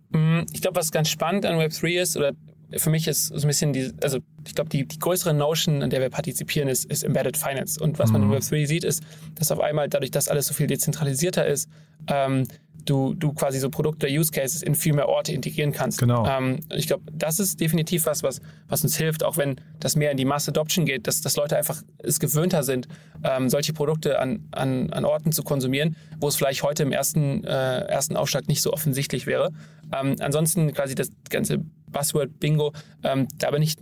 Mm, 0.09 0.41
ich 0.51 0.61
glaube, 0.61 0.75
was 0.75 0.91
ganz 0.91 1.07
spannend 1.07 1.45
an 1.45 1.55
Web3 1.55 2.01
ist, 2.01 2.17
oder 2.17 2.33
für 2.75 2.89
mich 2.89 3.07
ist 3.07 3.27
so 3.27 3.35
ein 3.35 3.47
bisschen 3.47 3.71
die, 3.71 3.93
also 4.03 4.19
ich 4.45 4.55
glaube, 4.55 4.69
die, 4.69 4.87
die 4.87 4.99
größere 4.99 5.33
Notion, 5.33 5.83
an 5.83 5.89
der 5.89 6.01
wir 6.01 6.09
partizipieren, 6.09 6.67
ist, 6.67 6.85
ist 6.85 7.03
Embedded 7.03 7.37
Finance. 7.37 7.81
Und 7.81 7.99
was 7.99 8.11
mhm. 8.11 8.21
man 8.21 8.31
in 8.31 8.39
Web3 8.39 8.67
sieht, 8.67 8.83
ist, 8.83 9.03
dass 9.35 9.51
auf 9.51 9.59
einmal 9.59 9.89
dadurch, 9.89 10.11
dass 10.11 10.27
alles 10.27 10.47
so 10.47 10.53
viel 10.53 10.67
dezentralisierter 10.67 11.45
ist, 11.45 11.69
ähm, 12.07 12.45
du, 12.85 13.13
du 13.13 13.33
quasi 13.33 13.59
so 13.59 13.69
Produkte, 13.69 14.07
Use 14.07 14.31
Cases 14.31 14.61
in 14.61 14.75
viel 14.75 14.93
mehr 14.93 15.07
Orte 15.07 15.31
integrieren 15.31 15.71
kannst. 15.71 15.99
Genau. 15.99 16.27
Ähm, 16.27 16.59
ich 16.75 16.87
glaube, 16.87 17.03
das 17.11 17.39
ist 17.39 17.59
definitiv 17.59 18.05
was, 18.05 18.23
was, 18.23 18.41
was 18.67 18.83
uns 18.83 18.97
hilft, 18.97 19.23
auch 19.23 19.37
wenn 19.37 19.55
das 19.79 19.95
mehr 19.95 20.11
in 20.11 20.17
die 20.17 20.25
Mass 20.25 20.47
Adoption 20.49 20.85
geht, 20.85 21.07
dass, 21.07 21.21
dass 21.21 21.35
Leute 21.35 21.57
einfach 21.57 21.81
es 21.99 22.19
gewöhnter 22.19 22.63
sind, 22.63 22.87
ähm, 23.23 23.49
solche 23.49 23.73
Produkte 23.73 24.19
an, 24.19 24.47
an, 24.51 24.91
an 24.91 25.05
Orten 25.05 25.31
zu 25.31 25.43
konsumieren, 25.43 25.95
wo 26.19 26.27
es 26.27 26.35
vielleicht 26.35 26.63
heute 26.63 26.83
im 26.83 26.91
ersten, 26.91 27.43
äh, 27.43 27.85
ersten 27.85 28.17
Aufschlag 28.17 28.47
nicht 28.47 28.61
so 28.61 28.73
offensichtlich 28.73 29.25
wäre. 29.27 29.51
Ähm, 29.97 30.15
ansonsten 30.19 30.73
quasi 30.73 30.95
das 30.95 31.09
ganze 31.29 31.59
Buzzword 31.93 32.39
Bingo, 32.39 32.73
ähm, 33.03 33.27
da 33.37 33.51
bin 33.51 33.61
ich 33.61 33.75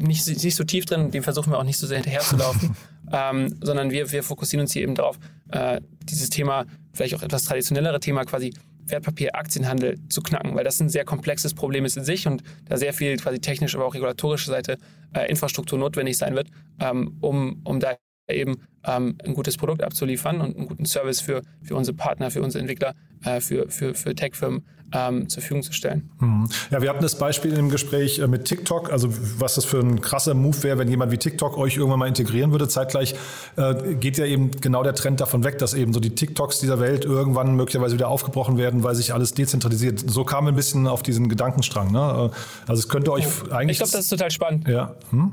nicht, 0.00 0.26
nicht 0.26 0.56
so 0.56 0.64
tief 0.64 0.86
drin, 0.86 1.10
dem 1.10 1.22
versuchen 1.22 1.52
wir 1.52 1.58
auch 1.58 1.64
nicht 1.64 1.78
so 1.78 1.86
sehr 1.86 1.98
hinterherzulaufen, 1.98 2.76
ähm, 3.12 3.54
sondern 3.60 3.90
wir, 3.90 4.10
wir 4.10 4.22
fokussieren 4.22 4.62
uns 4.62 4.72
hier 4.72 4.82
eben 4.82 4.96
darauf, 4.96 5.18
äh, 5.50 5.80
dieses 6.04 6.30
Thema, 6.30 6.66
vielleicht 6.92 7.14
auch 7.14 7.22
etwas 7.22 7.44
traditionellere 7.44 8.00
Thema 8.00 8.24
quasi 8.24 8.52
Wertpapier-Aktienhandel 8.86 9.98
zu 10.08 10.22
knacken, 10.22 10.54
weil 10.54 10.64
das 10.64 10.80
ein 10.80 10.88
sehr 10.88 11.04
komplexes 11.04 11.54
Problem 11.54 11.84
ist 11.84 11.96
in 11.96 12.04
sich 12.04 12.26
und 12.26 12.42
da 12.68 12.76
sehr 12.76 12.92
viel 12.92 13.16
quasi 13.16 13.38
technisch, 13.38 13.74
aber 13.74 13.84
auch 13.84 13.94
regulatorische 13.94 14.50
Seite 14.50 14.78
äh, 15.14 15.30
Infrastruktur 15.30 15.78
notwendig 15.78 16.18
sein 16.18 16.34
wird, 16.34 16.48
ähm, 16.80 17.16
um, 17.20 17.60
um 17.64 17.78
da 17.78 17.96
eben 18.28 18.56
ähm, 18.84 19.16
ein 19.24 19.34
gutes 19.34 19.56
Produkt 19.56 19.82
abzuliefern 19.82 20.40
und 20.40 20.56
einen 20.56 20.66
guten 20.66 20.86
Service 20.86 21.20
für, 21.20 21.42
für 21.62 21.76
unsere 21.76 21.96
Partner, 21.96 22.30
für 22.30 22.42
unsere 22.42 22.60
Entwickler, 22.60 22.94
äh, 23.24 23.40
für, 23.40 23.68
für, 23.70 23.94
für 23.94 24.14
Tech-Firmen 24.14 24.64
ähm, 24.94 25.28
zur 25.28 25.40
Verfügung 25.40 25.62
zu 25.62 25.72
stellen. 25.72 26.10
Hm. 26.18 26.48
Ja, 26.70 26.82
wir 26.82 26.90
hatten 26.90 27.02
das 27.02 27.18
Beispiel 27.18 27.52
im 27.54 27.70
Gespräch 27.70 28.18
äh, 28.18 28.26
mit 28.26 28.44
TikTok, 28.44 28.92
also 28.92 29.08
was 29.38 29.54
das 29.54 29.64
für 29.64 29.78
ein 29.80 30.00
krasser 30.00 30.34
Move 30.34 30.62
wäre, 30.62 30.78
wenn 30.78 30.88
jemand 30.88 31.12
wie 31.12 31.18
TikTok 31.18 31.56
euch 31.56 31.76
irgendwann 31.76 31.98
mal 31.98 32.08
integrieren 32.08 32.52
würde. 32.52 32.68
Zeitgleich 32.68 33.14
äh, 33.56 33.94
geht 33.94 34.18
ja 34.18 34.26
eben 34.26 34.50
genau 34.50 34.82
der 34.82 34.94
Trend 34.94 35.20
davon 35.20 35.44
weg, 35.44 35.58
dass 35.58 35.74
eben 35.74 35.92
so 35.92 36.00
die 36.00 36.14
TikToks 36.14 36.60
dieser 36.60 36.80
Welt 36.80 37.04
irgendwann 37.04 37.56
möglicherweise 37.56 37.94
wieder 37.94 38.08
aufgebrochen 38.08 38.58
werden, 38.58 38.82
weil 38.82 38.94
sich 38.94 39.14
alles 39.14 39.32
dezentralisiert. 39.34 40.04
So 40.06 40.24
kam 40.24 40.46
ein 40.46 40.54
bisschen 40.54 40.86
auf 40.86 41.02
diesen 41.02 41.28
Gedankenstrang. 41.28 41.90
Ne? 41.90 42.30
Äh, 42.30 42.68
also 42.68 42.80
es 42.80 42.88
könnte 42.88 43.12
euch 43.12 43.24
oh. 43.26 43.52
eigentlich... 43.52 43.72
Ich 43.72 43.78
glaube, 43.78 43.92
das 43.92 44.00
ist 44.02 44.08
total 44.10 44.30
spannend. 44.30 44.68
Ja. 44.68 44.94
Hm? 45.10 45.32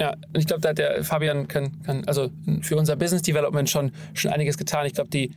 Ja, 0.00 0.14
ich 0.34 0.46
glaube, 0.46 0.62
da 0.62 0.70
hat 0.70 0.78
der 0.78 1.04
Fabian 1.04 1.46
kann, 1.46 1.82
kann, 1.82 2.04
also 2.06 2.30
für 2.62 2.78
unser 2.78 2.96
Business 2.96 3.20
Development 3.20 3.68
schon, 3.68 3.92
schon 4.14 4.32
einiges 4.32 4.56
getan. 4.56 4.86
Ich 4.86 4.94
glaube, 4.94 5.10
äh, 5.14 5.28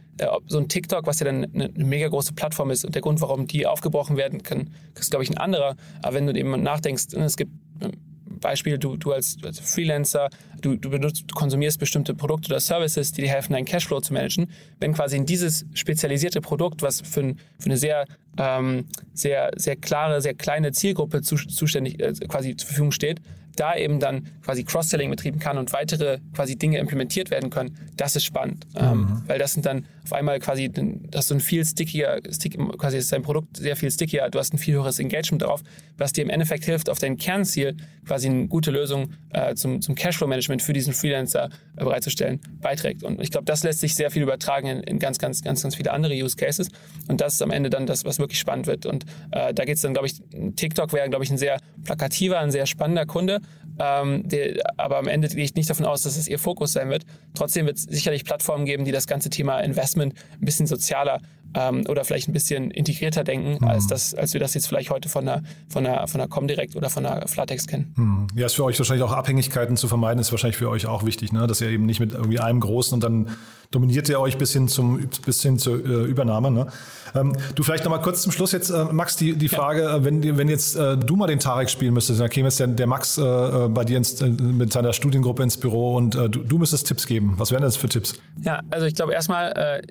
so 0.48 0.58
ein 0.58 0.70
TikTok, 0.70 1.06
was 1.06 1.20
ja 1.20 1.26
dann 1.26 1.44
eine, 1.54 1.66
eine, 1.66 1.84
mega 1.84 2.08
große 2.08 2.32
Plattform 2.32 2.72
ist 2.72 2.86
und 2.86 2.96
der 2.96 3.02
Grund, 3.02 3.20
warum 3.20 3.46
die 3.46 3.68
aufgebrochen 3.68 4.16
werden 4.16 4.42
kann, 4.42 4.70
ist, 4.98 5.10
glaube 5.10 5.26
ich, 5.26 5.30
ein 5.30 5.38
anderer. 5.38 5.76
Aber 6.02 6.16
wenn 6.16 6.28
du 6.28 6.34
eben 6.34 6.64
nachdenkst, 6.64 7.08
ne, 7.12 7.26
es 7.26 7.36
gibt 7.36 7.52
ähm, 7.82 7.92
Beispiel, 8.40 8.78
du, 8.78 8.96
du 8.96 9.12
als, 9.12 9.36
als 9.44 9.60
Freelancer, 9.60 10.30
du, 10.62 10.78
du, 10.78 10.90
benutzt, 10.90 11.26
du 11.28 11.36
konsumierst 11.36 11.78
bestimmte 11.78 12.14
Produkte 12.14 12.48
oder 12.48 12.62
Services, 12.62 13.12
die 13.12 13.24
dir 13.24 13.32
helfen, 13.32 13.52
deinen 13.52 13.66
Cashflow 13.66 14.00
zu 14.00 14.14
managen. 14.14 14.50
Wenn 14.80 14.94
quasi 14.94 15.18
in 15.18 15.26
dieses 15.26 15.66
spezialisierte 15.74 16.40
Produkt, 16.40 16.82
was 16.82 17.02
für, 17.02 17.20
ein, 17.20 17.40
für 17.60 17.66
eine 17.66 17.78
sehr, 17.78 18.06
ähm, 18.38 18.86
sehr, 19.14 19.52
sehr 19.58 19.76
klare, 19.76 20.22
sehr 20.22 20.36
kleine 20.36 20.72
Zielgruppe 20.72 21.22
zu, 21.22 21.36
zuständig, 21.36 22.00
äh, 22.00 22.14
quasi 22.30 22.56
zur 22.56 22.68
Verfügung 22.68 22.94
steht, 22.94 23.20
da 23.56 23.76
eben 23.76 24.00
dann 24.00 24.28
quasi 24.44 24.64
Cross-Selling 24.64 25.10
betrieben 25.10 25.40
kann 25.40 25.58
und 25.58 25.74
weitere 25.74 26.20
quasi 26.34 26.58
Dinge 26.58 26.80
implementiert 26.80 27.32
werden 27.32 27.50
können, 27.50 27.78
das 27.98 28.16
ist 28.16 28.26
spannend. 28.26 28.68
Ähm, 28.76 28.84
mhm. 28.86 28.92
Ähm, 28.94 29.24
weil 29.28 29.40
das 29.40 29.54
sind 29.54 29.66
dann 29.66 29.86
auf 30.04 30.14
einmal 30.14 30.40
quasi, 30.40 30.70
das 30.72 31.22
ist 31.22 31.28
so 31.30 31.36
ein 31.36 31.40
viel 31.40 31.64
stickier, 31.66 32.20
stick, 32.32 32.58
quasi 32.78 32.98
ist 32.98 33.12
dein 33.12 33.22
Produkt 33.22 33.58
sehr 33.58 33.76
viel 33.76 33.90
stickier, 33.90 34.28
du 34.30 34.40
hast 34.40 34.54
ein 34.54 34.58
viel 34.58 34.74
höheres 34.74 35.00
Engagement 35.00 35.42
darauf, 35.42 35.62
was 35.98 36.12
dir 36.14 36.24
im 36.24 36.30
Endeffekt 36.30 36.66
hilft, 36.66 36.90
auf 36.90 37.00
dein 37.00 37.18
Kernziel 37.18 37.78
quasi 38.06 38.28
eine 38.28 38.48
gute 38.48 38.72
Lösung 38.72 39.14
äh, 39.32 39.56
zum, 39.56 39.82
zum 39.82 39.96
Cashflow-Management 39.96 40.62
für 40.62 40.74
diesen 40.74 40.94
Freelancer 40.94 41.50
äh, 41.78 41.84
bereitzustellen, 41.84 42.42
beiträgt. 42.62 43.04
Und 43.04 43.22
ich 43.22 43.32
glaube, 43.32 43.46
das 43.46 43.64
lässt 43.64 43.80
sich 43.80 43.96
sehr 43.96 44.12
viel 44.12 44.24
übertragen 44.24 44.68
in, 44.68 44.80
in, 44.82 45.00
ganz, 45.00 45.20
ganz, 45.20 45.42
ganz, 45.42 45.64
ganz 45.64 45.76
viele 45.76 45.92
andere 45.92 46.14
Use 46.14 46.36
Cases. 46.36 46.68
Und 47.08 47.22
das 47.22 47.36
ist 47.36 47.42
am 47.42 47.52
Ende 47.52 47.70
dann 47.70 47.86
das, 47.86 48.04
was 48.04 48.20
wirklich 48.20 48.40
spannend 48.40 48.68
wird. 48.68 48.86
Und 48.86 49.06
äh, 49.32 49.54
da 49.54 49.64
geht 49.64 49.76
es 49.76 49.82
dann, 49.82 49.94
glaube 49.94 50.08
ich, 50.08 50.16
TikTok 50.56 50.92
wäre, 50.92 51.10
glaube 51.10 51.24
ich, 51.24 51.32
ein 51.32 51.38
sehr 51.38 51.60
plakativer, 51.84 52.40
ein 52.40 52.52
sehr 52.52 52.66
spannender 52.66 53.06
Kunde. 53.06 53.40
Ähm, 53.80 54.28
der, 54.28 54.62
aber 54.78 54.98
am 54.98 55.08
Ende 55.08 55.28
gehe 55.30 55.44
ich 55.44 55.56
nicht 55.56 55.70
davon 55.70 55.86
aus, 55.86 56.04
dass 56.04 56.18
es 56.18 56.28
ihr 56.28 56.40
Fokus 56.40 56.74
sein 56.74 56.90
wird. 56.90 57.06
Trotzdem 57.34 57.66
wird 57.66 57.78
es 57.78 57.84
sicherlich 57.84 58.24
Plattformen 58.24 58.66
geben, 58.66 58.86
die 58.86 58.92
das 58.92 59.08
ganze 59.08 59.30
Thema 59.30 59.60
Investment 59.60 60.14
ein 60.40 60.46
bisschen 60.46 60.68
sozialer 60.68 61.20
ähm, 61.56 61.84
oder 61.88 62.04
vielleicht 62.06 62.28
ein 62.28 62.34
bisschen 62.34 62.72
integrierter 62.72 63.24
denken, 63.24 63.58
mhm. 63.62 63.68
als, 63.68 63.88
das, 63.88 64.14
als 64.14 64.34
wir 64.34 64.40
das 64.40 64.54
jetzt 64.54 64.68
vielleicht 64.68 64.90
heute 64.90 65.10
von 65.10 65.26
der, 65.26 65.44
von 65.70 65.84
der, 65.84 66.08
von 66.08 66.20
der 66.20 66.28
Comdirect 66.28 66.76
oder 66.76 66.90
von 66.90 67.04
der 67.04 67.28
Flatex 67.28 67.68
kennen. 67.68 67.94
Mhm. 67.96 68.28
Ja, 68.36 68.46
ist 68.46 68.56
für 68.56 68.64
euch 68.64 68.78
wahrscheinlich 68.80 69.04
auch 69.04 69.14
Abhängigkeiten 69.14 69.78
zu 69.78 69.88
vermeiden, 69.88 70.20
ist 70.20 70.32
wahrscheinlich 70.32 70.58
für 70.58 70.70
euch 70.70 70.86
auch 70.86 71.06
wichtig, 71.06 71.32
ne? 71.32 71.48
dass 71.48 71.62
ihr 71.62 71.70
eben 71.70 71.86
nicht 71.86 72.00
mit 72.00 72.14
irgendwie 72.14 72.40
einem 72.40 72.60
Großen 72.60 72.94
und 72.94 73.04
dann 73.04 73.28
dominiert 73.74 74.08
ihr 74.08 74.20
euch 74.20 74.38
bis 74.38 74.54
hin, 74.54 74.68
zum, 74.68 75.10
bis 75.26 75.42
hin 75.42 75.58
zur 75.58 75.84
äh, 75.84 76.06
Übernahme. 76.06 76.52
Ne? 76.52 76.68
Ähm, 77.16 77.36
du 77.56 77.64
vielleicht 77.64 77.84
noch 77.84 77.92
mal 77.92 78.00
kurz 78.00 78.22
zum 78.22 78.32
Schluss 78.32 78.52
jetzt, 78.52 78.70
äh, 78.70 78.86
Max, 78.86 79.16
die, 79.16 79.34
die 79.34 79.50
Frage, 79.50 79.84
ja. 79.84 79.98
Äh, 79.98 80.06
wenn, 80.06 80.38
wenn 80.38 80.48
jetzt 80.48 80.76
äh, 80.76 80.98
du 80.98 81.16
mal 81.16 81.28
den 81.28 81.40
Tarek 81.40 81.70
spielen 81.70 81.94
müsstest, 81.94 82.20
dann 82.20 82.30
käme 82.30 82.48
jetzt 82.48 82.60
der, 82.60 82.68
der 82.68 82.88
Max 82.88 83.18
äh, 83.18 83.24
äh, 83.24 83.68
bei 83.70 83.84
dir 83.84 83.98
ins, 83.98 84.22
mit 84.22 84.72
seiner 84.72 84.94
Studiengruppe 84.94 85.44
ins 85.44 85.58
Büro 85.58 85.96
und 85.96 86.14
du, 86.14 86.28
du 86.28 86.58
müsstest 86.58 86.88
Tipps 86.88 87.08
geben. 87.08 87.34
Was 87.38 87.52
wären 87.52 87.64
das 87.64 87.76
für 87.76 87.90
Tipps? 87.90 88.16
Ja, 88.42 88.62
also 88.70 88.86
ich 88.86 88.94
glaube 88.94 89.14
erstmal, 89.14 89.82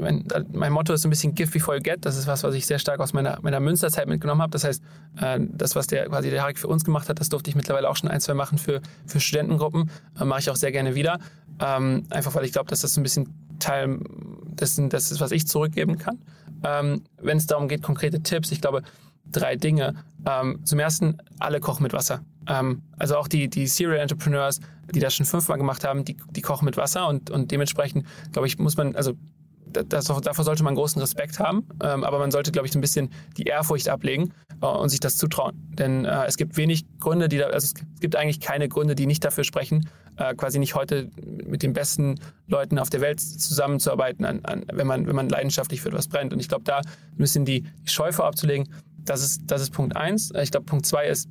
mein, 0.00 0.24
mein, 0.52 0.72
Motto 0.72 0.95
ist 1.00 1.06
ein 1.06 1.10
bisschen 1.10 1.34
Give 1.34 1.50
before 1.50 1.76
you 1.76 1.82
get. 1.82 2.04
Das 2.04 2.16
ist 2.16 2.26
was, 2.26 2.42
was 2.42 2.54
ich 2.54 2.66
sehr 2.66 2.78
stark 2.78 3.00
aus 3.00 3.12
meiner, 3.12 3.38
meiner 3.42 3.60
Münsterzeit 3.60 4.08
mitgenommen 4.08 4.42
habe. 4.42 4.50
Das 4.50 4.64
heißt, 4.64 4.82
das, 5.50 5.76
was 5.76 5.86
der 5.86 6.06
quasi 6.06 6.30
der 6.30 6.40
Tarek 6.40 6.58
für 6.58 6.68
uns 6.68 6.84
gemacht 6.84 7.08
hat, 7.08 7.20
das 7.20 7.28
durfte 7.28 7.50
ich 7.50 7.56
mittlerweile 7.56 7.88
auch 7.88 7.96
schon 7.96 8.10
ein, 8.10 8.20
zwei 8.20 8.34
machen 8.34 8.58
für, 8.58 8.80
für 9.06 9.20
Studentengruppen. 9.20 9.90
mache 10.22 10.40
ich 10.40 10.50
auch 10.50 10.56
sehr 10.56 10.72
gerne 10.72 10.94
wieder. 10.94 11.18
Ähm, 11.60 12.04
einfach 12.10 12.34
weil 12.34 12.44
ich 12.44 12.52
glaube, 12.52 12.68
dass 12.68 12.80
das 12.80 12.96
ein 12.96 13.02
bisschen 13.02 13.34
Teil 13.58 13.98
dessen, 14.44 14.90
das 14.90 15.10
ist, 15.10 15.20
was 15.20 15.32
ich 15.32 15.46
zurückgeben 15.46 15.98
kann. 15.98 16.18
Ähm, 16.64 17.02
Wenn 17.20 17.38
es 17.38 17.46
darum 17.46 17.68
geht, 17.68 17.82
konkrete 17.82 18.22
Tipps, 18.22 18.50
ich 18.50 18.60
glaube, 18.60 18.82
drei 19.30 19.56
Dinge. 19.56 19.94
Ähm, 20.26 20.60
zum 20.64 20.78
ersten, 20.78 21.18
alle 21.38 21.60
kochen 21.60 21.82
mit 21.82 21.92
Wasser. 21.92 22.20
Ähm, 22.48 22.82
also 22.98 23.16
auch 23.16 23.28
die, 23.28 23.48
die 23.48 23.66
Serial 23.66 23.98
Entrepreneurs, 23.98 24.60
die 24.94 25.00
das 25.00 25.14
schon 25.14 25.26
fünfmal 25.26 25.58
gemacht 25.58 25.84
haben, 25.84 26.04
die, 26.04 26.16
die 26.30 26.42
kochen 26.42 26.64
mit 26.64 26.76
Wasser 26.76 27.08
und, 27.08 27.30
und 27.30 27.50
dementsprechend, 27.50 28.06
glaube 28.32 28.46
ich, 28.46 28.58
muss 28.58 28.76
man, 28.76 28.94
also 28.96 29.14
das, 29.84 30.04
davor 30.06 30.44
sollte 30.44 30.62
man 30.62 30.74
großen 30.74 31.00
Respekt 31.00 31.38
haben, 31.38 31.66
ähm, 31.82 32.04
aber 32.04 32.18
man 32.18 32.30
sollte, 32.30 32.52
glaube 32.52 32.68
ich, 32.68 32.74
ein 32.74 32.80
bisschen 32.80 33.10
die 33.36 33.44
Ehrfurcht 33.44 33.88
ablegen 33.88 34.32
äh, 34.60 34.66
und 34.66 34.88
sich 34.88 35.00
das 35.00 35.16
zutrauen. 35.16 35.54
Denn 35.78 36.04
äh, 36.04 36.24
es 36.26 36.36
gibt 36.36 36.56
wenig 36.56 36.84
Gründe, 36.98 37.28
die 37.28 37.38
da, 37.38 37.46
also 37.46 37.64
es 37.64 37.74
gibt 38.00 38.16
eigentlich 38.16 38.40
keine 38.40 38.68
Gründe, 38.68 38.94
die 38.94 39.06
nicht 39.06 39.24
dafür 39.24 39.44
sprechen, 39.44 39.88
äh, 40.16 40.34
quasi 40.34 40.58
nicht 40.58 40.74
heute 40.74 41.10
mit 41.44 41.62
den 41.62 41.72
besten 41.72 42.16
Leuten 42.46 42.78
auf 42.78 42.90
der 42.90 43.00
Welt 43.00 43.20
zusammenzuarbeiten, 43.20 44.24
an, 44.24 44.44
an, 44.44 44.64
wenn, 44.72 44.86
man, 44.86 45.06
wenn 45.06 45.16
man 45.16 45.28
leidenschaftlich 45.28 45.80
für 45.80 45.88
etwas 45.88 46.08
brennt. 46.08 46.32
Und 46.32 46.40
ich 46.40 46.48
glaube, 46.48 46.64
da 46.64 46.78
ein 46.78 47.16
bisschen 47.16 47.44
die, 47.44 47.62
die 47.62 47.90
Scheu 47.90 48.12
vorabzulegen, 48.12 48.68
das 48.98 49.22
ist, 49.22 49.42
das 49.46 49.62
ist 49.62 49.70
Punkt 49.70 49.96
eins. 49.96 50.32
Ich 50.42 50.50
glaube, 50.50 50.66
Punkt 50.66 50.86
zwei 50.86 51.06
ist, 51.06 51.28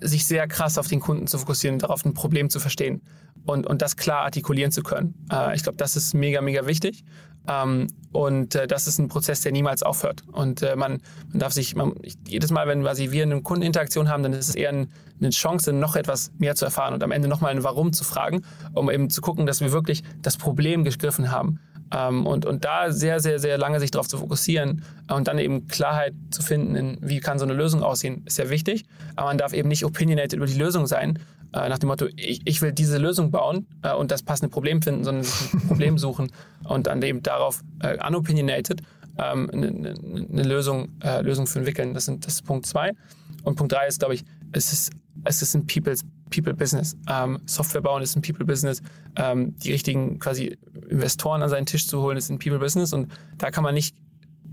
sich 0.00 0.24
sehr 0.24 0.46
krass 0.46 0.78
auf 0.78 0.86
den 0.86 1.00
Kunden 1.00 1.26
zu 1.26 1.38
fokussieren, 1.38 1.78
darauf 1.80 2.04
ein 2.04 2.14
Problem 2.14 2.48
zu 2.48 2.60
verstehen 2.60 3.02
und, 3.48 3.66
und 3.66 3.80
das 3.80 3.96
klar 3.96 4.24
artikulieren 4.24 4.70
zu 4.70 4.82
können. 4.82 5.14
Äh, 5.32 5.56
ich 5.56 5.62
glaube, 5.62 5.78
das 5.78 5.96
ist 5.96 6.12
mega, 6.12 6.42
mega 6.42 6.66
wichtig. 6.66 7.04
Ähm, 7.48 7.86
und 8.12 8.54
äh, 8.54 8.66
das 8.66 8.86
ist 8.86 8.98
ein 8.98 9.08
Prozess, 9.08 9.40
der 9.40 9.52
niemals 9.52 9.82
aufhört. 9.82 10.22
Und 10.32 10.60
äh, 10.60 10.76
man, 10.76 11.00
man 11.30 11.38
darf 11.38 11.54
sich, 11.54 11.74
man, 11.74 11.94
jedes 12.26 12.50
Mal, 12.50 12.68
wenn 12.68 12.82
quasi 12.82 13.10
wir 13.10 13.22
eine 13.22 13.40
Kundeninteraktion 13.40 14.10
haben, 14.10 14.22
dann 14.22 14.34
ist 14.34 14.50
es 14.50 14.54
eher 14.54 14.68
ein, 14.68 14.88
eine 15.18 15.30
Chance, 15.30 15.72
noch 15.72 15.96
etwas 15.96 16.30
mehr 16.36 16.56
zu 16.56 16.66
erfahren 16.66 16.92
und 16.92 17.02
am 17.02 17.10
Ende 17.10 17.26
nochmal 17.26 17.52
ein 17.52 17.64
Warum 17.64 17.94
zu 17.94 18.04
fragen, 18.04 18.42
um 18.74 18.90
eben 18.90 19.08
zu 19.08 19.22
gucken, 19.22 19.46
dass 19.46 19.62
wir 19.62 19.72
wirklich 19.72 20.02
das 20.20 20.36
Problem 20.36 20.84
gegriffen 20.84 21.30
haben. 21.30 21.58
Ähm, 21.90 22.26
und, 22.26 22.44
und 22.44 22.66
da 22.66 22.92
sehr, 22.92 23.18
sehr, 23.20 23.38
sehr 23.38 23.56
lange 23.56 23.80
sich 23.80 23.90
darauf 23.90 24.08
zu 24.08 24.18
fokussieren 24.18 24.84
und 25.10 25.26
dann 25.26 25.38
eben 25.38 25.68
Klarheit 25.68 26.12
zu 26.30 26.42
finden, 26.42 26.76
in, 26.76 26.98
wie 27.00 27.20
kann 27.20 27.38
so 27.38 27.46
eine 27.46 27.54
Lösung 27.54 27.82
aussehen, 27.82 28.24
ist 28.26 28.36
sehr 28.36 28.50
wichtig. 28.50 28.84
Aber 29.16 29.28
man 29.28 29.38
darf 29.38 29.54
eben 29.54 29.70
nicht 29.70 29.86
opinionated 29.86 30.34
über 30.34 30.46
die 30.46 30.58
Lösung 30.58 30.86
sein, 30.86 31.18
äh, 31.52 31.68
nach 31.68 31.78
dem 31.78 31.88
Motto, 31.88 32.06
ich, 32.16 32.40
ich, 32.44 32.62
will 32.62 32.72
diese 32.72 32.98
Lösung 32.98 33.30
bauen 33.30 33.66
äh, 33.82 33.94
und 33.94 34.10
das 34.10 34.22
passende 34.22 34.50
Problem 34.50 34.82
finden, 34.82 35.04
sondern 35.04 35.24
ein 35.24 35.68
Problem 35.68 35.98
suchen 35.98 36.30
und 36.64 36.86
dann 36.86 37.00
eben 37.02 37.22
darauf 37.22 37.62
äh, 37.80 37.96
unopinionated 38.06 38.82
ähm, 39.18 39.50
eine, 39.52 39.68
eine, 39.68 39.94
eine 40.30 40.42
Lösung, 40.42 40.88
äh, 41.02 41.22
Lösung 41.22 41.46
für 41.46 41.58
entwickeln. 41.58 41.94
Das, 41.94 42.04
sind, 42.04 42.26
das 42.26 42.34
ist 42.34 42.42
Punkt 42.42 42.66
zwei. 42.66 42.92
Und 43.42 43.56
Punkt 43.56 43.72
drei 43.72 43.86
ist, 43.86 43.98
glaube 43.98 44.14
ich, 44.14 44.24
es 44.52 44.72
ist, 44.72 44.92
es 45.24 45.42
ist 45.42 45.54
ein 45.54 45.66
People's, 45.66 46.04
People 46.30 46.54
Business. 46.54 46.96
Ähm, 47.08 47.40
Software 47.46 47.80
bauen 47.80 48.02
ist 48.02 48.14
ein 48.16 48.22
People 48.22 48.44
Business. 48.44 48.82
Ähm, 49.16 49.56
die 49.58 49.72
richtigen 49.72 50.18
quasi 50.18 50.56
Investoren 50.88 51.42
an 51.42 51.48
seinen 51.48 51.66
Tisch 51.66 51.86
zu 51.86 52.00
holen 52.02 52.16
ist 52.16 52.30
ein 52.30 52.38
People 52.38 52.58
Business. 52.58 52.92
Und 52.92 53.10
da 53.38 53.50
kann 53.50 53.64
man 53.64 53.74
nicht 53.74 53.96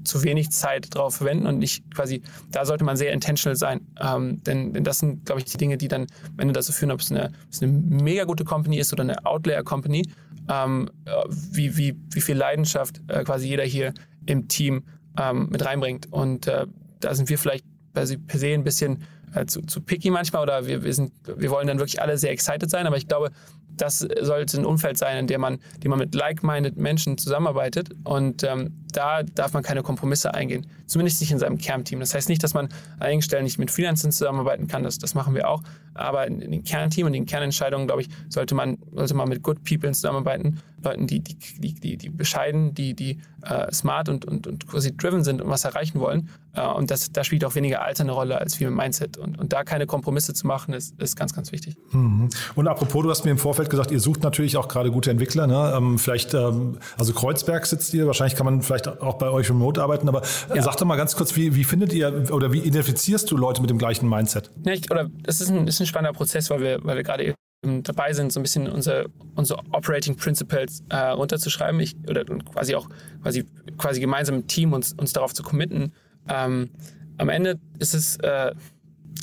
zu 0.06 0.24
wenig 0.24 0.52
Zeit 0.52 0.94
drauf 0.94 1.16
verwenden 1.16 1.48
und 1.48 1.58
nicht 1.58 1.84
quasi, 1.94 2.22
da 2.52 2.66
sollte 2.66 2.84
man 2.84 2.98
sehr 2.98 3.12
intentional 3.12 3.56
sein. 3.56 3.82
Ähm, 4.02 4.44
denn, 4.44 4.74
denn 4.74 4.84
das 4.84 5.00
sind, 5.00 5.26
glaube 5.26 5.42
ich, 5.42 5.46
die 5.46 5.58
Dinge, 5.58 5.78
die 5.78 5.88
dann 5.88 6.08
am 6.32 6.40
Ende 6.40 6.54
dazu 6.54 6.72
führen, 6.72 6.92
ob 6.92 7.02
es 7.02 7.12
eine, 7.12 7.32
eine 7.62 7.72
mega 7.72 8.24
gute 8.24 8.44
Company 8.44 8.78
ist 8.78 8.94
oder 8.94 9.04
eine 9.04 9.26
Outlayer-Company, 9.26 10.04
ähm, 10.50 10.90
wie, 11.30 11.76
wie, 11.78 11.96
wie 12.12 12.22
viel 12.22 12.38
Leidenschaft 12.38 13.02
äh, 13.08 13.24
quasi 13.24 13.48
jeder 13.48 13.64
hier 13.64 13.94
im 14.26 14.48
Team 14.48 14.84
ähm, 15.20 15.50
mit 15.50 15.66
reinbringt. 15.66 16.12
Und 16.12 16.48
äh, 16.48 16.68
da 17.00 17.16
sind 17.16 17.30
wir 17.30 17.38
vielleicht 17.38 17.66
per 17.94 18.06
se 18.06 18.48
ein 18.48 18.64
bisschen 18.64 19.04
äh, 19.34 19.46
zu, 19.46 19.62
zu 19.62 19.82
picky 19.82 20.10
manchmal 20.12 20.44
oder 20.44 20.68
wir, 20.68 20.84
wir, 20.84 20.94
sind, 20.94 21.14
wir 21.38 21.50
wollen 21.50 21.68
dann 21.68 21.80
wirklich 21.80 22.02
alle 22.02 22.18
sehr 22.18 22.32
excited 22.32 22.70
sein, 22.70 22.88
aber 22.88 22.98
ich 22.98 23.08
glaube, 23.08 23.32
das 23.78 24.00
sollte 24.00 24.58
ein 24.58 24.66
Umfeld 24.66 24.98
sein, 24.98 25.18
in 25.18 25.28
dem 25.28 25.42
man, 25.42 25.60
dem 25.84 25.90
man 25.90 26.00
mit 26.00 26.16
like-minded 26.16 26.78
Menschen 26.78 27.18
zusammenarbeitet. 27.18 27.90
Und 28.04 28.44
ähm, 28.44 28.85
da 28.96 29.24
darf 29.24 29.54
man 29.54 29.64
keine 29.64 29.84
Kompromisse 29.84 30.34
eingehen. 30.34 30.66
Zumindest 30.86 31.20
nicht 31.22 31.32
in 31.32 31.40
seinem 31.40 31.58
Kernteam. 31.58 32.00
Das 32.00 32.14
heißt 32.14 32.30
nicht, 32.30 32.44
dass 32.44 32.54
man 32.54 32.66
an 32.66 33.02
einigen 33.02 33.22
Stellen 33.22 33.44
nicht 33.44 33.60
mit 33.60 33.72
Freelancern 33.72 34.12
zusammenarbeiten 34.12 34.68
kann. 34.68 34.84
Das, 34.84 34.98
das 34.98 35.16
machen 35.16 35.36
wir 35.36 35.50
auch. 35.50 35.62
Aber 35.94 36.28
in, 36.28 36.42
in 36.42 36.52
den 36.52 36.64
Kernteam 36.64 37.08
und 37.08 37.14
den 37.14 37.26
Kernentscheidungen, 37.26 37.88
glaube 37.88 38.02
ich, 38.02 38.10
sollte 38.30 38.56
man, 38.56 38.78
sollte 38.94 39.14
man 39.14 39.30
mit 39.30 39.44
Good 39.44 39.64
People 39.64 39.92
zusammenarbeiten. 39.92 40.62
Leuten, 40.84 41.08
die, 41.08 41.20
die, 41.20 41.36
die, 41.36 41.74
die, 41.74 41.98
die 41.98 42.10
bescheiden, 42.10 42.74
die, 42.74 42.94
die 42.94 43.20
äh, 43.42 43.72
smart 43.72 44.08
und, 44.08 44.26
und, 44.26 44.48
und 44.48 44.68
quasi 44.68 44.96
driven 44.96 45.24
sind 45.24 45.42
und 45.42 45.50
was 45.50 45.66
erreichen 45.66 46.00
wollen. 46.00 46.30
Äh, 46.54 46.66
und 46.66 46.92
das, 46.92 47.12
da 47.12 47.24
spielt 47.24 47.44
auch 47.44 47.56
weniger 47.56 47.82
Alter 47.82 48.04
eine 48.04 48.12
Rolle 48.12 48.40
als 48.40 48.56
viel 48.56 48.70
Mindset. 48.70 49.18
Und, 49.18 49.40
und 49.40 49.52
da 49.52 49.64
keine 49.64 49.86
Kompromisse 49.88 50.34
zu 50.34 50.48
machen, 50.48 50.74
ist, 50.74 51.00
ist 51.00 51.16
ganz, 51.16 51.34
ganz 51.34 51.52
wichtig. 51.52 51.76
Mhm. 51.92 52.30
Und 52.56 52.68
apropos, 52.68 53.04
du 53.04 53.10
hast 53.10 53.26
mir 53.26 53.32
im 53.32 53.38
Vorfeld 53.38 53.70
gesagt, 53.70 53.92
ihr 53.92 54.00
sucht 54.00 54.24
natürlich 54.24 54.58
auch 54.58 54.68
gerade 54.68 54.92
gute 54.92 55.12
Entwickler. 55.12 55.48
Ne? 55.48 55.74
Ähm, 55.76 55.98
vielleicht, 55.98 56.34
ähm, 56.34 56.78
also 56.98 57.14
Kreuzberg 57.14 57.66
sitzt 57.66 57.94
ihr, 57.94 58.06
wahrscheinlich 58.08 58.36
kann 58.36 58.46
man 58.46 58.62
vielleicht 58.62 58.85
vielleicht 58.86 59.02
auch 59.02 59.18
bei 59.18 59.30
euch 59.30 59.50
remote 59.50 59.82
arbeiten, 59.82 60.08
aber 60.08 60.22
ja. 60.54 60.62
sag 60.62 60.78
doch 60.78 60.86
mal 60.86 60.96
ganz 60.96 61.16
kurz, 61.16 61.36
wie, 61.36 61.56
wie 61.56 61.64
findet 61.64 61.94
ihr 61.94 62.32
oder 62.32 62.52
wie 62.52 62.60
identifizierst 62.60 63.30
du 63.30 63.38
Leute 63.38 63.62
mit 63.62 63.70
dem 63.70 63.78
gleichen 63.78 64.08
Mindset? 64.10 64.52
Ich, 64.66 64.90
oder 64.92 65.10
das 65.24 65.42
ist 65.42 65.50
ein, 65.50 65.68
ist 65.68 65.80
ein 65.80 65.86
spannender 65.86 66.18
Prozess, 66.18 66.50
weil 66.50 66.62
wir, 66.62 66.80
weil 66.84 66.98
wir 66.98 67.04
gerade 67.04 67.36
dabei 67.62 68.14
sind, 68.14 68.32
so 68.32 68.40
ein 68.40 68.44
bisschen 68.44 68.68
unsere, 68.70 69.08
unsere 69.36 69.60
Operating 69.72 70.16
Principles 70.16 70.84
äh, 70.90 70.98
runterzuschreiben. 70.98 71.80
Ich, 71.80 71.96
oder 72.08 72.24
quasi 72.24 72.76
auch 72.76 72.88
quasi, 73.24 73.46
quasi 73.78 74.00
gemeinsam 74.00 74.36
im 74.36 74.48
Team 74.48 74.74
uns, 74.74 74.94
uns 74.94 75.14
darauf 75.14 75.34
zu 75.34 75.42
committen. 75.42 75.92
Ähm, 76.30 76.70
am 77.18 77.30
Ende 77.30 77.60
ist 77.80 77.96
es, 77.96 78.18
äh, 78.18 78.54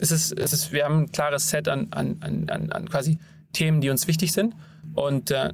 ist 0.00 0.10
es, 0.10 0.32
ist 0.32 0.52
es, 0.52 0.72
wir 0.72 0.84
haben 0.84 1.02
ein 1.02 1.12
klares 1.12 1.50
Set 1.50 1.68
an, 1.68 1.88
an, 1.92 2.16
an, 2.20 2.72
an 2.72 2.88
quasi 2.88 3.18
Themen, 3.52 3.80
die 3.80 3.90
uns 3.90 4.08
wichtig 4.08 4.32
sind. 4.32 4.54
Und 4.94 5.30
äh, 5.30 5.50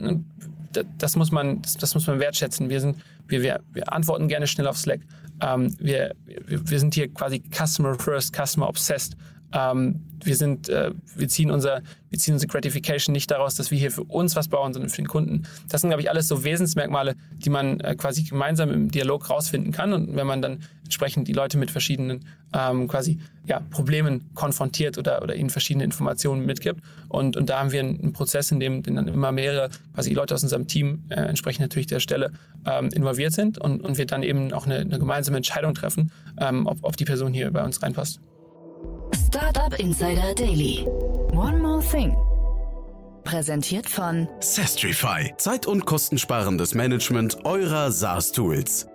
das, 0.73 1.17
muss 1.17 1.33
man, 1.33 1.63
das, 1.63 1.77
das, 1.77 1.95
muss 1.95 2.07
man 2.07 2.21
wertschätzen. 2.21 2.69
Wir, 2.69 2.81
sind, 2.81 2.99
wir, 3.27 3.43
wir, 3.43 3.61
wir 3.73 3.93
antworten 3.93 4.29
gerne 4.29 4.47
schnell 4.47 4.67
auf 4.67 4.79
Slack. 4.79 5.01
Ähm, 5.41 5.75
wir, 5.79 6.15
wir, 6.25 6.71
wir 6.71 6.79
sind 6.79 6.95
hier 6.95 7.13
quasi 7.13 7.43
Customer 7.53 7.95
First, 7.99 8.35
Customer 8.35 8.69
Obsessed. 8.69 9.17
Ähm, 9.53 10.05
wir 10.23 10.37
sind, 10.37 10.69
äh, 10.69 10.93
wir 11.17 11.29
ziehen 11.29 11.51
unser, 11.51 11.83
wir 12.11 12.19
ziehen 12.19 12.35
unsere 12.35 12.51
Gratification 12.51 13.13
nicht 13.13 13.31
daraus, 13.31 13.55
dass 13.55 13.71
wir 13.71 13.79
hier 13.79 13.91
für 13.91 14.05
uns 14.05 14.37
was 14.37 14.49
bauen, 14.49 14.73
sondern 14.73 14.91
für 14.91 15.03
den 15.03 15.09
Kunden. 15.09 15.45
Das 15.69 15.81
sind, 15.81 15.91
glaube 15.91 16.03
ich, 16.03 16.11
alles 16.11 16.29
so 16.29 16.45
Wesensmerkmale, 16.45 17.15
die 17.33 17.51
man 17.51 17.81
äh, 17.81 17.95
quasi 17.95 18.25
gemeinsam 18.25 18.71
im 18.71 18.91
Dialog 18.91 19.31
rausfinden 19.31 19.73
kann. 19.73 19.93
Und 19.93 20.17
wenn 20.17 20.27
man 20.27 20.43
dann 20.43 20.61
entsprechend 20.85 21.29
die 21.29 21.33
Leute 21.33 21.59
mit 21.59 21.71
verschiedenen 21.71 22.25
ähm, 22.53 22.89
quasi 22.89 23.19
ja, 23.45 23.61
Problemen 23.71 24.31
konfrontiert 24.35 24.99
oder, 24.99 25.23
oder 25.23 25.35
ihnen 25.35 25.51
verschiedene 25.51 25.85
Informationen 25.85 26.45
mitgibt. 26.47 26.81
Und, 27.09 27.37
und 27.37 27.49
da 27.49 27.61
haben 27.61 27.73
wir 27.73 27.81
einen, 27.81 28.13
Prozess, 28.13 28.51
in 28.51 28.61
dem, 28.61 28.83
in 28.85 28.97
dann 28.97 29.09
immer 29.09 29.33
mehrere 29.33 29.71
quasi 29.95 30.15
Leute 30.15 30.35
aus 30.35 30.43
unserem 30.43 30.67
Team 30.67 31.05
äh, 31.11 31.15
entsprechend 31.15 31.61
natürlich 31.61 31.87
der 31.87 32.01
Stelle 32.01 32.33
ähm, 32.67 32.89
involviert 32.89 33.33
sind 33.33 33.59
und, 33.59 33.83
und 33.83 33.99
wir 33.99 34.07
dann 34.07 34.23
eben 34.23 34.53
auch 34.53 34.67
eine, 34.67 34.77
eine 34.77 34.99
gemeinsame 34.99 35.37
Entscheidung 35.37 35.75
treffen, 35.75 36.11
ähm, 36.39 36.67
ob, 36.67 36.79
ob 36.83 36.97
die 36.97 37.05
Person 37.05 37.33
hier 37.33 37.51
bei 37.51 37.63
uns 37.63 37.83
reinpasst. 37.83 38.21
Startup 39.29 39.79
Insider 39.79 40.35
Daily. 40.35 40.87
One 41.33 41.61
more 41.61 41.83
thing. 41.83 42.17
Präsentiert 43.25 43.87
von 43.87 44.27
Sestrify. 44.41 45.35
Zeit- 45.37 45.67
und 45.67 45.85
kostensparendes 45.85 46.75
Management 46.75 47.45
eurer 47.45 47.93
SaaS-Tools. 47.93 48.87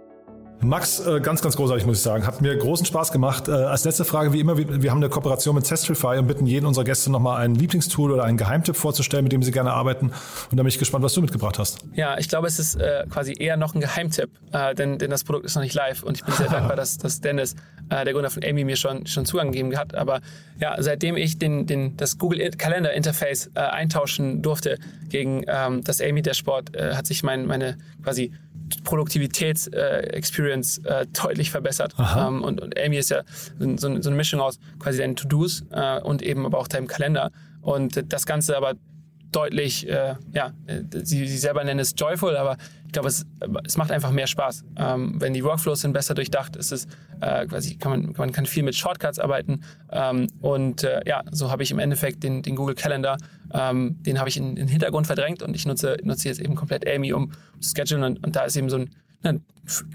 Max, 0.64 1.00
äh, 1.06 1.20
ganz, 1.20 1.42
ganz 1.42 1.56
großartig, 1.56 1.86
muss 1.86 1.98
ich 1.98 2.04
sagen. 2.04 2.26
Hat 2.26 2.42
mir 2.42 2.56
großen 2.58 2.86
Spaß 2.86 3.12
gemacht. 3.12 3.48
Äh, 3.48 3.52
als 3.52 3.84
letzte 3.84 4.06
Frage, 4.06 4.34
wie 4.34 4.40
immer, 4.40 4.58
wir 4.58 4.92
haben 4.92 4.98
eine 4.98 5.10
Kooperation 5.10 5.56
mit 5.56 5.66
Testrify 5.66 6.18
und 6.18 6.28
bitten 6.28 6.46
jeden 6.46 6.66
unserer 6.66 6.86
Gäste 6.86 7.12
nochmal 7.12 7.42
ein 7.42 7.56
Lieblingstool 7.56 8.12
oder 8.12 8.24
einen 8.24 8.38
Geheimtipp 8.38 8.76
vorzustellen, 8.76 9.24
mit 9.24 9.34
dem 9.34 9.44
sie 9.44 9.52
gerne 9.52 9.74
arbeiten. 9.74 10.08
Und 10.08 10.58
da 10.58 10.64
bin 10.64 10.68
ich 10.68 10.80
gespannt, 10.80 11.04
was 11.04 11.14
du 11.14 11.22
mitgebracht 11.22 11.60
hast. 11.60 11.80
Ja, 11.94 12.18
ich 12.18 12.30
glaube, 12.30 12.48
es 12.48 12.60
ist 12.60 12.76
äh, 12.76 13.06
quasi 13.10 13.34
eher 13.38 13.58
noch 13.58 13.76
ein 13.76 13.82
Geheimtipp, 13.82 14.30
äh, 14.52 14.74
denn, 14.76 14.98
denn 14.98 15.10
das 15.10 15.24
Produkt 15.24 15.46
ist 15.46 15.56
noch 15.56 15.64
nicht 15.64 15.76
live 15.76 16.04
und 16.04 16.18
ich 16.18 16.24
bin 16.24 16.34
sehr 16.36 16.48
dankbar, 16.50 16.76
dass, 16.76 16.98
dass 16.98 17.20
Dennis, 17.22 17.56
äh, 17.90 18.04
der 18.04 18.14
Gründer 18.14 18.30
von 18.30 18.44
Amy, 18.44 18.64
mir 18.64 18.76
schon, 18.76 19.06
schon 19.06 19.26
Zugang 19.26 19.52
gegeben 19.52 19.78
hat. 19.78 19.96
Aber 19.96 20.22
ja, 20.60 20.76
seitdem 20.80 21.18
ich 21.18 21.38
den, 21.38 21.66
den, 21.66 21.98
das 21.98 22.18
Google 22.18 22.52
Kalender 22.52 22.94
Interface 22.94 23.50
äh, 23.56 23.60
eintauschen 23.60 24.42
durfte 24.42 24.78
gegen 25.10 25.44
ähm, 25.48 25.84
das 25.84 26.02
Amy 26.02 26.22
Dashboard, 26.22 26.72
hat 26.78 27.06
sich 27.06 27.24
mein, 27.24 27.46
meine 27.46 27.78
quasi 28.04 28.32
Produktivitäts-Experience 28.84 30.80
äh, 30.80 31.02
äh, 31.02 31.08
deutlich 31.08 31.52
verbessert. 31.52 31.96
Ähm, 32.18 32.44
und, 32.44 32.62
und 32.62 32.78
Amy 32.80 32.98
ist 32.98 33.10
ja 33.10 33.24
so, 33.60 33.76
so, 33.78 34.10
eine 34.10 34.18
Mischung 34.18 34.40
aus 34.40 34.60
quasi 34.80 35.00
deinen 35.00 35.16
To-Dos 35.16 35.66
äh, 35.72 36.00
und 36.02 36.22
eben 36.22 36.46
aber 36.46 36.58
auch 36.60 36.68
deinem 36.68 36.88
Kalender. 36.88 37.32
Und 37.62 38.12
das 38.12 38.26
Ganze 38.26 38.58
aber 38.58 38.74
deutlich, 39.36 39.88
äh, 39.88 40.16
ja, 40.34 40.54
sie, 41.04 41.28
sie 41.28 41.38
selber 41.38 41.64
nennen 41.64 41.80
es 41.80 41.94
joyful, 41.98 42.36
aber 42.36 42.58
ich 42.86 42.92
glaube, 42.92 43.08
es, 43.08 43.26
es 43.66 43.78
macht 43.78 43.92
einfach 43.92 44.12
mehr 44.12 44.28
Spaß. 44.28 44.64
Ähm, 44.78 45.16
wenn 45.20 45.34
die 45.34 45.44
Workflows 45.44 45.82
sind 45.82 45.94
besser 45.94 46.14
durchdacht, 46.14 46.56
ist 46.56 46.72
es 46.72 46.88
äh, 47.22 47.46
quasi, 47.48 47.76
kann 47.76 47.92
man, 47.92 48.14
man 48.16 48.32
kann 48.32 48.46
viel 48.46 48.64
mit 48.64 48.76
Shortcuts 48.76 49.20
arbeiten. 49.20 49.62
Ähm, 49.92 50.28
und 50.42 50.84
äh, 50.84 51.02
ja, 51.06 51.24
so 51.32 51.50
habe 51.50 51.64
ich 51.64 51.72
im 51.72 51.80
Endeffekt 51.80 52.24
den, 52.24 52.44
den 52.44 52.56
Google 52.56 52.76
Calendar, 52.76 53.18
ähm, 53.54 53.98
den 54.04 54.20
habe 54.20 54.30
ich 54.30 54.38
in, 54.38 54.50
in 54.50 54.56
den 54.56 54.68
Hintergrund 54.68 55.08
verdrängt 55.08 55.42
und 55.42 55.56
ich 55.56 55.66
nutze, 55.66 55.98
nutze 56.04 56.28
jetzt 56.28 56.40
eben 56.40 56.56
komplett 56.56 56.88
Amy, 56.88 57.14
um 57.14 57.32
zu 57.60 57.74
schedulen 57.76 58.04
und, 58.04 58.24
und 58.24 58.36
da 58.36 58.44
ist 58.44 58.56
eben 58.56 58.70
so 58.70 58.78
ein 58.78 58.90
Ne, 59.24 59.42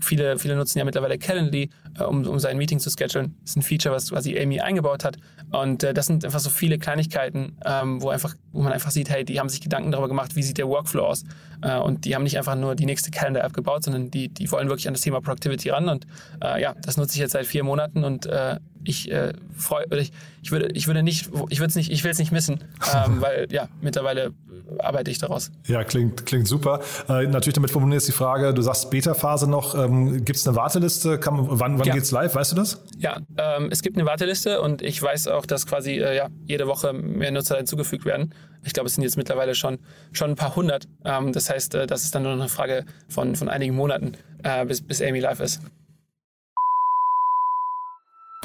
viele, 0.01 0.39
viele 0.39 0.57
nutzen 0.57 0.79
ja 0.79 0.85
mittlerweile 0.85 1.19
Calendly, 1.19 1.71
äh, 1.99 2.05
um, 2.05 2.27
um 2.27 2.39
sein 2.39 2.57
Meeting 2.57 2.79
zu 2.79 2.91
schedulen. 2.91 3.37
Das 3.43 3.51
ist 3.51 3.57
ein 3.57 3.63
Feature, 3.63 3.95
was 3.95 4.11
quasi 4.11 4.39
Amy 4.39 4.61
eingebaut 4.61 5.05
hat. 5.05 5.17
Und 5.51 5.83
äh, 5.83 5.95
das 5.95 6.07
sind 6.07 6.25
einfach 6.25 6.41
so 6.41 6.51
viele 6.51 6.79
Kleinigkeiten, 6.79 7.57
ähm, 7.65 8.03
wo, 8.03 8.09
einfach, 8.09 8.35
wo 8.53 8.63
man 8.63 8.73
einfach 8.73 8.91
sieht, 8.91 9.11
hey, 9.11 9.25
die 9.25 9.39
haben 9.39 9.49
sich 9.49 9.61
Gedanken 9.61 9.91
darüber 9.91 10.09
gemacht, 10.09 10.37
wie 10.37 10.43
sieht 10.43 10.59
der 10.59 10.69
Workflow 10.69 11.05
aus. 11.05 11.25
Äh, 11.63 11.79
und 11.79 12.05
die 12.05 12.15
haben 12.15 12.23
nicht 12.23 12.39
einfach 12.39 12.55
nur 12.55 12.75
die 12.75 12.87
nächste 12.87 13.11
Calendar-App 13.11 13.53
gebaut, 13.53 13.85
sondern 13.85 14.11
die, 14.11 14.29
die 14.29 14.51
wollen 14.51 14.69
wirklich 14.69 14.89
an 14.89 14.95
das 14.95 15.03
Thema 15.03 15.21
Productivity 15.21 15.71
ran. 15.71 15.89
Und 15.89 16.07
äh, 16.43 16.61
ja, 16.61 16.75
das 16.83 16.97
nutze 16.97 17.15
ich 17.15 17.21
jetzt 17.21 17.33
seit 17.33 17.47
vier 17.47 17.65
Monaten 17.65 18.05
und 18.05 18.27
äh, 18.27 18.57
ich 18.85 19.11
äh, 19.11 19.33
freue, 19.57 19.87
ich, 19.99 20.13
ich 20.43 20.53
würde, 20.53 20.69
ich 20.73 20.87
würde 20.87 21.03
nicht, 21.03 21.31
ich 21.49 21.59
würde 21.59 21.69
es 21.69 21.77
nicht, 21.77 21.91
ich 21.91 22.05
will 22.05 22.11
es 22.11 22.19
nicht 22.19 22.33
missen, 22.33 22.65
ähm, 22.95 23.17
weil 23.21 23.47
ja, 23.51 23.69
mittlerweile 23.81 24.33
arbeite 24.79 25.11
ich 25.11 25.19
daraus. 25.19 25.51
Ja, 25.67 25.85
klingt, 25.85 26.27
klingt 26.27 26.47
super. 26.47 26.81
Äh, 27.09 27.27
natürlich 27.27 27.55
damit 27.55 27.71
verbunden 27.71 27.97
ist 27.97 28.09
die 28.09 28.13
Frage, 28.13 28.53
du 28.53 28.63
sagst 28.63 28.91
Beta-Phase 28.91 29.49
noch, 29.49 29.75
ähm, 29.75 30.25
gibt 30.25 30.37
es 30.37 30.47
eine 30.47 30.57
Warteliste? 30.57 31.19
Kann, 31.19 31.37
wann 31.39 31.79
wann 31.79 31.87
ja. 31.87 31.95
es 31.97 32.11
live? 32.11 32.35
Weißt 32.35 32.53
du 32.53 32.57
das? 32.57 32.83
Ja, 32.99 33.19
ähm, 33.37 33.69
es 33.71 33.83
gibt 33.83 33.97
eine 33.97 34.07
Warteliste 34.07 34.61
und 34.61 34.83
ich 34.83 35.03
weiß 35.03 35.29
auch, 35.29 35.47
dass 35.47 35.67
quasi 35.67 35.93
äh, 35.99 36.17
ja, 36.17 36.29
jede 36.47 36.67
Woche 36.67 36.93
mehr 36.93 37.31
Nutzer 37.31 37.57
hinzugefügt 37.57 38.05
werden. 38.05 38.35
Ich 38.65 38.73
glaube, 38.73 38.89
es 38.89 38.95
sind 38.95 39.05
jetzt 39.05 39.17
mittlerweile 39.17 39.55
schon, 39.55 39.79
schon 40.13 40.31
ein 40.31 40.37
paar 40.37 40.57
hundert. 40.57 40.89
Ähm, 41.05 41.33
das 41.33 41.51
heißt, 41.51 41.75
äh, 41.75 41.87
das 41.87 42.05
ist 42.05 42.15
dann 42.15 42.23
nur 42.23 42.33
noch 42.33 42.41
eine 42.41 42.49
Frage 42.49 42.85
von, 43.09 43.37
von 43.37 43.49
einigen 43.49 43.75
Monaten, 43.75 44.13
äh, 44.43 44.65
bis, 44.67 44.83
bis 44.83 45.01
Amy 45.01 45.21
live 45.21 45.41
ist. 45.41 45.61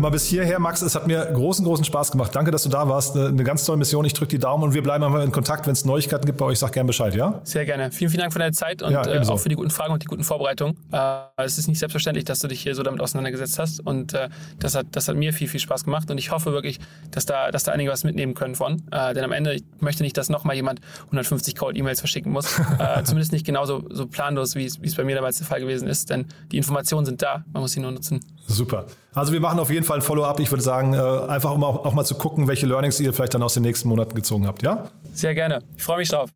Mal 0.00 0.10
bis 0.10 0.26
hierher, 0.26 0.60
Max, 0.60 0.80
es 0.82 0.94
hat 0.94 1.08
mir 1.08 1.26
großen, 1.26 1.64
großen 1.64 1.84
Spaß 1.84 2.12
gemacht. 2.12 2.34
Danke, 2.34 2.52
dass 2.52 2.62
du 2.62 2.68
da 2.68 2.88
warst. 2.88 3.16
Eine, 3.16 3.42
ganz 3.42 3.64
tolle 3.64 3.78
Mission. 3.78 4.04
Ich 4.04 4.12
drücke 4.12 4.30
die 4.30 4.38
Daumen 4.38 4.62
und 4.62 4.74
wir 4.74 4.82
bleiben 4.82 5.02
einmal 5.02 5.24
in 5.24 5.32
Kontakt. 5.32 5.66
Wenn 5.66 5.72
es 5.72 5.84
Neuigkeiten 5.84 6.24
gibt 6.24 6.38
bei 6.38 6.44
euch, 6.44 6.58
sag 6.60 6.72
gerne 6.72 6.86
Bescheid, 6.86 7.14
ja? 7.16 7.40
Sehr 7.42 7.64
gerne. 7.64 7.90
Vielen, 7.90 8.10
vielen 8.10 8.20
Dank 8.20 8.32
für 8.32 8.38
deine 8.38 8.52
Zeit 8.52 8.82
und 8.82 8.92
ja, 8.92 9.04
äh, 9.04 9.26
auch 9.26 9.38
für 9.38 9.48
die 9.48 9.56
guten 9.56 9.70
Fragen 9.70 9.92
und 9.92 10.02
die 10.02 10.06
guten 10.06 10.22
Vorbereitungen. 10.22 10.76
Äh, 10.92 11.18
es 11.38 11.58
ist 11.58 11.66
nicht 11.66 11.80
selbstverständlich, 11.80 12.24
dass 12.24 12.38
du 12.38 12.46
dich 12.46 12.60
hier 12.60 12.74
so 12.76 12.84
damit 12.84 13.00
auseinandergesetzt 13.00 13.58
hast 13.58 13.80
und 13.84 14.14
äh, 14.14 14.28
das, 14.60 14.76
hat, 14.76 14.86
das 14.92 15.08
hat 15.08 15.16
mir 15.16 15.32
viel, 15.32 15.48
viel 15.48 15.60
Spaß 15.60 15.84
gemacht 15.84 16.10
und 16.10 16.18
ich 16.18 16.30
hoffe 16.30 16.52
wirklich, 16.52 16.78
dass 17.10 17.26
da, 17.26 17.50
dass 17.50 17.64
da 17.64 17.72
einige 17.72 17.90
was 17.90 18.04
mitnehmen 18.04 18.34
können 18.34 18.54
von. 18.54 18.82
Äh, 18.92 19.14
denn 19.14 19.24
am 19.24 19.32
Ende, 19.32 19.54
ich 19.54 19.64
möchte 19.80 20.04
nicht, 20.04 20.16
dass 20.16 20.28
nochmal 20.28 20.54
jemand 20.54 20.80
150 21.06 21.56
Cold-E-Mails 21.56 22.00
verschicken 22.00 22.32
muss. 22.32 22.58
Äh, 22.78 23.02
zumindest 23.02 23.32
nicht 23.32 23.44
genauso 23.44 23.82
so 23.90 24.06
planlos, 24.06 24.54
wie 24.54 24.64
es 24.64 24.94
bei 24.94 25.02
mir 25.02 25.16
damals 25.16 25.38
der 25.38 25.46
Fall 25.46 25.60
gewesen 25.60 25.88
ist, 25.88 26.10
denn 26.10 26.26
die 26.52 26.58
Informationen 26.58 27.06
sind 27.06 27.22
da. 27.22 27.44
Man 27.52 27.62
muss 27.62 27.72
sie 27.72 27.80
nur 27.80 27.90
nutzen. 27.90 28.20
Super. 28.48 28.86
Also 29.12 29.32
wir 29.32 29.40
machen 29.40 29.60
auf 29.60 29.70
jeden 29.70 29.84
Fall 29.84 29.98
ein 29.98 30.02
Follow-up. 30.02 30.40
Ich 30.40 30.50
würde 30.50 30.62
sagen, 30.62 30.94
äh, 30.94 30.98
einfach 30.98 31.52
um 31.52 31.62
auch, 31.62 31.84
auch 31.84 31.92
mal 31.92 32.04
zu 32.04 32.14
gucken, 32.14 32.48
welche 32.48 32.66
Learnings 32.66 32.98
ihr 32.98 33.12
vielleicht 33.12 33.34
dann 33.34 33.42
aus 33.42 33.54
den 33.54 33.62
nächsten 33.62 33.88
Monaten 33.88 34.14
gezogen 34.14 34.46
habt, 34.46 34.62
ja? 34.62 34.88
Sehr 35.12 35.34
gerne. 35.34 35.62
Ich 35.76 35.82
freue 35.82 35.98
mich 35.98 36.08
drauf. 36.08 36.30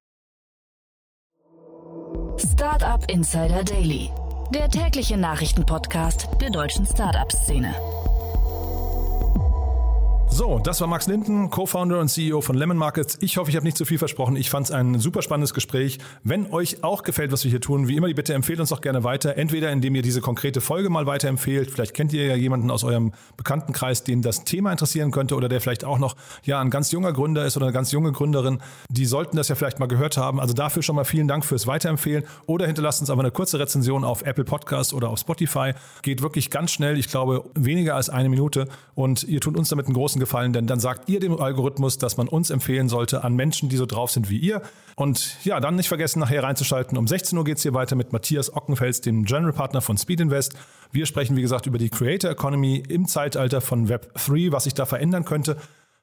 Startup 2.37 3.03
Insider 3.11 3.65
Daily, 3.65 4.11
der 4.55 4.69
tägliche 4.69 5.17
Nachrichtenpodcast 5.17 6.29
der 6.41 6.51
deutschen 6.51 6.87
Startup-Szene. 6.87 7.75
So, 10.35 10.59
das 10.59 10.81
war 10.81 10.89
Max 10.89 11.09
Linden, 11.09 11.51
Co-Founder 11.51 12.01
und 12.01 12.09
CEO 12.09 12.41
von 12.41 12.57
Lemon 12.57 12.79
Markets. 12.79 13.19
Ich 13.21 13.37
hoffe, 13.37 13.51
ich 13.51 13.57
habe 13.57 13.67
nicht 13.67 13.77
zu 13.77 13.85
viel 13.85 13.99
versprochen. 13.99 14.35
Ich 14.35 14.49
fand 14.49 14.65
es 14.65 14.73
ein 14.73 14.99
super 14.99 15.21
spannendes 15.21 15.53
Gespräch. 15.53 15.99
Wenn 16.25 16.51
euch 16.51 16.83
auch 16.83 17.03
gefällt, 17.03 17.33
was 17.33 17.45
wir 17.45 17.51
hier 17.51 17.61
tun, 17.61 17.87
wie 17.87 17.97
immer, 17.97 18.11
bitte 18.15 18.33
empfehlt 18.33 18.59
uns 18.59 18.71
doch 18.71 18.81
gerne 18.81 19.05
weiter. 19.05 19.37
Entweder 19.37 19.71
indem 19.71 19.95
ihr 19.95 20.01
diese 20.01 20.23
konkrete 20.23 20.63
Folge 20.63 20.89
mal 20.89 21.05
weiterempfehlt. 21.05 21.71
Vielleicht 21.71 21.93
kennt 21.93 22.15
ihr 22.15 22.25
ja 22.25 22.35
jemanden 22.35 22.71
aus 22.71 22.83
eurem 22.83 23.13
Bekanntenkreis, 23.37 24.05
den 24.05 24.23
das 24.23 24.45
Thema 24.45 24.73
interessieren 24.73 25.11
könnte 25.11 25.35
oder 25.35 25.51
der 25.51 25.61
vielleicht 25.61 25.85
auch 25.85 25.99
noch 25.99 26.17
ja 26.45 26.63
ein 26.63 26.71
ganz 26.71 26.93
junger 26.93 27.13
Gründer 27.13 27.45
ist 27.45 27.59
oder 27.59 27.67
eine 27.67 27.75
ganz 27.75 27.93
junge 27.93 28.13
Gründerin. 28.13 28.63
Die 28.89 29.05
sollten 29.05 29.37
das 29.37 29.49
ja 29.49 29.55
vielleicht 29.55 29.81
mal 29.81 29.87
gehört 29.87 30.17
haben. 30.17 30.41
Also 30.41 30.55
dafür 30.55 30.83
schon 30.83 30.97
mal 30.97 31.05
vielen 31.05 31.29
Dank 31.29 31.45
fürs 31.45 31.67
Weiterempfehlen. 31.67 32.25
Oder 32.47 32.65
hinterlasst 32.65 33.03
uns 33.03 33.11
aber 33.11 33.21
eine 33.21 33.33
kurze 33.33 33.59
Rezension 33.59 34.03
auf 34.03 34.23
Apple 34.23 34.45
Podcast 34.45 34.95
oder 34.95 35.11
auf 35.11 35.19
Spotify. 35.19 35.75
Geht 36.01 36.23
wirklich 36.23 36.49
ganz 36.49 36.71
schnell. 36.71 36.99
Ich 36.99 37.09
glaube, 37.09 37.45
weniger 37.55 37.97
als 37.97 38.09
eine 38.09 38.31
Minute. 38.31 38.67
Und 38.95 39.25
ihr 39.25 39.43
tut 39.43 39.59
uns 39.59 39.69
damit 39.69 39.85
einen 39.85 39.95
großen 39.95 40.22
gefallen, 40.23 40.53
denn 40.53 40.67
dann 40.67 40.81
sagt 40.81 41.09
ihr 41.09 41.21
dem 41.21 41.39
Algorithmus, 41.39 41.99
dass 41.99 42.17
man 42.17 42.29
uns 42.29 42.51
empfehlen 42.51 42.89
sollte 42.89 43.25
an 43.25 43.35
Menschen, 43.35 43.69
die 43.69 43.77
so 43.77 43.87
drauf 43.87 44.11
sind 44.11 44.31
wie 44.31 44.39
ihr. 44.39 44.63
Und 44.97 45.37
ja, 45.45 45.61
dann 45.61 45.77
nicht 45.77 45.89
vergessen, 45.89 46.21
nachher 46.21 46.43
reinzuschalten. 46.43 46.97
Um 46.97 47.07
16 47.07 47.37
Uhr 47.37 47.45
geht 47.45 47.59
es 47.59 47.63
hier 47.63 47.75
weiter 47.75 47.97
mit 47.97 48.13
Matthias 48.13 48.55
Ockenfels, 48.55 49.01
dem 49.01 49.25
General 49.25 49.53
Partner 49.53 49.81
von 49.81 49.99
Speed 49.99 50.21
Invest. 50.21 50.55
Wir 50.91 51.07
sprechen, 51.07 51.37
wie 51.37 51.43
gesagt, 51.43 51.67
über 51.67 51.79
die 51.79 51.91
Creator 51.91 52.31
Economy 52.31 52.83
im 52.89 53.07
Zeitalter 53.07 53.61
von 53.61 53.89
Web 53.89 54.15
3, 54.15 54.53
was 54.53 54.65
sich 54.65 54.75
da 54.75 54.87
verändern 54.87 55.25
könnte. 55.25 55.57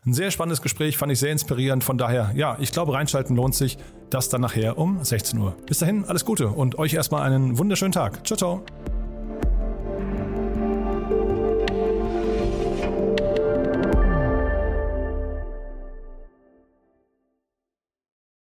Ein 0.05 0.13
sehr 0.13 0.31
spannendes 0.31 0.61
Gespräch, 0.61 0.97
fand 0.97 1.11
ich 1.11 1.19
sehr 1.19 1.31
inspirierend. 1.31 1.83
Von 1.83 1.97
daher, 1.97 2.31
ja, 2.35 2.57
ich 2.59 2.71
glaube, 2.71 2.93
reinschalten 2.93 3.35
lohnt 3.35 3.55
sich. 3.55 3.77
Das 4.09 4.29
dann 4.29 4.41
nachher 4.41 4.77
um 4.77 5.03
16 5.03 5.37
Uhr. 5.39 5.55
Bis 5.65 5.79
dahin, 5.79 6.05
alles 6.05 6.25
Gute 6.25 6.47
und 6.47 6.79
euch 6.79 6.93
erstmal 6.93 7.23
einen 7.23 7.57
wunderschönen 7.57 7.91
Tag. 7.91 8.25
Ciao, 8.25 8.37
ciao. 8.37 8.98